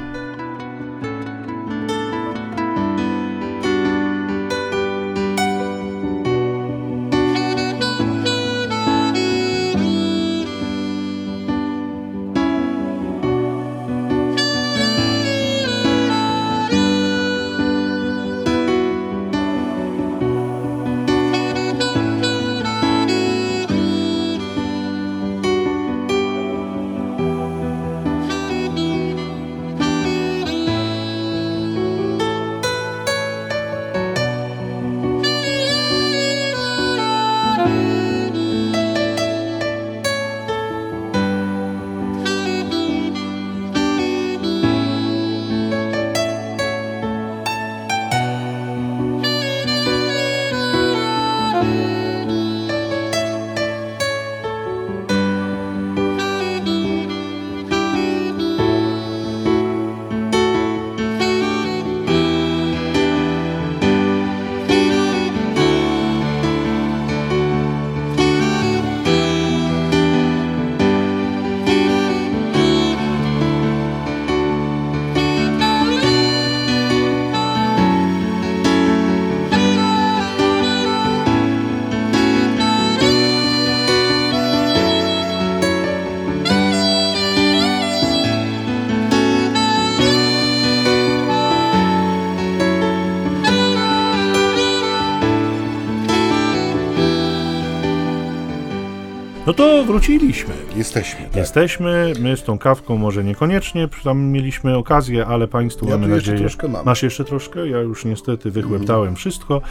To 99.59 99.83
wróciliśmy. 99.83 100.53
Jesteśmy. 100.75 101.25
Tak. 101.25 101.35
Jesteśmy, 101.35 102.13
my 102.19 102.37
z 102.37 102.43
tą 102.43 102.57
kawką 102.57 102.97
może 102.97 103.23
niekoniecznie, 103.23 103.87
tam 104.03 104.19
mieliśmy 104.19 104.77
okazję, 104.77 105.25
ale 105.25 105.47
Państwu 105.47 105.85
Ja 105.85 105.91
mamy 105.91 106.07
tu 106.07 106.13
jeszcze 106.13 106.31
nadzieję. 106.31 106.49
troszkę 106.49 106.67
mam. 106.67 106.85
Masz 106.85 107.03
jeszcze 107.03 107.25
troszkę? 107.25 107.67
Ja 107.67 107.79
już 107.79 108.05
niestety 108.05 108.51
wychłeptałem 108.51 109.15
wszystko. 109.15 109.61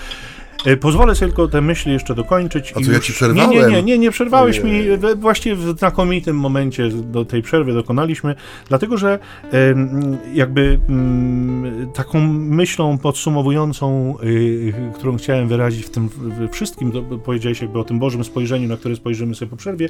E, 0.67 0.77
Pozwolę 0.77 1.15
sobie 1.15 1.29
tylko 1.29 1.49
te 1.49 1.61
myśli 1.61 1.93
jeszcze 1.93 2.15
dokończyć. 2.15 2.73
A 2.77 2.81
co, 2.81 2.93
ja 2.93 3.01
ci 3.01 3.13
przerwałem? 3.13 3.51
Nie, 3.51 3.57
nie, 3.61 3.67
nie, 3.69 3.83
nie, 3.83 3.99
nie 3.99 4.11
przerwałeś 4.11 4.63
mi. 4.65 4.97
We- 4.97 5.17
Właściwie 5.17 5.57
w 5.57 5.79
znakomitym 5.79 6.37
momencie 6.37 6.89
do 6.89 7.25
tej 7.25 7.43
przerwy 7.43 7.73
dokonaliśmy, 7.75 8.35
dlatego 8.69 8.97
że 8.97 9.19
jakby 10.35 10.81
mm, 10.89 11.93
taką 11.93 12.21
myślą 12.33 12.99
podsumowującą, 12.99 14.15
y, 14.23 14.73
którą 14.95 15.17
chciałem 15.17 15.49
wyrazić 15.49 15.87
w 15.87 15.91
tym 15.91 16.09
wszystkim, 16.53 16.93
to 16.93 17.03
powiedziałeś 17.03 17.61
jakby 17.63 17.79
o 17.79 17.85
tym 17.85 17.99
Bożym 17.99 18.25
spojrzeniu, 18.25 18.69
na 18.69 18.77
które 18.77 18.97
spojrzymy 18.97 19.35
sobie 19.35 19.51
po 19.51 19.57
przerwie. 19.57 19.89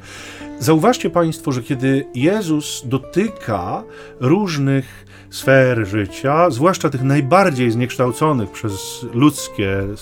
Zauważcie 0.59 1.11
Państwo, 1.11 1.53
że 1.53 1.62
kiedy 1.62 2.07
Jezus 2.14 2.83
dotyka 2.87 3.83
różnych 4.21 5.08
sfer 5.31 5.87
życia, 5.87 6.51
zwłaszcza 6.51 6.91
tych 6.91 7.03
najbardziej 7.03 7.70
zniekształconych 7.70 8.51
przez 8.51 9.07
ludzkie 9.14 9.81
y, 9.81 9.97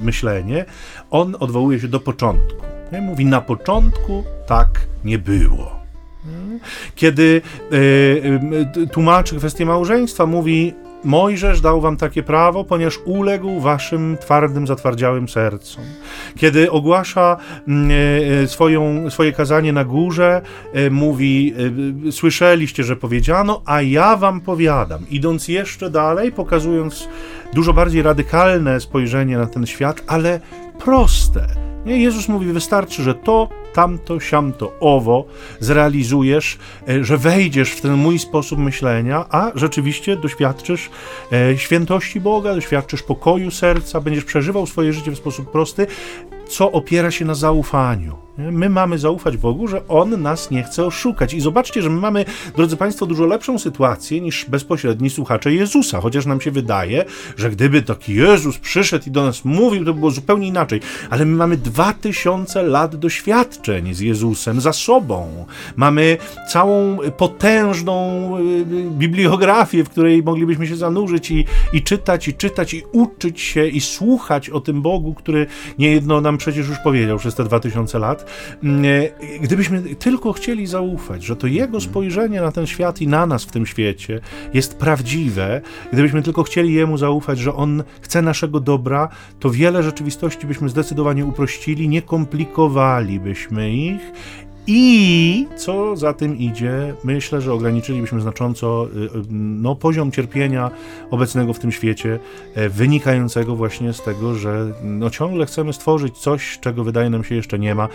myślenie, 0.00 0.64
on 1.10 1.36
odwołuje 1.40 1.80
się 1.80 1.88
do 1.88 2.00
początku. 2.00 2.62
Mówi, 3.02 3.24
na 3.24 3.40
początku 3.40 4.24
tak 4.46 4.68
nie 5.04 5.18
było. 5.18 5.82
Nie? 6.26 6.58
Kiedy 6.94 7.42
y, 7.72 7.76
y, 8.76 8.86
tłumaczy 8.86 9.36
kwestię 9.36 9.66
małżeństwa, 9.66 10.26
mówi, 10.26 10.74
Mojżesz 11.04 11.60
dał 11.60 11.80
wam 11.80 11.96
takie 11.96 12.22
prawo, 12.22 12.64
ponieważ 12.64 12.98
uległ 13.04 13.60
waszym 13.60 14.16
twardym, 14.20 14.66
zatwardziałym 14.66 15.28
sercom. 15.28 15.84
Kiedy 16.36 16.70
ogłasza 16.70 17.36
mm, 17.68 17.90
e, 18.42 18.46
swoją, 18.48 19.10
swoje 19.10 19.32
kazanie 19.32 19.72
na 19.72 19.84
górze, 19.84 20.42
e, 20.72 20.90
mówi: 20.90 21.54
e, 22.08 22.12
Słyszeliście, 22.12 22.84
że 22.84 22.96
powiedziano, 22.96 23.62
a 23.66 23.82
ja 23.82 24.16
wam 24.16 24.40
powiadam. 24.40 25.04
Idąc 25.10 25.48
jeszcze 25.48 25.90
dalej, 25.90 26.32
pokazując 26.32 27.08
dużo 27.54 27.72
bardziej 27.72 28.02
radykalne 28.02 28.80
spojrzenie 28.80 29.38
na 29.38 29.46
ten 29.46 29.66
świat, 29.66 30.02
ale 30.06 30.40
proste. 30.84 31.46
Nie? 31.86 32.02
Jezus 32.02 32.28
mówi: 32.28 32.52
Wystarczy, 32.52 33.02
że 33.02 33.14
to, 33.14 33.48
tamto, 33.72 34.20
siamto, 34.20 34.72
owo 34.80 35.24
zrealizujesz, 35.60 36.58
e, 36.88 37.04
że 37.04 37.16
wejdziesz 37.16 37.70
w 37.70 37.80
ten 37.80 37.94
mój 37.94 38.18
sposób 38.18 38.58
myślenia, 38.58 39.26
a 39.30 39.52
rzeczywiście 39.54 40.16
doświadczysz 40.16 40.90
e, 41.32 41.58
świętości 41.58 42.20
Boga, 42.20 42.54
doświadczysz 42.54 43.02
pokoju 43.02 43.50
serca, 43.50 44.00
będziesz 44.00 44.24
przeżywał 44.24 44.66
swoje 44.66 44.92
życie 44.92 45.10
w 45.10 45.16
sposób 45.16 45.50
prosty, 45.50 45.86
co 46.48 46.72
opiera 46.72 47.10
się 47.10 47.24
na 47.24 47.34
zaufaniu. 47.34 48.16
My 48.38 48.68
mamy 48.68 48.98
zaufać 48.98 49.36
Bogu, 49.36 49.68
że 49.68 49.88
On 49.88 50.22
nas 50.22 50.50
nie 50.50 50.62
chce 50.62 50.86
oszukać. 50.86 51.34
I 51.34 51.40
zobaczcie, 51.40 51.82
że 51.82 51.90
my 51.90 52.00
mamy, 52.00 52.24
drodzy 52.56 52.76
Państwo, 52.76 53.06
dużo 53.06 53.26
lepszą 53.26 53.58
sytuację 53.58 54.20
niż 54.20 54.44
bezpośredni 54.44 55.10
słuchacze 55.10 55.54
Jezusa, 55.54 56.00
chociaż 56.00 56.26
nam 56.26 56.40
się 56.40 56.50
wydaje, 56.50 57.04
że 57.36 57.50
gdyby 57.50 57.82
taki 57.82 58.14
Jezus 58.14 58.58
przyszedł 58.58 59.04
i 59.06 59.10
do 59.10 59.22
nas 59.22 59.44
mówił, 59.44 59.84
to 59.84 59.94
by 59.94 59.98
było 59.98 60.10
zupełnie 60.10 60.48
inaczej. 60.48 60.80
Ale 61.10 61.24
my 61.24 61.36
mamy 61.36 61.56
dwa 61.56 61.92
tysiące 61.92 62.62
lat 62.62 62.96
doświadczeń 62.96 63.94
z 63.94 64.00
Jezusem 64.00 64.60
za 64.60 64.72
sobą. 64.72 65.46
Mamy 65.76 66.16
całą 66.48 66.98
potężną 67.16 68.28
y, 68.38 68.64
bibliografię, 68.90 69.84
w 69.84 69.88
której 69.88 70.22
moglibyśmy 70.22 70.66
się 70.66 70.76
zanurzyć 70.76 71.30
i, 71.30 71.44
i 71.72 71.82
czytać, 71.82 72.28
i 72.28 72.34
czytać, 72.34 72.74
i 72.74 72.82
uczyć 72.92 73.40
się, 73.40 73.66
i 73.66 73.80
słuchać 73.80 74.50
o 74.50 74.60
tym 74.60 74.82
Bogu, 74.82 75.14
który 75.14 75.46
niejedno 75.78 76.20
nam 76.20 76.38
przecież 76.38 76.68
już 76.68 76.78
powiedział 76.78 77.18
przez 77.18 77.34
te 77.34 77.44
dwa 77.44 77.60
tysiące 77.60 77.98
lat. 77.98 78.21
Mm, 78.62 78.84
e, 78.84 79.38
Gdybyśmy 79.38 79.82
tylko 79.82 80.32
chcieli 80.32 80.66
zaufać, 80.66 81.24
że 81.24 81.36
to 81.36 81.46
Jego 81.46 81.80
spojrzenie 81.80 82.40
na 82.40 82.52
ten 82.52 82.66
świat 82.66 83.00
i 83.00 83.08
na 83.08 83.26
nas 83.26 83.44
w 83.44 83.50
tym 83.50 83.66
świecie 83.66 84.20
jest 84.54 84.76
prawdziwe, 84.76 85.60
gdybyśmy 85.92 86.22
tylko 86.22 86.42
chcieli 86.42 86.72
Jemu 86.72 86.98
zaufać, 86.98 87.38
że 87.38 87.54
On 87.54 87.82
chce 88.00 88.22
naszego 88.22 88.60
dobra, 88.60 89.08
to 89.40 89.50
wiele 89.50 89.82
rzeczywistości 89.82 90.46
byśmy 90.46 90.68
zdecydowanie 90.68 91.26
uprościli, 91.26 91.88
nie 91.88 92.02
komplikowalibyśmy 92.02 93.72
ich 93.72 94.12
i 94.66 95.46
co 95.56 95.96
za 95.96 96.12
tym 96.12 96.38
idzie, 96.38 96.94
myślę, 97.04 97.40
że 97.40 97.52
ograniczylibyśmy 97.52 98.20
znacząco 98.20 98.86
y, 98.96 98.98
y, 98.98 99.08
no, 99.30 99.76
poziom 99.76 100.12
cierpienia 100.12 100.70
obecnego 101.10 101.52
w 101.52 101.58
tym 101.58 101.72
świecie, 101.72 102.18
e, 102.54 102.68
wynikającego 102.68 103.56
właśnie 103.56 103.92
z 103.92 104.02
tego, 104.02 104.34
że 104.34 104.72
no, 104.84 105.10
ciągle 105.10 105.46
chcemy 105.46 105.72
stworzyć 105.72 106.18
coś, 106.18 106.58
czego 106.60 106.84
wydaje 106.84 107.10
nam 107.10 107.24
się 107.24 107.34
jeszcze 107.34 107.58
nie 107.58 107.74
ma, 107.74 107.88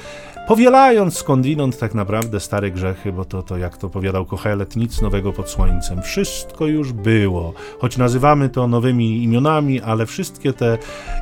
powielając 0.48 1.18
skądinąd 1.18 1.80
tak 1.80 1.96
naprawdę 1.96 2.40
stare 2.40 2.72
grzechy, 2.72 3.12
bo 3.12 3.26
to, 3.26 3.44
to 3.44 3.58
jak 3.58 3.78
to 3.78 3.90
powiadał 3.90 4.26
Kochelet, 4.26 4.76
nic 4.76 5.02
nowego 5.02 5.34
pod 5.34 5.50
słońcem. 5.50 6.02
Wszystko 6.02 6.68
już 6.68 6.94
było, 6.94 7.54
choć 7.80 7.98
nazywamy 7.98 8.50
to 8.50 8.68
nowymi 8.68 9.24
imionami, 9.24 9.82
ale 9.82 10.06
wszystkie 10.06 10.54
te 10.54 10.78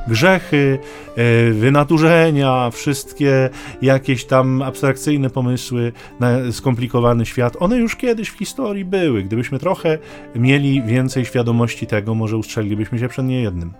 grzechy, 0.08 0.78
e, 1.16 1.52
wynaturzenia, 1.52 2.70
wszystkie 2.70 3.50
jakieś 3.82 4.24
tam 4.24 4.62
abstrakcyjne 4.62 5.30
pomysły 5.36 5.92
na 6.20 6.52
skomplikowany 6.52 7.26
świat, 7.26 7.56
one 7.60 7.76
już 7.76 7.96
kiedyś 7.96 8.28
w 8.28 8.38
historii 8.38 8.84
były. 8.84 9.22
Gdybyśmy 9.22 9.58
trochę 9.58 9.98
mieli 10.34 10.82
więcej 10.82 11.24
świadomości 11.24 11.86
tego, 11.86 12.14
może 12.14 12.36
ustrzelilibyśmy 12.36 12.98
się 12.98 13.08
przed 13.08 13.26
niejednym. 13.26 13.72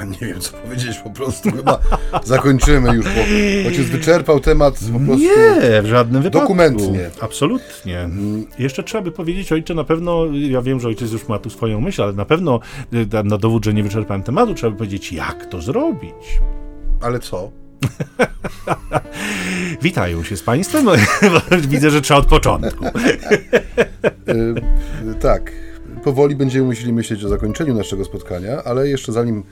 A 0.00 0.04
Nie 0.04 0.18
wiem, 0.20 0.40
co 0.40 0.56
powiedzieć 0.56 0.98
po 0.98 1.10
prostu. 1.10 1.50
Chyba 1.50 1.78
zakończymy 2.24 2.94
już, 2.94 3.04
bo 3.04 3.20
ojciec 3.68 3.86
wyczerpał 3.86 4.40
temat 4.40 4.74
po 4.92 5.00
prostu. 5.00 5.24
Nie, 5.24 5.82
w 5.82 5.86
żadnym 5.86 6.22
wypadku. 6.22 6.40
Dokumentnie. 6.40 7.10
Absolutnie. 7.20 8.08
Jeszcze 8.58 8.82
trzeba 8.82 9.04
by 9.04 9.12
powiedzieć, 9.12 9.52
ojcze, 9.52 9.74
na 9.74 9.84
pewno, 9.84 10.26
ja 10.32 10.62
wiem, 10.62 10.80
że 10.80 10.88
ojciec 10.88 11.12
już 11.12 11.28
ma 11.28 11.38
tu 11.38 11.50
swoją 11.50 11.80
myśl, 11.80 12.02
ale 12.02 12.12
na 12.12 12.24
pewno 12.24 12.60
y, 12.92 13.24
na 13.24 13.38
dowód, 13.38 13.64
że 13.64 13.74
nie 13.74 13.82
wyczerpałem 13.82 14.22
tematu, 14.22 14.54
trzeba 14.54 14.70
by 14.70 14.76
powiedzieć, 14.76 15.12
jak 15.12 15.46
to 15.46 15.62
zrobić. 15.62 16.40
Ale 17.00 17.18
co? 17.18 17.63
Witają 19.82 20.24
się 20.24 20.36
z 20.36 20.42
Państwem. 20.42 20.86
Widzę, 21.68 21.90
że 21.90 22.00
trzeba 22.00 22.20
od 22.20 22.26
początku. 22.26 22.84
Y, 22.84 22.90
tak. 25.20 25.52
Powoli 26.04 26.36
będziemy 26.36 26.66
musieli 26.66 26.92
myśleć 26.92 27.24
o 27.24 27.28
zakończeniu 27.28 27.74
naszego 27.74 28.04
spotkania, 28.04 28.62
ale 28.64 28.88
jeszcze 28.88 29.12
zanim 29.12 29.44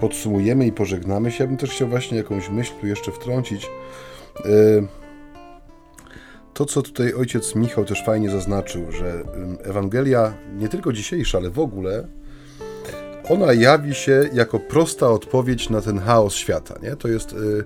podsumujemy 0.00 0.66
i 0.66 0.72
pożegnamy 0.72 1.30
się, 1.30 1.44
ja 1.44 1.48
bym 1.48 1.56
też 1.56 1.70
chciał 1.70 1.88
właśnie 1.88 2.16
jakąś 2.16 2.48
myśl 2.50 2.72
tu 2.80 2.86
jeszcze 2.86 3.12
wtrącić. 3.12 3.66
Y, 4.46 4.86
To, 6.54 6.64
co 6.64 6.82
tutaj 6.82 7.14
ojciec 7.14 7.54
Michał 7.54 7.84
też 7.84 8.04
fajnie 8.04 8.30
zaznaczył, 8.30 8.92
że 8.92 9.22
Ewangelia, 9.64 10.34
nie 10.56 10.68
tylko 10.68 10.92
dzisiejsza, 10.92 11.38
ale 11.38 11.50
w 11.50 11.58
ogóle, 11.58 12.08
ona 13.28 13.52
jawi 13.52 13.94
się 13.94 14.28
jako 14.32 14.58
prosta 14.58 15.08
odpowiedź 15.10 15.70
na 15.70 15.80
ten 15.80 15.98
chaos 15.98 16.34
świata. 16.34 16.74
Nie? 16.82 16.96
To 16.96 17.08
jest. 17.08 17.32
y, 17.32 17.64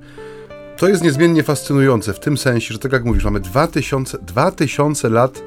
To 0.77 0.89
jest 0.89 1.05
niezmiennie 1.05 1.43
fascynujące 1.43 2.13
w 2.13 2.21
tym 2.21 2.39
sensie, 2.39 2.73
że 2.75 2.79
tak 2.79 2.93
jak 2.93 3.05
mówisz, 3.05 3.25
mamy 3.25 3.41
2000, 3.41 4.19
2000 4.19 5.09
lat 5.09 5.43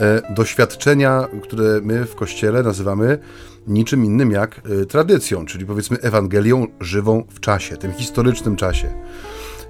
e, 0.00 0.34
doświadczenia, 0.34 1.28
które 1.42 1.80
my 1.82 2.04
w 2.04 2.14
Kościele 2.14 2.62
nazywamy 2.62 3.18
niczym 3.66 4.04
innym 4.04 4.30
jak 4.30 4.60
e, 4.82 4.86
tradycją, 4.86 5.46
czyli 5.46 5.66
powiedzmy 5.66 5.96
Ewangelią 6.00 6.66
żywą 6.80 7.24
w 7.30 7.40
czasie, 7.40 7.76
tym 7.76 7.92
historycznym 7.92 8.56
czasie. 8.56 8.94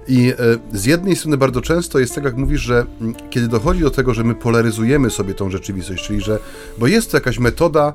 I 0.07 0.33
e, 0.73 0.77
z 0.77 0.85
jednej 0.85 1.15
strony 1.15 1.37
bardzo 1.37 1.61
często 1.61 1.99
jest 1.99 2.15
tak, 2.15 2.23
jak 2.23 2.37
mówisz, 2.37 2.61
że 2.61 2.85
mm, 3.01 3.15
kiedy 3.29 3.47
dochodzi 3.47 3.81
do 3.81 3.91
tego, 3.91 4.13
że 4.13 4.23
my 4.23 4.35
polaryzujemy 4.35 5.09
sobie 5.09 5.33
tą 5.33 5.49
rzeczywistość, 5.49 6.03
czyli 6.07 6.21
że, 6.21 6.39
bo 6.77 6.87
jest 6.87 7.11
to 7.11 7.17
jakaś 7.17 7.39
metoda 7.39 7.93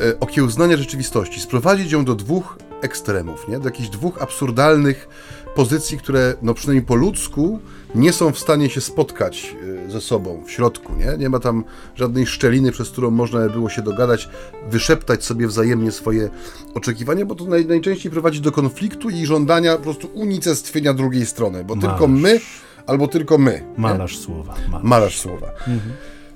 e, 0.00 0.20
okiełznania 0.20 0.76
rzeczywistości, 0.76 1.40
sprowadzić 1.40 1.92
ją 1.92 2.04
do 2.04 2.14
dwóch 2.14 2.58
ekstremów, 2.82 3.48
nie? 3.48 3.58
do 3.58 3.64
jakichś 3.64 3.88
dwóch 3.88 4.22
absurdalnych 4.22 5.08
pozycji, 5.54 5.98
które 5.98 6.34
no 6.42 6.54
przynajmniej 6.54 6.86
po 6.86 6.94
ludzku 6.94 7.60
nie 7.94 8.12
są 8.12 8.32
w 8.32 8.38
stanie 8.38 8.70
się 8.70 8.80
spotkać 8.80 9.56
e, 9.86 9.90
ze 9.90 10.00
sobą 10.00 10.42
w 10.46 10.50
środku, 10.50 10.92
nie? 10.96 11.18
Nie 11.18 11.28
ma 11.28 11.38
tam 11.38 11.64
żadnej 11.96 12.26
szczeliny, 12.26 12.72
przez 12.72 12.90
którą 12.90 13.10
można 13.10 13.40
by 13.40 13.50
było 13.50 13.68
się 13.68 13.82
dogadać, 13.82 14.28
wyszeptać 14.70 15.24
sobie 15.24 15.46
wzajemnie 15.46 15.92
swoje 15.92 16.30
oczekiwania, 16.74 17.24
bo 17.24 17.34
to 17.34 17.44
naj, 17.44 17.66
najczęściej 17.66 18.12
prowadzi 18.12 18.40
do 18.40 18.52
konfliktu 18.52 19.10
i 19.10 19.26
żądania 19.26 19.76
po 19.76 19.82
prostu 19.82 20.10
unicestwienia 20.14 20.94
drugiej 20.94 21.26
strony, 21.26 21.64
bo 21.64 21.76
tylko 21.76 22.08
my 22.08 22.40
albo 22.86 23.08
tylko 23.08 23.38
my. 23.38 23.52
nie? 23.52 23.82
Malarz 23.82 24.18
słowa. 24.18 24.54
Malarz. 24.68 24.84
Malarz 24.84 25.18
słowa. 25.20 25.46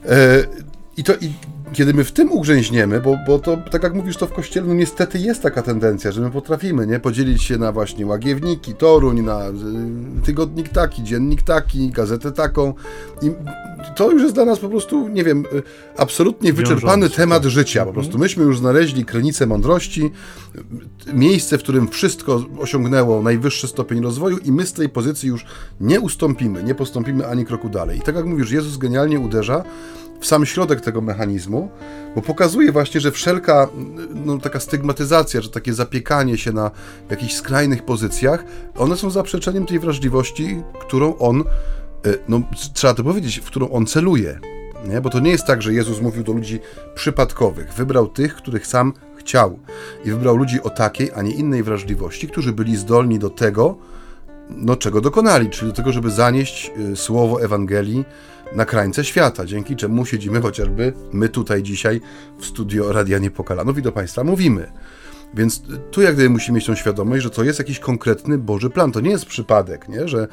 E, 0.05 0.45
I 1.03 1.05
to 1.05 1.15
i 1.15 1.33
kiedy 1.73 1.95
my 1.95 2.05
w 2.05 2.13
tym 2.13 2.33
ugrzęźniemy, 2.33 3.01
bo, 3.01 3.19
bo 3.27 3.39
to, 3.39 3.57
tak 3.57 3.83
jak 3.83 3.95
mówisz, 3.95 4.17
to 4.17 4.27
w 4.27 4.33
kościele 4.33 4.67
no 4.67 4.75
niestety 4.75 5.19
jest 5.19 5.43
taka 5.43 5.63
tendencja, 5.63 6.13
że 6.13 6.21
my 6.21 6.31
potrafimy 6.31 6.87
nie 6.87 7.01
podzielić 7.01 7.43
się 7.43 7.59
na 7.59 7.73
właśnie 7.73 8.07
łagiewniki, 8.07 8.75
Toruń, 8.75 9.21
na 9.21 9.49
y, 9.49 9.53
tygodnik 10.25 10.69
taki, 10.69 11.03
dziennik 11.03 11.43
taki, 11.43 11.91
gazetę 11.91 12.33
taką. 12.33 12.75
I 13.23 13.31
to 13.97 14.11
już 14.11 14.23
jest 14.23 14.35
dla 14.35 14.45
nas 14.45 14.59
po 14.59 14.69
prostu, 14.69 15.09
nie 15.09 15.25
wiem, 15.25 15.45
absolutnie 15.97 16.53
wyczerpany 16.53 17.11
temat 17.11 17.45
życia. 17.45 17.87
Po 17.87 17.93
prostu 17.93 18.13
mhm. 18.13 18.23
myśmy 18.23 18.45
już 18.45 18.59
znaleźli 18.59 19.05
krynicę 19.05 19.47
mądrości, 19.47 20.11
miejsce, 21.15 21.59
w 21.59 21.63
którym 21.63 21.89
wszystko 21.89 22.45
osiągnęło 22.59 23.23
najwyższy 23.23 23.69
stopień 23.69 24.03
rozwoju 24.03 24.39
i 24.39 24.53
my 24.53 24.67
z 24.67 24.73
tej 24.73 24.89
pozycji 24.89 25.29
już 25.29 25.47
nie 25.81 26.01
ustąpimy, 26.01 26.63
nie 26.63 26.75
postąpimy 26.75 27.27
ani 27.27 27.47
kroku 27.47 27.69
dalej. 27.69 27.99
I 27.99 28.03
tak 28.03 28.17
jak 28.17 28.25
mówisz, 28.25 28.51
Jezus 28.51 28.77
genialnie 28.77 29.21
uderza 29.21 29.65
w 30.23 30.27
sam 30.27 30.47
środek 30.47 30.81
tego 30.81 31.01
mechanizmu, 31.01 31.71
bo 32.15 32.23
pokazuje 32.23 32.73
właśnie, 32.73 33.01
że 33.01 33.11
wszelka 33.11 33.69
no, 34.25 34.39
taka 34.39 34.61
stygmatyzacja, 34.61 35.41
że 35.41 35.49
takie 35.49 35.75
zapiekanie 35.75 36.39
się 36.39 36.53
na 36.53 36.71
jakichś 37.11 37.35
skrajnych 37.35 37.85
pozycjach, 37.85 38.45
one 38.77 38.97
są 38.97 39.11
zaprzeczeniem 39.11 39.67
tej 39.67 39.79
wrażliwości, 39.79 40.63
którą 40.81 41.19
on, 41.19 41.41
e, 41.41 41.45
no 42.29 42.41
trzeba 42.75 42.95
to 42.95 43.05
powiedzieć, 43.05 43.41
w 43.41 43.45
którą 43.45 43.71
on 43.71 43.87
celuje. 43.87 44.39
Nie? 44.89 45.01
Bo 45.01 45.11
to 45.11 45.21
nie 45.21 45.31
jest 45.31 45.47
tak, 45.47 45.63
że 45.63 45.75
Jezus 45.75 46.01
mówił 46.01 46.25
do 46.25 46.33
ludzi 46.33 46.61
przypadkowych. 46.95 47.73
Wybrał 47.73 48.09
tych, 48.09 48.35
których 48.35 48.67
sam 48.67 48.93
chciał. 49.17 49.59
I 50.05 50.11
wybrał 50.11 50.37
ludzi 50.37 50.63
o 50.63 50.71
takiej, 50.71 51.11
a 51.15 51.23
nie 51.23 51.33
innej 51.33 51.63
wrażliwości, 51.63 52.29
którzy 52.29 52.53
byli 52.53 52.77
zdolni 52.77 53.19
do 53.19 53.31
tego, 53.31 53.77
no, 54.51 54.77
czego 54.77 55.01
dokonali, 55.01 55.51
czyli 55.51 55.71
do 55.71 55.77
tego, 55.77 55.93
żeby 55.93 56.11
zanieść 56.11 56.73
e, 56.93 56.97
słowo 56.97 57.43
Ewangelii 57.43 58.05
na 58.55 58.65
krańce 58.65 59.05
świata, 59.05 59.45
dzięki 59.45 59.77
czemu 59.77 60.07
siedzimy 60.07 60.41
chociażby 60.41 60.93
my 61.13 61.29
tutaj 61.29 61.63
dzisiaj 61.63 62.01
w 62.39 62.47
studio 62.47 62.93
Radia 62.93 63.19
Niepokalanów 63.19 63.79
i 63.79 63.83
do 63.83 63.93
Państwa 63.93 64.25
mówimy. 64.25 64.73
Więc 65.35 65.63
tu 65.91 66.03
jak 66.03 66.15
gdyby 66.15 66.31
musimy 66.31 66.57
mieć 66.57 66.67
tą 66.67 66.75
świadomość, 66.75 67.23
że 67.23 67.31
to 67.31 67.45
jest 67.45 67.59
jakiś 67.59 67.79
konkretny 67.79 68.39
Boży 68.39 68.71
plan. 68.71 68.93
To 68.93 69.01
nie 69.01 69.11
jest 69.11 69.27
przypadek, 69.27 69.89
nie? 69.89 70.09
że 70.09 70.29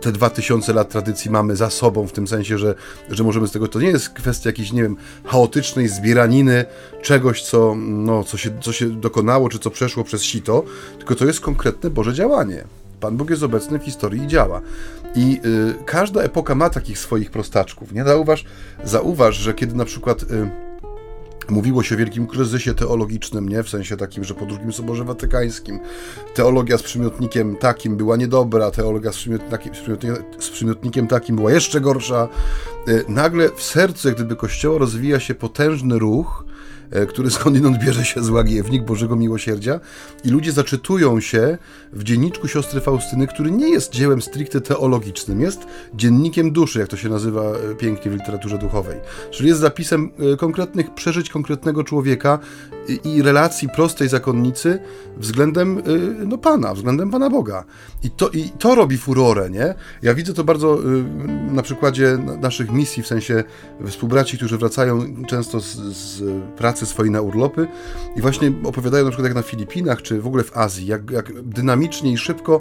te 0.00 0.12
dwa 0.12 0.30
tysiące 0.30 0.72
lat 0.72 0.88
tradycji 0.88 1.30
mamy 1.30 1.56
za 1.56 1.70
sobą, 1.70 2.06
w 2.06 2.12
tym 2.12 2.28
sensie, 2.28 2.58
że, 2.58 2.74
że 3.08 3.24
możemy 3.24 3.48
z 3.48 3.52
tego. 3.52 3.68
To 3.68 3.80
nie 3.80 3.88
jest 3.88 4.10
kwestia 4.10 4.48
jakiejś, 4.48 4.72
nie 4.72 4.82
wiem, 4.82 4.96
chaotycznej 5.24 5.88
zbieraniny 5.88 6.64
czegoś, 7.02 7.42
co, 7.42 7.74
no, 7.78 8.24
co, 8.24 8.36
się, 8.36 8.50
co 8.60 8.72
się 8.72 8.90
dokonało, 8.90 9.48
czy 9.48 9.58
co 9.58 9.70
przeszło 9.70 10.04
przez 10.04 10.22
sito, 10.22 10.64
tylko 10.98 11.14
to 11.14 11.26
jest 11.26 11.40
konkretne 11.40 11.90
Boże 11.90 12.14
działanie. 12.14 12.64
Pan 13.00 13.16
Bóg 13.16 13.30
jest 13.30 13.42
obecny 13.42 13.78
w 13.78 13.82
historii 13.82 14.22
i 14.22 14.26
działa. 14.26 14.60
I 15.14 15.40
y, 15.44 15.84
każda 15.84 16.22
epoka 16.22 16.54
ma 16.54 16.70
takich 16.70 16.98
swoich 16.98 17.30
prostaczków. 17.30 17.92
Nie 17.92 18.04
zauważ, 18.04 18.44
zauważ, 18.84 19.36
że 19.36 19.54
kiedy 19.54 19.74
na 19.74 19.84
przykład 19.84 20.22
y, 20.22 20.50
mówiło 21.48 21.82
się 21.82 21.94
o 21.94 21.98
wielkim 21.98 22.26
kryzysie 22.26 22.74
teologicznym, 22.74 23.48
nie 23.48 23.62
w 23.62 23.68
sensie 23.68 23.96
takim, 23.96 24.24
że 24.24 24.34
po 24.34 24.46
II 24.46 24.72
Soborze 24.72 25.04
Watykańskim 25.04 25.80
teologia 26.34 26.78
z 26.78 26.82
przymiotnikiem 26.82 27.56
takim 27.56 27.96
była 27.96 28.16
niedobra, 28.16 28.70
teologia 28.70 29.12
z 29.12 29.16
przymiotnikiem, 29.16 30.16
z 30.38 30.50
przymiotnikiem 30.50 31.06
takim 31.06 31.36
była 31.36 31.52
jeszcze 31.52 31.80
gorsza. 31.80 32.28
Y, 32.88 33.04
nagle 33.08 33.48
w 33.56 33.62
sercu, 33.62 34.08
jak 34.08 34.16
gdyby 34.16 34.36
Kościoła 34.36 34.78
rozwija 34.78 35.20
się 35.20 35.34
potężny 35.34 35.98
ruch, 35.98 36.44
który 37.08 37.30
skądinąd 37.30 37.78
bierze 37.84 38.04
się 38.04 38.22
złagiewnik 38.22 38.84
Bożego 38.84 39.16
Miłosierdzia 39.16 39.80
i 40.24 40.30
ludzie 40.30 40.52
zaczytują 40.52 41.20
się 41.20 41.58
w 41.92 42.04
dzienniczku 42.04 42.48
siostry 42.48 42.80
Faustyny, 42.80 43.26
który 43.26 43.50
nie 43.50 43.70
jest 43.70 43.92
dziełem 43.92 44.22
stricte 44.22 44.60
teologicznym, 44.60 45.40
jest 45.40 45.66
dziennikiem 45.94 46.52
duszy, 46.52 46.78
jak 46.78 46.88
to 46.88 46.96
się 46.96 47.08
nazywa 47.08 47.42
e, 47.42 47.74
pięknie 47.74 48.10
w 48.10 48.14
literaturze 48.14 48.58
duchowej. 48.58 48.96
Czyli 49.30 49.48
jest 49.48 49.60
zapisem 49.60 50.10
e, 50.32 50.36
konkretnych 50.36 50.94
przeżyć 50.94 51.30
konkretnego 51.30 51.84
człowieka 51.84 52.38
i 53.04 53.22
relacji 53.22 53.68
prostej 53.68 54.08
zakonnicy 54.08 54.78
względem 55.16 55.82
no, 56.26 56.38
Pana, 56.38 56.74
względem 56.74 57.10
Pana 57.10 57.30
Boga. 57.30 57.64
I 58.02 58.10
to, 58.10 58.28
I 58.28 58.50
to 58.58 58.74
robi 58.74 58.98
furorę, 58.98 59.50
nie? 59.50 59.74
Ja 60.02 60.14
widzę 60.14 60.34
to 60.34 60.44
bardzo 60.44 60.78
na 61.50 61.62
przykładzie 61.62 62.18
naszych 62.40 62.72
misji, 62.72 63.02
w 63.02 63.06
sensie 63.06 63.44
współbraci, 63.86 64.36
którzy 64.36 64.58
wracają 64.58 65.24
często 65.26 65.60
z, 65.60 65.76
z 65.76 66.22
pracy 66.56 66.86
swojej 66.86 67.10
na 67.10 67.20
urlopy 67.20 67.68
i 68.16 68.20
właśnie 68.20 68.52
opowiadają 68.64 69.04
na 69.04 69.10
przykład 69.10 69.24
jak 69.24 69.34
na 69.34 69.42
Filipinach, 69.42 70.02
czy 70.02 70.20
w 70.20 70.26
ogóle 70.26 70.44
w 70.44 70.56
Azji, 70.56 70.86
jak, 70.86 71.10
jak 71.10 71.42
dynamicznie 71.42 72.12
i 72.12 72.18
szybko 72.18 72.60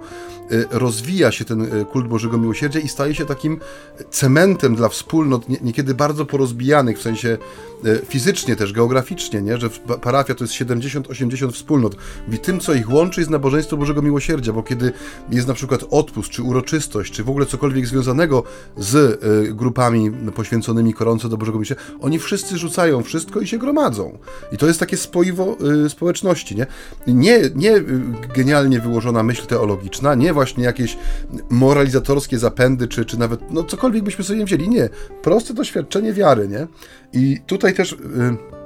y, 0.52 0.66
rozwija 0.72 1.32
się 1.32 1.46
ten 1.46 1.62
y, 1.62 1.86
kult 1.86 2.08
Bożego 2.08 2.38
Miłosierdzia 2.38 2.80
i 2.80 2.88
staje 2.88 3.16
się 3.16 3.26
takim 3.26 3.60
cementem 4.10 4.76
dla 4.76 4.90
wspólnot, 4.90 5.50
niekiedy 5.62 5.94
bardzo 5.94 6.26
porozbijanych, 6.26 7.00
w 7.00 7.02
sensie 7.02 7.30
y, 7.30 7.38
fizycznie 8.06 8.56
też, 8.56 8.74
geograficznie, 8.74 9.42
nie? 9.42 9.58
że 9.58 9.70
parafia 10.02 10.36
to 10.36 10.44
jest 10.44 10.54
70-80 10.54 11.52
wspólnot. 11.52 11.96
I 12.32 12.40
tym, 12.40 12.60
co 12.60 12.74
ich 12.74 12.90
łączy, 12.90 13.22
jest 13.22 13.32
nabożeństwo 13.32 13.78
Bożego 13.78 14.02
Miłosierdzia, 14.02 14.54
bo 14.54 14.64
kiedy 14.64 14.92
jest 15.32 15.48
na 15.48 15.54
przykład 15.54 15.86
odpust, 15.90 16.30
czy 16.30 16.44
uroczystość, 16.44 17.14
czy 17.14 17.24
w 17.24 17.30
ogóle 17.30 17.46
cokolwiek 17.46 17.88
związanego 17.88 18.44
z 18.78 19.20
grupami 19.56 20.12
poświęconymi 20.12 20.94
koronce 20.94 21.30
do 21.30 21.38
Bożego 21.38 21.58
Miłosierdzia, 21.58 21.84
oni 22.02 22.20
wszyscy 22.20 22.58
rzucają 22.58 23.04
wszystko 23.04 23.40
i 23.40 23.48
się 23.48 23.58
gromadzą. 23.58 24.18
I 24.52 24.58
to 24.58 24.68
jest 24.68 24.80
takie 24.80 24.98
spoiwo 24.98 25.58
y, 25.86 25.90
społeczności, 25.90 26.56
nie? 26.56 26.68
nie? 27.08 27.40
Nie 27.56 27.74
genialnie 28.36 28.80
wyłożona 28.80 29.24
myśl 29.24 29.46
teologiczna, 29.46 30.16
nie 30.16 30.34
właśnie 30.34 30.64
jakieś 30.64 30.98
moralizatorskie 31.50 32.40
zapędy, 32.40 32.88
czy, 32.88 33.06
czy 33.06 33.20
nawet, 33.20 33.52
no 33.52 33.64
cokolwiek 33.64 34.04
byśmy 34.04 34.24
sobie 34.24 34.46
wzięli, 34.46 34.70
nie. 34.70 34.90
Proste 35.22 35.54
doświadczenie 35.54 36.14
wiary, 36.14 36.48
nie? 36.48 36.68
I 37.14 37.42
tutaj 37.46 37.74
też... 37.74 37.92
Y, 37.92 38.59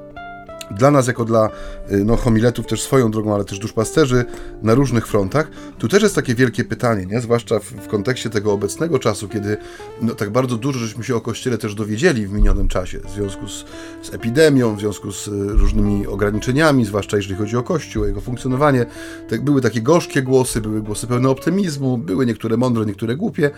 dla 0.72 0.92
nas, 0.92 1.08
jako 1.08 1.26
dla 1.26 1.50
y, 1.92 2.06
no, 2.06 2.16
homiletów 2.16 2.68
też 2.68 2.82
swoją 2.82 3.12
drogą, 3.12 3.36
ale 3.36 3.46
też 3.46 3.60
duszpasterzy 3.60 4.26
na 4.62 4.74
różnych 4.74 5.08
frontach, 5.08 5.48
tu 5.78 5.88
też 5.88 6.04
jest 6.04 6.16
takie 6.16 6.36
wielkie 6.36 6.64
pytanie, 6.64 7.06
nie? 7.06 7.22
zwłaszcza 7.22 7.60
w, 7.60 7.64
w 7.64 7.88
kontekście 7.88 8.30
tego 8.30 8.54
obecnego 8.54 9.00
czasu, 9.00 9.30
kiedy 9.30 9.58
no, 10.02 10.16
tak 10.16 10.30
bardzo 10.30 10.58
dużo 10.58 10.80
żeśmy 10.80 11.04
się 11.04 11.16
o 11.16 11.22
Kościele 11.22 11.58
też 11.58 11.76
dowiedzieli 11.76 12.28
w 12.28 12.32
minionym 12.32 12.68
czasie, 12.68 13.00
w 13.00 13.10
związku 13.10 13.48
z, 13.48 13.66
z 14.02 14.14
epidemią, 14.14 14.76
w 14.76 14.80
związku 14.80 15.12
z 15.12 15.28
y, 15.28 15.32
różnymi 15.48 16.08
ograniczeniami, 16.08 16.86
zwłaszcza 16.86 17.18
jeżeli 17.18 17.36
chodzi 17.36 17.58
o 17.58 17.64
Kościół, 17.64 18.04
o 18.04 18.06
jego 18.06 18.22
funkcjonowanie. 18.22 18.86
Tak, 19.30 19.44
były 19.44 19.62
takie 19.62 19.82
gorzkie 19.82 20.22
głosy, 20.22 20.62
były 20.62 20.82
głosy 20.82 21.08
pełne 21.08 21.30
optymizmu, 21.30 21.98
były 21.98 22.26
niektóre 22.26 22.58
mądre, 22.58 22.86
niektóre 22.86 23.16
głupie, 23.16 23.52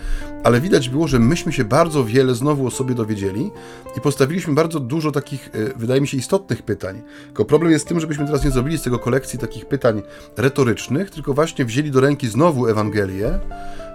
ale 0.43 0.61
widać 0.61 0.89
było, 0.89 1.07
że 1.07 1.19
myśmy 1.19 1.53
się 1.53 1.65
bardzo 1.65 2.05
wiele 2.05 2.35
znowu 2.35 2.67
o 2.67 2.71
sobie 2.71 2.95
dowiedzieli 2.95 3.51
i 3.97 4.01
postawiliśmy 4.01 4.53
bardzo 4.53 4.79
dużo 4.79 5.11
takich, 5.11 5.55
y, 5.55 5.73
wydaje 5.75 6.01
mi 6.01 6.07
się, 6.07 6.17
istotnych 6.17 6.63
pytań, 6.63 6.94
tylko 7.25 7.45
problem 7.45 7.71
jest 7.71 7.85
w 7.85 7.87
tym, 7.87 7.99
żebyśmy 7.99 8.25
teraz 8.25 8.45
nie 8.45 8.51
zrobili 8.51 8.77
z 8.77 8.81
tego 8.81 8.99
kolekcji 8.99 9.39
takich 9.39 9.65
pytań 9.65 10.01
retorycznych, 10.37 11.11
tylko 11.11 11.33
właśnie 11.33 11.65
wzięli 11.65 11.91
do 11.91 12.01
ręki 12.01 12.27
znowu 12.27 12.67
Ewangelię, 12.67 13.39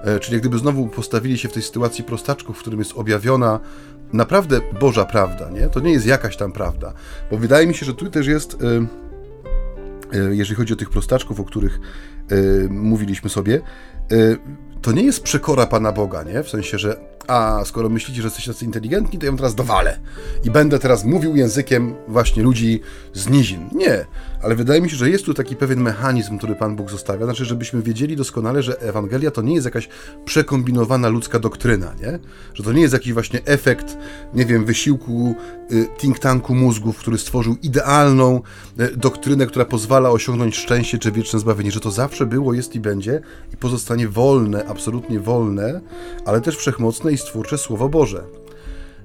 e, 0.04 0.18
czyli 0.20 0.40
gdyby 0.40 0.58
znowu 0.58 0.88
postawili 0.88 1.38
się 1.38 1.48
w 1.48 1.52
tej 1.52 1.62
sytuacji 1.62 2.04
prostaczków, 2.04 2.56
w 2.56 2.60
którym 2.60 2.78
jest 2.78 2.92
objawiona 2.96 3.60
naprawdę 4.12 4.60
Boża 4.80 5.04
prawda, 5.04 5.50
nie? 5.50 5.68
To 5.68 5.80
nie 5.80 5.92
jest 5.92 6.06
jakaś 6.06 6.36
tam 6.36 6.52
prawda, 6.52 6.92
bo 7.30 7.38
wydaje 7.38 7.66
mi 7.66 7.74
się, 7.74 7.86
że 7.86 7.94
tu 7.94 8.10
też 8.10 8.26
jest, 8.26 8.58
e, 8.62 8.86
e, 10.18 10.34
jeżeli 10.34 10.56
chodzi 10.56 10.72
o 10.72 10.76
tych 10.76 10.90
prostaczków, 10.90 11.40
o 11.40 11.44
których 11.44 11.80
mówiliśmy 12.70 13.30
sobie, 13.30 13.60
to 14.82 14.92
nie 14.92 15.02
jest 15.02 15.22
przekora 15.22 15.66
Pana 15.66 15.92
Boga, 15.92 16.22
nie? 16.22 16.42
W 16.42 16.48
sensie, 16.48 16.78
że 16.78 17.00
a 17.28 17.64
skoro 17.64 17.88
myślicie, 17.88 18.22
że 18.22 18.26
jesteście 18.26 18.52
tacy 18.52 18.64
inteligentni, 18.64 19.18
to 19.18 19.26
ja 19.26 19.32
wam 19.32 19.36
teraz 19.36 19.54
dowalę. 19.54 19.98
I 20.44 20.50
będę 20.50 20.78
teraz 20.78 21.04
mówił 21.04 21.36
językiem 21.36 21.94
właśnie 22.08 22.42
ludzi 22.42 22.80
z 23.14 23.28
nizin. 23.28 23.68
Nie, 23.72 24.04
ale 24.42 24.54
wydaje 24.54 24.80
mi 24.80 24.90
się, 24.90 24.96
że 24.96 25.10
jest 25.10 25.24
tu 25.24 25.34
taki 25.34 25.56
pewien 25.56 25.80
mechanizm, 25.80 26.38
który 26.38 26.54
Pan 26.54 26.76
Bóg 26.76 26.90
zostawia, 26.90 27.24
znaczy, 27.24 27.44
żebyśmy 27.44 27.82
wiedzieli 27.82 28.16
doskonale, 28.16 28.62
że 28.62 28.80
Ewangelia 28.80 29.30
to 29.30 29.42
nie 29.42 29.54
jest 29.54 29.64
jakaś 29.64 29.88
przekombinowana 30.24 31.08
ludzka 31.08 31.38
doktryna, 31.38 31.94
nie? 32.00 32.18
Że 32.54 32.62
to 32.62 32.72
nie 32.72 32.82
jest 32.82 32.94
jakiś 32.94 33.12
właśnie 33.12 33.44
efekt, 33.44 33.96
nie 34.34 34.46
wiem, 34.46 34.64
wysiłku 34.64 35.34
y, 35.72 35.86
think 35.98 36.18
tanku 36.18 36.54
mózgów, 36.54 36.98
który 36.98 37.18
stworzył 37.18 37.56
idealną 37.62 38.40
y, 38.80 38.96
doktrynę, 38.96 39.46
która 39.46 39.64
pozwala 39.64 40.10
osiągnąć 40.10 40.56
szczęście 40.56 40.98
czy 40.98 41.12
wieczne 41.12 41.38
zbawienie, 41.38 41.70
że 41.70 41.80
to 41.80 41.90
zawsze 41.90 42.26
było, 42.26 42.54
jest 42.54 42.74
i 42.74 42.80
będzie 42.80 43.20
i 43.52 43.56
pozostanie 43.56 44.08
wolne, 44.08 44.66
absolutnie 44.66 45.20
wolne, 45.20 45.80
ale 46.24 46.40
też 46.40 46.56
wszechmocne 46.56 47.09
i 47.10 47.18
stwórcze 47.18 47.58
Słowo 47.58 47.88
Boże. 47.88 48.24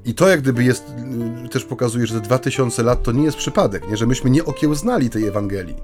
I 0.06 0.14
to 0.14 0.28
jak 0.28 0.41
gdyby 0.41 0.64
jest, 0.64 0.84
y, 1.45 1.49
też 1.49 1.66
pokazuje, 1.66 2.08
że 2.08 2.14
te 2.14 2.22
2000 2.22 2.84
lat 2.84 3.03
to 3.03 3.12
nie 3.12 3.24
jest 3.24 3.38
przypadek, 3.38 3.89
nie? 3.89 3.97
że 3.97 4.08
myśmy 4.08 4.30
nie 4.30 4.45
okiełznali 4.45 5.10
tej 5.10 5.28
Ewangelii. 5.28 5.76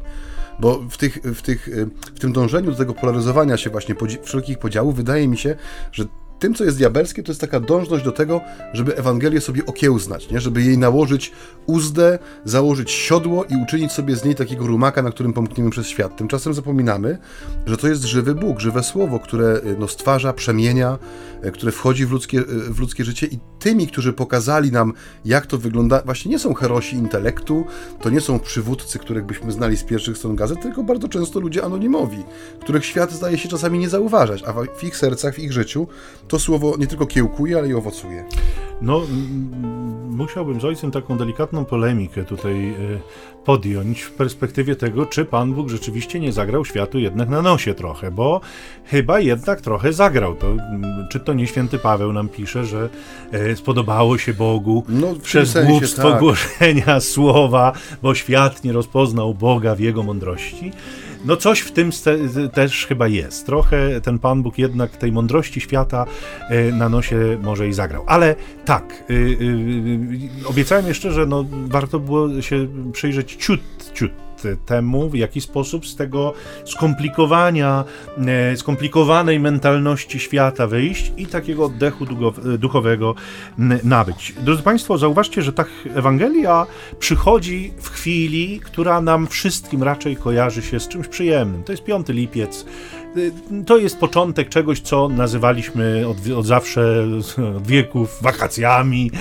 Bo 0.60 0.80
w, 0.90 0.98
tych, 0.98 1.18
w, 1.24 1.42
tych, 1.42 1.68
y, 1.68 1.90
w 2.16 2.20
tym 2.20 2.34
dążeniu 2.34 2.72
do 2.72 2.78
tego 2.78 2.94
polaryzowania 2.94 3.58
się 3.58 3.70
właśnie 3.70 3.96
wszelkich 4.24 4.60
podziałów, 4.60 4.96
wydaje 4.96 5.28
mi 5.28 5.38
się, 5.38 5.56
że 5.92 6.06
tym, 6.42 6.54
co 6.54 6.64
jest 6.64 6.78
diabelskie, 6.78 7.24
to 7.24 7.32
jest 7.32 7.42
taka 7.42 7.60
dążność 7.60 8.04
do 8.04 8.12
tego, 8.12 8.42
żeby 8.74 8.98
Ewangelię 8.98 9.42
sobie 9.42 9.66
okiełznać, 9.66 10.30
nie? 10.30 10.42
żeby 10.42 10.62
jej 10.62 10.78
nałożyć 10.78 11.32
uzdę, 11.66 12.20
założyć 12.46 12.92
siodło 12.92 13.46
i 13.46 13.56
uczynić 13.64 13.92
sobie 13.92 14.16
z 14.16 14.26
niej 14.26 14.36
takiego 14.36 14.68
rumaka, 14.68 15.02
na 15.02 15.12
którym 15.12 15.34
pomkniemy 15.34 15.70
przez 15.70 15.88
świat. 15.88 16.18
Tymczasem 16.18 16.54
zapominamy, 16.54 17.18
że 17.66 17.78
to 17.78 17.88
jest 17.88 18.04
żywy 18.04 18.36
Bóg, 18.36 18.60
żywe 18.60 18.84
Słowo, 18.84 19.20
które 19.20 19.62
no, 19.80 19.88
stwarza, 19.88 20.34
przemienia, 20.34 20.98
e, 21.42 21.52
które 21.52 21.72
wchodzi 21.72 22.06
w 22.06 22.12
ludzkie, 22.12 22.40
e, 22.40 22.44
w 22.46 22.80
ludzkie 22.80 23.06
życie 23.06 23.28
i 23.28 23.40
tymi, 23.60 23.88
którzy 23.88 24.14
pokazali 24.14 24.72
nam, 24.72 24.94
jak 25.26 25.46
to 25.46 25.58
wygląda, 25.58 26.02
właśnie 26.06 26.32
nie 26.32 26.40
są 26.40 26.54
herosi 26.54 26.96
intelektu, 26.96 27.66
to 28.02 28.10
nie 28.10 28.22
są 28.22 28.40
przywódcy, 28.40 29.00
których 29.00 29.26
byśmy 29.26 29.52
znali 29.52 29.78
z 29.78 29.84
pierwszych 29.84 30.18
stron 30.18 30.36
gazet, 30.36 30.62
tylko 30.62 30.84
bardzo 30.84 31.08
często 31.08 31.40
ludzie 31.40 31.64
anonimowi, 31.64 32.24
których 32.62 32.86
świat 32.86 33.12
zdaje 33.12 33.38
się 33.38 33.50
czasami 33.50 33.80
nie 33.80 33.90
zauważać, 33.90 34.44
a 34.44 34.54
w 34.54 34.84
ich 34.84 34.98
sercach, 34.98 35.36
w 35.36 35.40
ich 35.40 35.54
życiu 35.54 35.88
to 36.32 36.40
słowo 36.40 36.78
nie 36.78 36.88
tylko 36.88 37.06
kiełkuje, 37.06 37.58
ale 37.58 37.70
i 37.70 37.74
owocuje. 37.74 38.26
No, 38.82 39.02
musiałbym 40.10 40.62
z 40.62 40.66
ojcem 40.66 40.92
taką 40.92 41.18
delikatną 41.18 41.66
polemikę 41.66 42.24
tutaj 42.26 42.70
e, 42.70 42.76
podjąć 43.46 44.02
w 44.02 44.12
perspektywie 44.12 44.76
tego, 44.76 45.06
czy 45.06 45.26
Pan 45.26 45.54
Bóg 45.54 45.70
rzeczywiście 45.70 46.20
nie 46.20 46.32
zagrał 46.32 46.66
światu 46.66 47.00
jednak 47.00 47.30
na 47.30 47.42
nosie 47.42 47.74
trochę, 47.74 48.12
bo 48.12 48.42
chyba 48.86 49.20
jednak 49.20 49.62
trochę 49.62 49.94
zagrał. 49.94 50.36
To, 50.36 50.48
czy 51.12 51.20
to 51.20 51.34
nie 51.34 51.48
święty 51.48 51.80
Paweł 51.80 52.14
nam 52.14 52.30
pisze, 52.30 52.66
że 52.66 52.90
e, 53.32 53.56
spodobało 53.56 54.18
się 54.18 54.34
Bogu 54.34 54.84
no, 54.90 55.16
przez 55.24 55.52
sensie, 55.52 55.72
głupstwo 55.72 56.12
tak. 56.12 56.20
głoszenia 56.20 57.00
słowa, 57.14 57.74
bo 58.02 58.16
świat 58.16 58.64
nie 58.64 58.72
rozpoznał 58.72 59.34
Boga 59.34 59.76
w 59.76 59.80
jego 59.80 60.04
mądrości. 60.04 60.72
No 61.26 61.38
coś 61.38 61.60
w 61.60 61.72
tym 61.72 61.92
też 62.54 62.86
chyba 62.86 63.08
jest. 63.08 63.46
Trochę 63.46 64.02
ten 64.02 64.20
Pan 64.20 64.44
Bóg 64.44 64.58
jednak 64.58 64.98
tej 64.98 65.12
mądrości 65.12 65.62
świata 65.62 66.06
e, 66.50 66.72
na 66.72 66.90
nosie 66.90 67.38
może 67.42 67.68
i 67.68 67.74
zagrał. 67.74 68.04
Ale 68.08 68.36
tak, 68.66 69.04
y, 69.10 69.14
y, 69.14 70.48
obiecałem 70.50 70.88
jeszcze, 70.88 71.12
że 71.12 71.26
no, 71.26 71.46
warto 71.66 72.00
było 72.00 72.42
się 72.42 72.68
przyjrzeć 72.92 73.36
ciut, 73.36 73.62
ciut 73.94 74.12
temu, 74.66 75.10
w 75.10 75.16
jaki 75.16 75.42
sposób 75.42 75.88
z 75.88 75.96
tego 75.96 76.34
skomplikowania, 76.66 77.84
e, 78.28 78.58
skomplikowanej 78.58 79.40
mentalności 79.40 80.20
świata 80.20 80.68
wyjść 80.68 81.12
i 81.18 81.28
takiego 81.28 81.66
oddechu 81.66 82.06
duchowego 82.58 83.16
nabyć. 83.84 84.34
Drodzy 84.44 84.64
Państwo, 84.64 84.98
zauważcie, 84.98 85.42
że 85.42 85.54
ta 85.54 85.66
Ewangelia 85.96 86.66
przychodzi 87.00 87.74
w 87.78 87.90
chwili, 87.90 88.60
która 88.60 89.02
nam 89.02 89.28
wszystkim 89.28 89.84
raczej 89.84 90.16
kojarzy 90.16 90.62
się 90.62 90.80
z 90.80 90.88
czymś 90.88 91.08
przyjemnym. 91.08 91.64
To 91.64 91.72
jest 91.72 91.84
5 91.84 92.10
lipiec, 92.10 92.66
to 93.66 93.78
jest 93.78 94.00
początek 94.00 94.50
czegoś, 94.50 94.82
co 94.82 95.10
nazywaliśmy 95.10 96.08
od, 96.08 96.38
od 96.38 96.46
zawsze, 96.46 97.08
od 97.58 97.68
wieków, 97.68 98.18
wakacjami, 98.22 99.12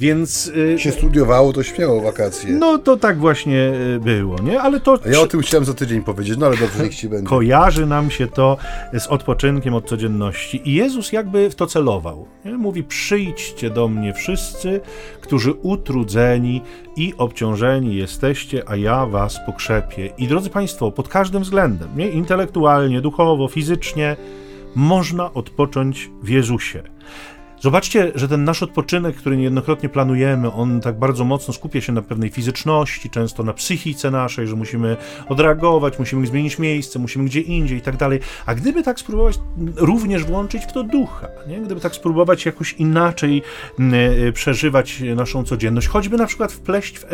więc... 0.00 0.52
Y, 0.74 0.78
się 0.78 0.92
studiowało, 0.92 1.52
to 1.52 1.62
śmiało 1.62 2.00
wakacje. 2.00 2.52
No 2.52 2.78
to 2.78 2.96
tak 2.96 3.18
właśnie 3.18 3.72
y, 3.96 4.00
było, 4.00 4.36
nie? 4.42 4.60
Ale 4.60 4.80
to... 4.80 4.98
A 5.06 5.08
ja 5.08 5.20
o 5.20 5.26
tym 5.26 5.40
chciałem 5.40 5.64
za 5.64 5.74
tydzień 5.74 6.02
powiedzieć, 6.02 6.38
no 6.38 6.46
ale 6.46 6.56
dobrze, 6.56 6.82
niech 6.82 6.94
ci 6.94 7.08
będzie. 7.08 7.26
Kojarzy 7.26 7.86
nam 7.86 8.10
się 8.10 8.26
to 8.26 8.56
z 8.98 9.06
odpoczynkiem 9.06 9.74
od 9.74 9.88
codzienności 9.88 10.68
i 10.68 10.74
Jezus 10.74 11.12
jakby 11.12 11.50
w 11.50 11.54
to 11.54 11.66
celował. 11.66 12.26
Nie? 12.44 12.52
Mówi, 12.52 12.82
przyjdźcie 12.82 13.70
do 13.70 13.88
mnie 13.88 14.14
wszyscy, 14.14 14.80
którzy 15.20 15.52
utrudzeni 15.52 16.62
i 16.96 17.14
obciążeni 17.18 17.96
jesteście, 17.96 18.62
a 18.66 18.76
ja 18.76 19.06
was 19.06 19.38
pokrzepię. 19.46 20.10
I 20.18 20.28
drodzy 20.28 20.50
Państwo, 20.50 20.92
pod 20.92 21.08
każdym 21.08 21.42
względem, 21.42 21.88
nie? 21.96 22.08
intelektualnie, 22.08 23.00
duchowo, 23.00 23.29
fizycznie, 23.48 24.16
można 24.74 25.32
odpocząć 25.34 26.10
w 26.22 26.28
Jezusie. 26.28 26.82
Zobaczcie, 27.60 28.12
że 28.14 28.28
ten 28.28 28.44
nasz 28.44 28.62
odpoczynek, 28.62 29.16
który 29.16 29.36
niejednokrotnie 29.36 29.88
planujemy, 29.88 30.52
on 30.52 30.80
tak 30.80 30.98
bardzo 30.98 31.24
mocno 31.24 31.54
skupia 31.54 31.80
się 31.80 31.92
na 31.92 32.02
pewnej 32.02 32.30
fizyczności, 32.30 33.10
często 33.10 33.42
na 33.42 33.52
psychice 33.52 34.10
naszej, 34.10 34.46
że 34.46 34.56
musimy 34.56 34.96
odreagować, 35.28 35.98
musimy 35.98 36.26
zmienić 36.26 36.58
miejsce, 36.58 36.98
musimy 36.98 37.24
gdzie 37.24 37.40
indziej 37.40 37.78
i 37.78 37.80
tak 37.80 37.96
dalej. 37.96 38.20
A 38.46 38.54
gdyby 38.54 38.82
tak 38.82 39.00
spróbować 39.00 39.38
również 39.76 40.24
włączyć 40.24 40.62
w 40.62 40.72
to 40.72 40.82
ducha, 40.82 41.28
nie? 41.48 41.60
gdyby 41.60 41.80
tak 41.80 41.94
spróbować 41.94 42.46
jakoś 42.46 42.72
inaczej 42.72 43.42
e, 43.78 44.32
przeżywać 44.32 45.02
naszą 45.16 45.44
codzienność, 45.44 45.88
choćby 45.88 46.16
na 46.16 46.26
przykład 46.26 46.52
wpleść 46.52 46.98
w 46.98 47.04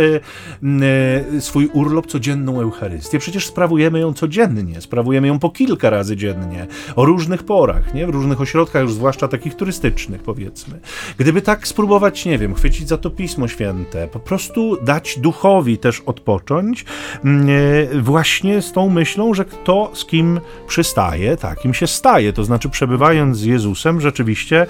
e, 1.35 1.41
swój 1.41 1.67
urlop 1.73 2.07
codzienną 2.07 2.61
Eucharystię. 2.61 3.19
Przecież 3.19 3.47
sprawujemy 3.47 4.01
ją 4.01 4.13
codziennie, 4.13 4.81
sprawujemy 4.81 5.27
ją 5.27 5.39
po 5.39 5.51
kilka 5.51 5.91
razy 5.91 6.17
dziennie, 6.17 6.67
o 6.97 7.05
różnych 7.05 7.43
porach, 7.43 7.95
nie? 7.95 8.07
w 8.07 8.11
różnych 8.11 8.41
ośrodkach, 8.41 8.83
już 8.83 8.93
zwłaszcza 8.93 9.29
takich 9.29 9.55
turystycznych 9.55 10.23
powiedzmy. 10.37 10.81
Gdyby 11.19 11.43
tak 11.43 11.67
spróbować, 11.67 12.25
nie 12.25 12.39
wiem, 12.39 12.55
chwycić 12.55 12.89
za 12.89 12.99
to 12.99 13.11
Pismo 13.11 13.49
Święte, 13.49 14.09
po 14.09 14.21
prostu 14.21 14.77
dać 14.85 15.19
duchowi 15.19 15.79
też 15.79 16.03
odpocząć, 16.07 16.85
mm, 17.25 17.49
e, 17.95 18.03
właśnie 18.03 18.63
z 18.63 18.73
tą 18.73 18.89
myślą, 18.91 19.35
że 19.35 19.45
kto 19.45 19.91
z 19.95 20.05
kim 20.05 20.41
przystaje, 20.67 21.37
takim 21.37 21.75
się 21.75 21.87
staje. 21.87 22.33
To 22.33 22.45
znaczy, 22.45 22.69
przebywając 22.69 23.39
z 23.39 23.43
Jezusem, 23.43 24.01
rzeczywiście 24.01 24.67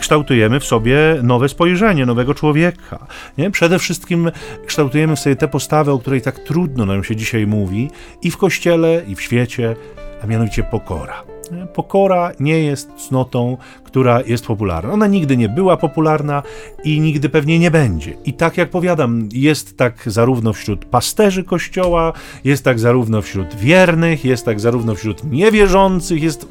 kształtujemy 0.00 0.60
w 0.60 0.64
sobie 0.64 0.96
nowe 1.22 1.48
spojrzenie, 1.48 2.06
nowego 2.06 2.34
człowieka. 2.34 3.06
Nie? 3.38 3.50
Przede 3.50 3.78
wszystkim 3.78 4.30
kształtujemy 4.66 5.16
w 5.16 5.20
sobie 5.20 5.36
tę 5.36 5.48
postawę, 5.48 5.92
o 5.92 5.98
której 5.98 6.22
tak 6.22 6.38
trudno 6.38 6.86
nam 6.86 7.04
się 7.04 7.16
dzisiaj 7.16 7.46
mówi, 7.46 7.90
i 8.22 8.30
w 8.30 8.36
kościele, 8.36 9.02
i 9.08 9.14
w 9.14 9.22
świecie, 9.22 9.76
a 10.22 10.26
mianowicie 10.26 10.62
pokora. 10.62 11.35
Pokora 11.74 12.32
nie 12.40 12.58
jest 12.58 12.90
cnotą, 13.08 13.56
która 13.84 14.20
jest 14.26 14.46
popularna. 14.46 14.92
Ona 14.92 15.06
nigdy 15.06 15.36
nie 15.36 15.48
była 15.48 15.76
popularna 15.76 16.42
i 16.84 17.00
nigdy 17.00 17.28
pewnie 17.28 17.58
nie 17.58 17.70
będzie. 17.70 18.14
I 18.24 18.32
tak 18.32 18.56
jak 18.56 18.70
powiadam, 18.70 19.28
jest 19.32 19.76
tak 19.76 20.02
zarówno 20.06 20.52
wśród 20.52 20.84
pasterzy 20.84 21.44
kościoła, 21.44 22.12
jest 22.44 22.64
tak 22.64 22.78
zarówno 22.78 23.22
wśród 23.22 23.54
wiernych, 23.54 24.24
jest 24.24 24.44
tak 24.44 24.60
zarówno 24.60 24.94
wśród 24.94 25.24
niewierzących, 25.24 26.22
jest 26.22 26.48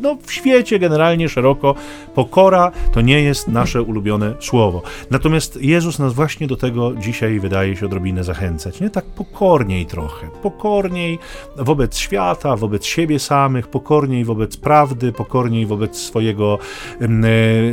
no, 0.00 0.16
w 0.22 0.32
świecie 0.32 0.78
generalnie 0.78 1.28
szeroko. 1.28 1.74
Pokora 2.14 2.72
to 2.92 3.00
nie 3.00 3.22
jest 3.22 3.48
nasze 3.48 3.82
ulubione 3.82 4.34
słowo. 4.40 4.82
Natomiast 5.10 5.62
Jezus 5.62 5.98
nas 5.98 6.12
właśnie 6.12 6.46
do 6.46 6.56
tego 6.56 6.94
dzisiaj 6.94 7.40
wydaje 7.40 7.76
się 7.76 7.86
odrobinę 7.86 8.24
zachęcać. 8.24 8.80
Nie 8.80 8.90
tak 8.90 9.04
pokorniej 9.04 9.86
trochę. 9.86 10.26
Pokorniej 10.42 11.18
wobec 11.56 11.98
świata, 11.98 12.56
wobec 12.56 12.84
siebie 12.84 13.18
samych, 13.18 13.68
pokorniej 13.68 14.24
wobec 14.24 14.37
prawdy, 14.56 15.12
pokorniej 15.12 15.66
wobec 15.66 15.96
swojego 15.96 16.58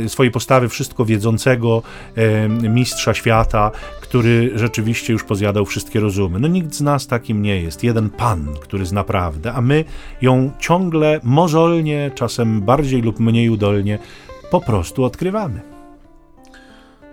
E, 0.04 0.08
swojej 0.08 0.32
postawy 0.32 0.68
wszystko 0.68 1.04
wiedzącego 1.04 1.82
mistrza 2.62 3.14
świata, 3.14 3.70
który 4.00 4.50
rzeczywiście 4.54 5.12
już 5.12 5.24
pozjadał 5.24 5.64
wszystkie 5.64 6.00
rozumy. 6.00 6.38
No 6.38 6.48
nikt 6.48 6.74
z 6.74 6.80
nas 6.80 7.06
takim 7.06 7.42
nie 7.42 7.62
jest. 7.62 7.84
Jeden 7.84 8.10
Pan, 8.10 8.48
który 8.60 8.86
zna 8.86 9.04
prawdę, 9.04 9.52
a 9.52 9.60
my 9.60 9.84
ją 10.22 10.50
ciągle 10.58 11.20
mozolnie, 11.22 12.10
czasem 12.14 12.60
bardziej 12.60 13.02
lub 13.02 13.20
mniej 13.20 13.50
udolnie 13.50 13.98
po 14.50 14.60
prostu 14.60 15.04
odkrywamy. 15.04 15.75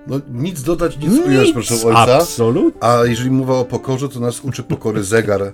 No 0.08 0.20
nic 0.34 0.62
dodać, 0.64 0.98
nic, 0.98 1.12
nic 1.12 1.26
ująć, 1.26 1.52
proszę 1.54 1.76
ojca. 1.86 2.18
Absolutnie. 2.18 2.84
A 2.84 3.06
jeżeli 3.06 3.32
mowa 3.32 3.54
o 3.54 3.66
pokorze, 3.66 4.10
to 4.10 4.20
nas 4.20 4.42
uczy 4.44 4.64
pokory 4.64 5.04
zegar 5.04 5.42
e, 5.42 5.52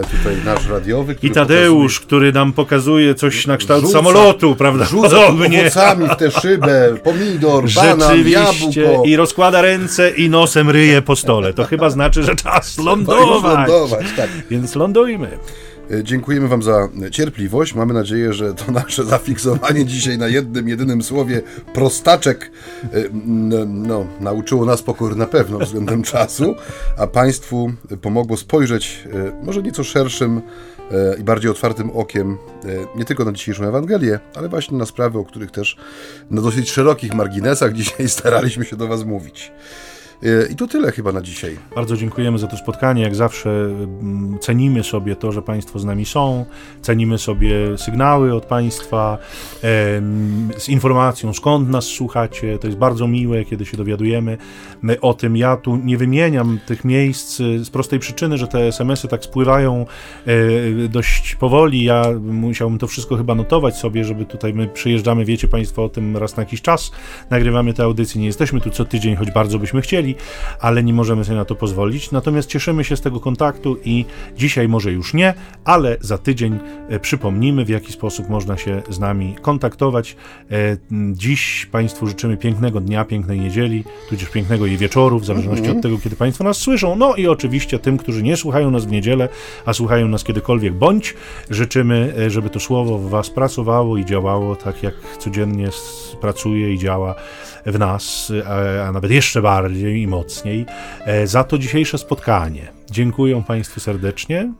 tutaj 0.00 0.36
nasz 0.44 0.68
radiowy. 0.68 1.16
I 1.22 1.30
Tadeusz, 1.30 1.94
pokazuje, 1.94 2.06
który 2.06 2.32
nam 2.32 2.52
pokazuje 2.52 3.14
coś 3.14 3.46
na 3.46 3.56
kształt 3.56 3.82
rzuca, 3.82 3.92
samolotu, 3.92 4.56
prawda? 4.56 4.84
Rzuca 4.84 5.26
owocami 5.26 6.08
w 6.08 6.16
tę 6.16 6.30
szybę, 6.30 6.94
pomidor, 7.04 7.64
banan, 7.74 8.28
jabłko. 8.28 9.02
I 9.04 9.16
rozkłada 9.16 9.62
ręce 9.62 10.10
i 10.10 10.30
nosem 10.30 10.70
ryje 10.70 11.02
po 11.02 11.16
stole. 11.16 11.52
To 11.52 11.64
chyba 11.64 11.90
znaczy, 11.90 12.22
że 12.22 12.36
czas 12.36 12.78
lądować. 12.78 13.68
lądować 13.68 14.06
tak. 14.16 14.28
Więc 14.50 14.74
lądujmy. 14.74 15.38
E, 15.90 16.04
dziękujemy 16.04 16.48
Wam 16.48 16.62
za 16.62 16.88
cierpliwość. 17.10 17.74
Mamy 17.74 17.94
nadzieję, 17.94 18.32
że 18.32 18.54
to 18.54 18.72
nasze 18.72 19.04
zafiksowanie 19.04 19.84
dzisiaj 19.84 20.18
na 20.18 20.28
jednym, 20.28 20.68
jedynym 20.68 21.02
słowie 21.02 21.42
prostaczek 21.74 22.50
e, 22.84 22.88
no, 23.66 24.06
nauczyło 24.20 24.64
nas 24.64 24.82
pokory 24.82 25.16
na 25.16 25.26
pewno 25.26 25.58
względem 25.58 26.02
czasu, 26.12 26.54
a 26.98 27.06
Państwu 27.06 27.72
pomogło 28.02 28.36
spojrzeć 28.36 29.04
e, 29.12 29.44
może 29.44 29.62
nieco 29.62 29.84
szerszym 29.84 30.42
i 31.20 31.24
bardziej 31.24 31.50
otwartym 31.50 31.90
okiem 31.90 32.38
nie 32.96 33.04
tylko 33.04 33.24
na 33.24 33.32
dzisiejszą 33.32 33.64
Ewangelię, 33.64 34.20
ale 34.34 34.48
właśnie 34.48 34.78
na 34.78 34.86
sprawy, 34.86 35.18
o 35.18 35.24
których 35.24 35.50
też 35.50 35.76
na 36.30 36.42
dosyć 36.42 36.70
szerokich 36.70 37.14
marginesach 37.14 37.72
dzisiaj 37.82 38.08
staraliśmy 38.08 38.64
się 38.64 38.76
do 38.76 38.88
Was 38.88 39.04
mówić. 39.04 39.52
E, 40.22 40.52
I 40.52 40.56
to 40.56 40.66
tyle 40.66 40.92
chyba 40.92 41.12
na 41.12 41.22
dzisiaj. 41.22 41.58
Bardzo 41.74 41.96
dziękujemy 41.96 42.38
za 42.38 42.46
to 42.46 42.56
spotkanie. 42.56 43.02
Jak 43.02 43.14
zawsze 43.14 43.50
mm, 43.50 44.38
cenimy 44.38 44.84
sobie 44.84 45.16
to, 45.16 45.32
że 45.32 45.42
Państwo 45.42 45.78
z 45.78 45.84
nami 45.84 46.04
są, 46.04 46.46
cenimy 46.82 47.18
sobie 47.18 47.78
sygnały 47.78 48.34
od 48.34 48.46
Państwa 48.46 49.18
z 50.58 50.68
informacją, 50.68 51.32
skąd 51.32 51.68
nas 51.68 51.84
słuchacie. 51.84 52.58
To 52.58 52.66
jest 52.66 52.78
bardzo 52.78 53.08
miłe, 53.08 53.44
kiedy 53.44 53.66
się 53.66 53.76
dowiadujemy 53.76 54.38
o 55.00 55.14
tym. 55.14 55.36
Ja 55.36 55.56
tu 55.56 55.76
nie 55.76 55.96
wymieniam 55.96 56.58
tych 56.66 56.84
miejsc 56.84 57.36
z 57.36 57.70
prostej 57.70 57.98
przyczyny, 57.98 58.38
że 58.38 58.48
te 58.48 58.66
SMS-y 58.66 59.08
tak 59.08 59.24
spływają 59.24 59.86
e, 60.26 60.88
dość 60.88 61.34
powoli. 61.34 61.84
Ja 61.84 62.04
musiałbym 62.20 62.78
to 62.78 62.86
wszystko 62.86 63.16
chyba 63.16 63.34
notować 63.34 63.76
sobie, 63.76 64.04
żeby 64.04 64.24
tutaj 64.24 64.54
my 64.54 64.68
przyjeżdżamy, 64.68 65.24
wiecie 65.24 65.48
Państwo 65.48 65.84
o 65.84 65.88
tym 65.88 66.16
raz 66.16 66.36
na 66.36 66.42
jakiś 66.42 66.62
czas, 66.62 66.90
nagrywamy 67.30 67.74
te 67.74 67.84
audycje. 67.84 68.20
Nie 68.20 68.26
jesteśmy 68.26 68.60
tu 68.60 68.70
co 68.70 68.84
tydzień, 68.84 69.16
choć 69.16 69.30
bardzo 69.30 69.58
byśmy 69.58 69.80
chcieli 69.80 70.11
chwili, 70.12 70.58
ale 70.60 70.84
nie 70.84 70.92
możemy 70.92 71.24
sobie 71.24 71.36
na 71.36 71.44
to 71.44 71.54
pozwolić. 71.54 72.10
Natomiast 72.10 72.48
cieszymy 72.48 72.84
się 72.84 72.96
z 72.96 73.00
tego 73.00 73.20
kontaktu 73.20 73.76
i 73.84 74.04
dzisiaj 74.36 74.68
może 74.68 74.92
już 74.92 75.14
nie, 75.14 75.34
ale 75.64 75.96
za 76.00 76.18
tydzień 76.18 76.58
e, 76.88 77.00
przypomnimy, 77.00 77.64
w 77.64 77.68
jaki 77.68 77.92
sposób 77.92 78.28
można 78.28 78.56
się 78.56 78.82
z 78.88 78.98
nami 78.98 79.36
kontaktować. 79.42 80.16
E, 80.50 80.76
dziś 81.12 81.66
Państwu 81.66 82.06
życzymy 82.06 82.36
pięknego 82.36 82.80
dnia, 82.80 83.04
pięknej 83.04 83.40
niedzieli, 83.40 83.84
tudzież 84.08 84.28
pięknego 84.28 84.66
jej 84.66 84.76
wieczoru, 84.76 85.18
w 85.18 85.24
zależności 85.24 85.64
mm 85.64 85.74
-hmm. 85.74 85.78
od 85.78 85.82
tego, 85.82 85.98
kiedy 85.98 86.16
Państwo 86.16 86.44
nas 86.44 86.56
słyszą. 86.56 86.96
No 86.96 87.14
i 87.14 87.28
oczywiście 87.28 87.78
tym, 87.78 87.98
którzy 87.98 88.22
nie 88.22 88.36
słuchają 88.36 88.70
nas 88.70 88.84
w 88.84 88.90
niedzielę, 88.90 89.28
a 89.66 89.72
słuchają 89.72 90.08
nas 90.08 90.24
kiedykolwiek 90.24 90.74
bądź, 90.74 91.14
życzymy, 91.50 92.14
e, 92.18 92.30
żeby 92.30 92.50
to 92.50 92.60
słowo 92.60 92.98
w 92.98 93.10
Was 93.10 93.30
pracowało 93.30 93.96
i 93.96 94.04
działało 94.04 94.56
tak, 94.56 94.82
jak 94.82 94.94
codziennie 95.18 95.68
pracuje 96.20 96.74
i 96.74 96.78
działa 96.78 97.14
w 97.66 97.78
nas, 97.78 98.32
a, 98.46 98.86
a 98.88 98.92
nawet 98.92 99.10
jeszcze 99.10 99.42
bardziej 99.42 100.02
i 100.02 100.06
mocniej. 100.06 100.66
E, 101.04 101.26
za 101.26 101.44
to 101.44 101.58
dzisiejsze 101.58 101.98
spotkanie. 101.98 102.68
Dziękuję 102.90 103.42
Państwu 103.46 103.80
serdecznie. 103.80 104.52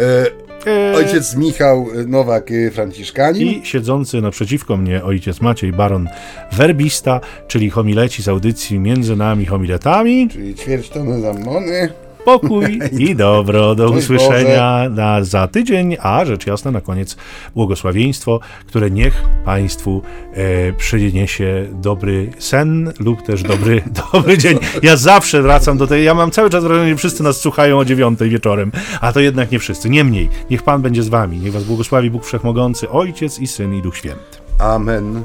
E, 0.00 0.26
e, 0.66 0.96
ojciec 0.96 1.36
Michał 1.36 1.86
Nowak 2.06 2.50
Franciszkanin. 2.72 3.48
I 3.48 3.66
siedzący 3.66 4.20
naprzeciwko 4.20 4.76
mnie 4.76 5.04
ojciec 5.04 5.40
Maciej 5.40 5.72
Baron 5.72 6.08
Werbista, 6.52 7.20
czyli 7.48 7.70
homileci 7.70 8.22
z 8.22 8.28
audycji 8.28 8.78
Między 8.78 9.16
Nami 9.16 9.46
Homiletami. 9.46 10.28
Czyli 10.28 10.54
ćwierć 10.54 10.88
tony 10.88 11.20
zammony 11.20 11.88
pokój 12.26 12.80
i 13.08 13.16
dobro. 13.16 13.74
Do 13.74 13.90
usłyszenia 13.90 14.88
na, 14.90 15.24
za 15.24 15.48
tydzień, 15.48 15.96
a 16.00 16.24
rzecz 16.24 16.46
jasna 16.46 16.70
na 16.70 16.80
koniec 16.80 17.16
błogosławieństwo, 17.54 18.40
które 18.66 18.90
niech 18.90 19.22
Państwu 19.44 20.02
e, 20.32 20.72
przyniesie 20.72 21.66
dobry 21.72 22.30
sen 22.38 22.92
lub 22.98 23.22
też 23.22 23.42
dobry, 23.42 23.82
dobry 24.12 24.38
dzień. 24.38 24.58
Ja 24.82 24.96
zawsze 24.96 25.42
wracam 25.42 25.78
do 25.78 25.86
tej, 25.86 26.04
ja 26.04 26.14
mam 26.14 26.30
cały 26.30 26.50
czas 26.50 26.64
wrażenie, 26.64 26.90
że 26.90 26.96
wszyscy 26.96 27.22
nas 27.22 27.40
słuchają 27.40 27.78
o 27.78 27.84
dziewiątej 27.84 28.30
wieczorem, 28.30 28.72
a 29.00 29.12
to 29.12 29.20
jednak 29.20 29.52
nie 29.52 29.58
wszyscy. 29.58 29.90
Niemniej, 29.90 30.28
niech 30.50 30.62
Pan 30.62 30.82
będzie 30.82 31.02
z 31.02 31.08
Wami, 31.08 31.38
niech 31.38 31.52
Was 31.52 31.64
błogosławi 31.64 32.10
Bóg 32.10 32.24
Wszechmogący, 32.24 32.88
Ojciec 32.88 33.38
i 33.38 33.46
Syn 33.46 33.74
i 33.74 33.82
Duch 33.82 33.96
Święty. 33.96 34.38
Amen. 34.58 35.22